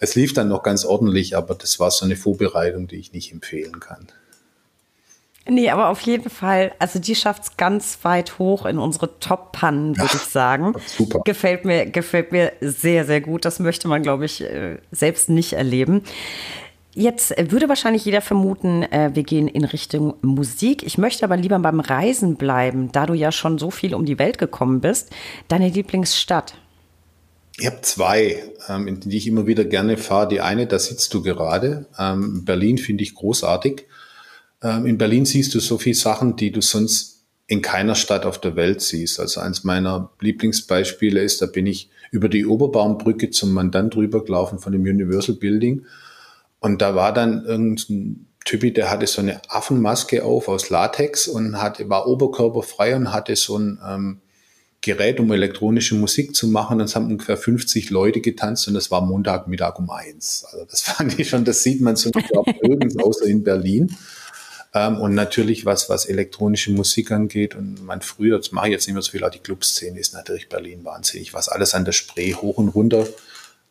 [0.00, 3.32] Es lief dann noch ganz ordentlich, aber das war so eine Vorbereitung, die ich nicht
[3.32, 4.08] empfehlen kann.
[5.50, 9.98] Nee, aber auf jeden Fall, also die schafft es ganz weit hoch in unsere Top-Pannen,
[9.98, 10.74] würde ich sagen.
[10.86, 11.22] Super.
[11.24, 13.44] Gefällt mir, gefällt mir sehr, sehr gut.
[13.44, 16.02] Das möchte man, glaube ich, äh, selbst nicht erleben.
[16.94, 20.84] Jetzt würde wahrscheinlich jeder vermuten, äh, wir gehen in Richtung Musik.
[20.84, 24.20] Ich möchte aber lieber beim Reisen bleiben, da du ja schon so viel um die
[24.20, 25.10] Welt gekommen bist.
[25.48, 26.54] Deine Lieblingsstadt?
[27.58, 30.28] Ich habe zwei, ähm, in die ich immer wieder gerne fahre.
[30.28, 31.86] Die eine, da sitzt du gerade.
[31.98, 33.86] Ähm, Berlin finde ich großartig.
[34.62, 38.40] Ähm, in Berlin siehst du so viele Sachen, die du sonst in keiner Stadt auf
[38.40, 39.18] der Welt siehst.
[39.18, 44.72] Also eins meiner Lieblingsbeispiele ist, da bin ich über die Oberbaumbrücke zum Mandant rübergelaufen von
[44.72, 45.84] dem Universal Building
[46.60, 51.60] und da war dann irgendein Typi, der hatte so eine Affenmaske auf aus Latex und
[51.60, 54.20] hatte, war oberkörperfrei und hatte so ein ähm,
[54.82, 56.80] Gerät, um elektronische Musik zu machen.
[56.80, 60.46] Und es haben ungefähr 50 Leute getanzt und das war Montagmittag um eins.
[60.50, 62.10] Also das fand ich schon, das sieht man so
[62.62, 63.96] nirgends außer in Berlin.
[64.72, 68.86] Ähm, und natürlich, was, was elektronische Musik angeht, und mein früher, das mache ich jetzt
[68.86, 71.34] nicht mehr so viel, aber die Clubszene ist natürlich Berlin wahnsinnig.
[71.34, 73.06] Was alles an der Spree hoch und runter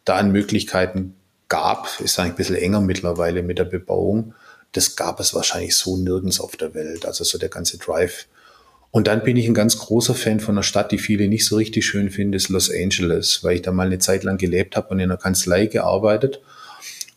[0.05, 1.15] da an Möglichkeiten
[1.47, 4.33] gab, ist eigentlich ein bisschen enger mittlerweile mit der Bebauung.
[4.71, 7.05] Das gab es wahrscheinlich so nirgends auf der Welt.
[7.05, 8.27] Also so der ganze Drive.
[8.91, 11.57] Und dann bin ich ein ganz großer Fan von einer Stadt, die viele nicht so
[11.57, 14.89] richtig schön finden, ist Los Angeles, weil ich da mal eine Zeit lang gelebt habe
[14.89, 16.41] und in einer Kanzlei gearbeitet.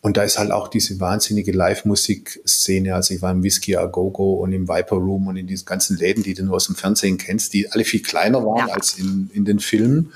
[0.03, 2.93] Und da ist halt auch diese wahnsinnige Live-Musik-Szene.
[2.93, 5.65] Also ich war im Whisky A Go Go und im Viper Room und in diesen
[5.65, 8.73] ganzen Läden, die du nur aus dem Fernsehen kennst, die alle viel kleiner waren ja.
[8.73, 10.11] als in, in den Filmen.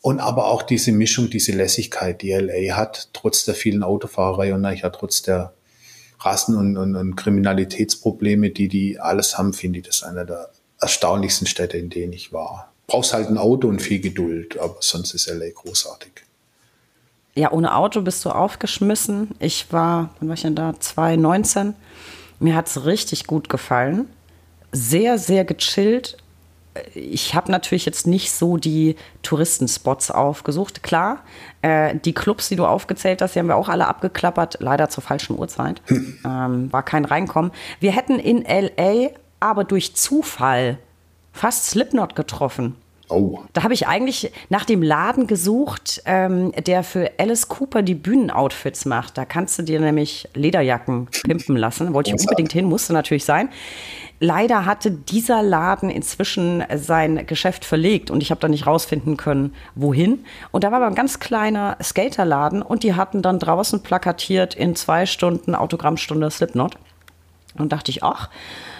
[0.00, 4.64] Und aber auch diese Mischung, diese Lässigkeit, die LA hat, trotz der vielen Autofahrerei und
[4.64, 5.54] ja, trotz der
[6.18, 10.50] Rassen- und, und, und Kriminalitätsprobleme, die die alles haben, finde ich das einer der
[10.80, 12.72] erstaunlichsten Städte, in denen ich war.
[12.88, 16.25] Brauchst halt ein Auto und viel Geduld, aber sonst ist LA großartig.
[17.36, 19.30] Ja, ohne Auto bist du aufgeschmissen.
[19.38, 20.74] Ich war, wann war ich denn da?
[20.78, 21.74] 2019.
[22.40, 24.08] Mir hat es richtig gut gefallen.
[24.72, 26.16] Sehr, sehr gechillt
[26.94, 30.82] ich habe natürlich jetzt nicht so die Touristenspots aufgesucht.
[30.82, 31.20] Klar,
[31.62, 35.02] äh, die Clubs, die du aufgezählt hast, die haben wir auch alle abgeklappert, leider zur
[35.02, 35.80] falschen Uhrzeit.
[35.86, 36.18] Hm.
[36.24, 37.50] Ähm, war kein Reinkommen.
[37.80, 39.10] Wir hätten in LA
[39.40, 40.78] aber durch Zufall
[41.32, 42.76] fast Slipknot getroffen.
[43.08, 43.38] Oh.
[43.52, 48.84] Da habe ich eigentlich nach dem Laden gesucht, ähm, der für Alice Cooper die Bühnenoutfits
[48.84, 49.16] macht.
[49.16, 51.94] Da kannst du dir nämlich Lederjacken pimpen lassen.
[51.94, 53.50] Wollte ich unbedingt hin, musste natürlich sein.
[54.18, 59.54] Leider hatte dieser Laden inzwischen sein Geschäft verlegt und ich habe da nicht rausfinden können,
[59.74, 60.24] wohin.
[60.52, 64.74] Und da war aber ein ganz kleiner Skaterladen und die hatten dann draußen plakatiert in
[64.74, 66.78] zwei Stunden Autogrammstunde Slipknot.
[67.58, 68.30] Und dachte ich, ach,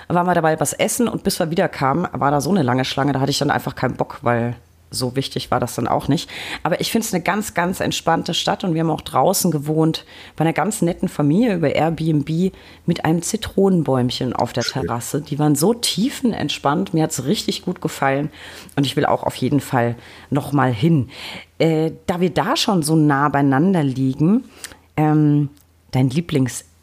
[0.09, 2.85] waren wir dabei was essen und bis wir wieder kamen, war da so eine lange
[2.85, 4.57] Schlange, da hatte ich dann einfach keinen Bock, weil
[4.91, 6.31] so wichtig war das dann auch nicht.
[6.63, 10.05] Aber ich finde es eine ganz, ganz entspannte Stadt und wir haben auch draußen gewohnt
[10.37, 12.53] bei einer ganz netten Familie über Airbnb
[12.87, 15.21] mit einem Zitronenbäumchen auf der Terrasse.
[15.21, 16.95] Die waren so tiefenentspannt.
[16.95, 18.31] Mir hat es richtig gut gefallen
[18.77, 19.97] und ich will auch auf jeden Fall
[20.31, 21.11] noch mal hin.
[21.59, 24.45] Äh, da wir da schon so nah beieinander liegen,
[24.97, 25.51] ähm,
[25.91, 26.11] dein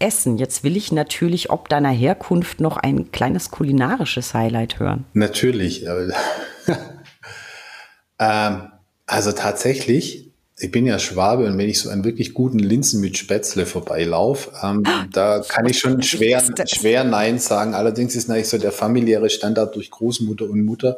[0.03, 0.37] Lieblingsessen.
[0.37, 5.05] Jetzt will ich natürlich ob deiner Herkunft noch ein kleines kulinarisches Highlight hören.
[5.13, 5.85] Natürlich.
[8.19, 8.71] ähm,
[9.05, 13.17] also tatsächlich, ich bin ja Schwabe und wenn ich so einen wirklich guten Linsen mit
[13.17, 17.73] Spätzle vorbeilaufe, ähm, da kann ich schon schwer, schwer Nein sagen.
[17.73, 20.97] Allerdings ist natürlich so der familiäre Standard durch Großmutter und Mutter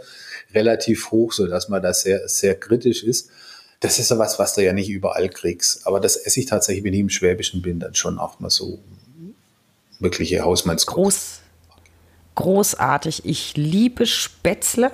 [0.53, 3.29] relativ hoch, so dass man da sehr, sehr kritisch ist
[3.81, 5.85] das ist ja was, was du ja nicht überall kriegst.
[5.85, 8.79] Aber das esse ich tatsächlich, wenn ich im Schwäbischen bin, dann schon auch mal so
[9.99, 10.95] wirkliche Hausmannskost.
[10.95, 11.41] Groß,
[12.35, 13.25] großartig.
[13.25, 14.91] Ich liebe Spätzle.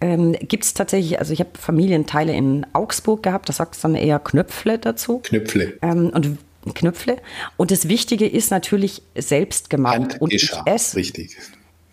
[0.00, 3.94] Ähm, Gibt es tatsächlich, also ich habe Familienteile in Augsburg gehabt, da sagt es dann
[3.94, 5.20] eher Knöpfle dazu.
[5.20, 5.78] Knöpfle.
[5.82, 6.38] Ähm, und
[6.74, 7.16] Knöpfle.
[7.56, 10.16] Und das Wichtige ist natürlich selbst gemacht.
[10.20, 10.96] Und ich esse.
[10.96, 11.36] Richtig.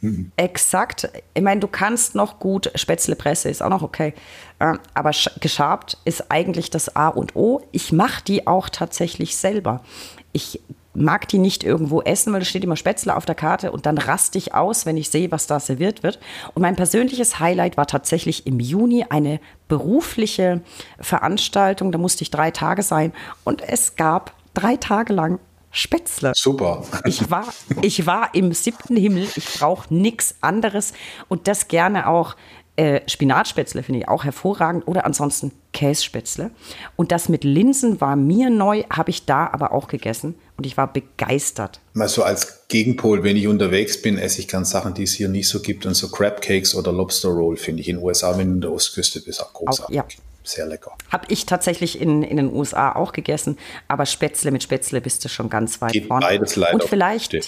[0.36, 1.10] Exakt.
[1.34, 4.14] Ich meine, du kannst noch gut Spätzlepresse, ist auch noch okay.
[4.60, 7.62] Ähm, aber geschabt ist eigentlich das A und O.
[7.72, 9.84] Ich mache die auch tatsächlich selber.
[10.34, 10.60] Ich
[10.94, 13.98] mag die nicht irgendwo essen, weil da steht immer Spätzle auf der Karte und dann
[13.98, 16.20] raste ich aus, wenn ich sehe, was da serviert wird.
[16.54, 20.62] Und mein persönliches Highlight war tatsächlich im Juni eine berufliche
[21.00, 21.92] Veranstaltung.
[21.92, 23.14] Da musste ich drei Tage sein
[23.44, 25.40] und es gab drei Tage lang
[25.76, 26.34] Spätzle.
[26.36, 26.84] Super.
[27.06, 27.48] Ich war,
[27.82, 29.28] ich war im siebten Himmel.
[29.36, 30.94] Ich brauche nichts anderes
[31.30, 32.36] und das gerne auch.
[32.76, 36.50] Äh, Spinatspätzle finde ich auch hervorragend oder ansonsten Kässpätzle.
[36.96, 40.76] Und das mit Linsen war mir neu, habe ich da aber auch gegessen und ich
[40.76, 41.80] war begeistert.
[41.94, 45.30] Mal so als Gegenpol, wenn ich unterwegs bin, esse ich ganz Sachen, die es hier
[45.30, 45.86] nicht so gibt.
[45.86, 48.62] Und so Crab Cakes oder Lobster Roll finde ich in den USA, wenn du in
[48.62, 50.00] der Ostküste bist, auch großartig.
[50.00, 50.96] Auch, ja sehr lecker.
[51.12, 53.58] Habe ich tatsächlich in, in den USA auch gegessen,
[53.88, 56.26] aber Spätzle mit Spätzle bist du schon ganz weit Geht vorne.
[56.26, 56.76] Beides leider.
[56.76, 57.34] Und vielleicht,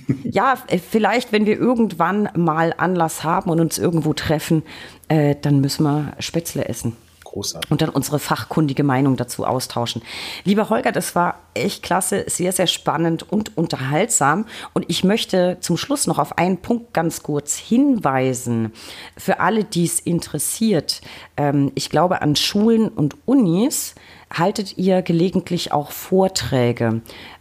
[0.24, 4.62] ja, äh, vielleicht, wenn wir irgendwann mal Anlass haben und uns irgendwo treffen,
[5.08, 6.96] äh, dann müssen wir Spätzle essen.
[7.30, 7.70] Großartig.
[7.70, 10.02] Und dann unsere fachkundige Meinung dazu austauschen.
[10.42, 14.46] Lieber Holger, das war echt klasse, sehr, sehr spannend und unterhaltsam.
[14.74, 18.72] Und ich möchte zum Schluss noch auf einen Punkt ganz kurz hinweisen.
[19.16, 21.02] Für alle, die es interessiert.
[21.36, 23.94] Ähm, ich glaube, an Schulen und Unis
[24.32, 27.00] haltet ihr gelegentlich auch Vorträge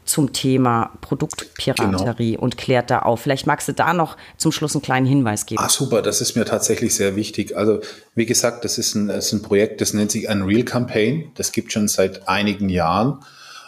[0.09, 2.41] zum Thema Produktpiraterie genau.
[2.41, 3.21] und klärt da auf.
[3.21, 5.61] Vielleicht magst du da noch zum Schluss einen kleinen Hinweis geben.
[5.63, 7.55] Ah, super, das ist mir tatsächlich sehr wichtig.
[7.55, 7.79] Also,
[8.15, 11.31] wie gesagt, das ist ein, das ist ein Projekt, das nennt sich Unreal Campaign.
[11.35, 13.19] Das gibt schon seit einigen Jahren.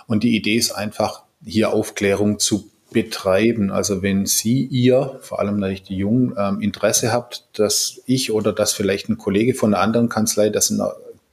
[0.08, 3.72] Und die Idee ist einfach, hier Aufklärung zu betreiben.
[3.72, 8.52] Also wenn Sie, ihr, vor allem natürlich die Jungen, ähm, Interesse habt, dass ich oder
[8.52, 10.82] dass vielleicht ein Kollege von einer anderen Kanzlei, das sind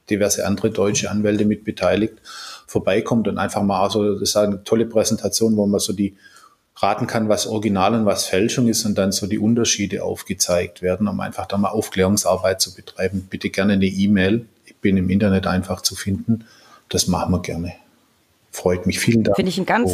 [0.09, 2.15] diverse andere deutsche Anwälte mit beteiligt,
[2.69, 6.15] vorbeikommt und einfach mal so, das ist eine tolle Präsentation, wo man so die
[6.75, 11.07] raten kann, was Original und was Fälschung ist und dann so die Unterschiede aufgezeigt werden,
[11.07, 13.27] um einfach da mal Aufklärungsarbeit zu betreiben.
[13.29, 14.45] Bitte gerne eine E-Mail.
[14.65, 16.45] Ich bin im Internet einfach zu finden.
[16.89, 17.73] Das machen wir gerne.
[18.51, 18.99] Freut mich.
[18.99, 19.35] Vielen Dank.
[19.35, 19.91] Finde ich ein ganz,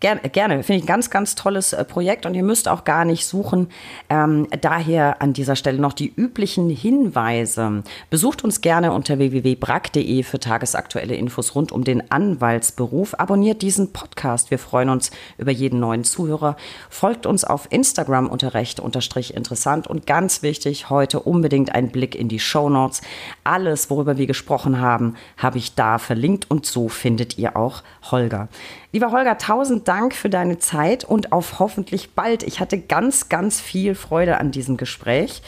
[0.00, 0.62] Gerne, gerne.
[0.62, 3.68] Finde ich ein ganz, ganz tolles äh, Projekt und ihr müsst auch gar nicht suchen.
[4.08, 7.82] Ähm, daher an dieser Stelle noch die üblichen Hinweise.
[8.08, 13.18] Besucht uns gerne unter www.brack.de für tagesaktuelle Infos rund um den Anwaltsberuf.
[13.18, 14.52] Abonniert diesen Podcast.
[14.52, 16.56] Wir freuen uns über jeden neuen Zuhörer.
[16.90, 22.14] Folgt uns auf Instagram unter recht unterstrich interessant und ganz wichtig, heute unbedingt ein Blick
[22.14, 23.00] in die Show Notes.
[23.42, 28.48] Alles, worüber wir gesprochen haben, habe ich da verlinkt und so findet ihr auch Holger.
[28.90, 32.42] Lieber Holger, tausend Dank für deine Zeit und auf hoffentlich bald.
[32.42, 35.42] Ich hatte ganz, ganz viel Freude an diesem Gespräch.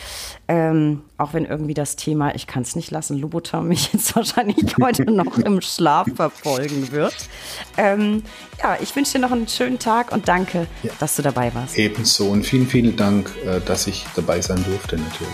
[0.47, 4.77] Ähm, auch wenn irgendwie das Thema, ich kann es nicht lassen, Louboutin mich jetzt wahrscheinlich
[4.79, 7.15] heute noch im Schlaf verfolgen wird.
[7.79, 8.25] Ähm,
[8.63, 10.93] ja, ich wünsche dir noch einen schönen Tag und danke, ja.
[10.99, 11.79] dass du dabei warst.
[11.79, 15.33] Ebenso und vielen, vielen Dank, äh, dass ich dabei sein durfte natürlich.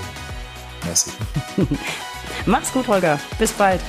[0.85, 1.11] Merci.
[2.47, 3.19] Mach's gut, Holger.
[3.41, 3.81] Bis bald.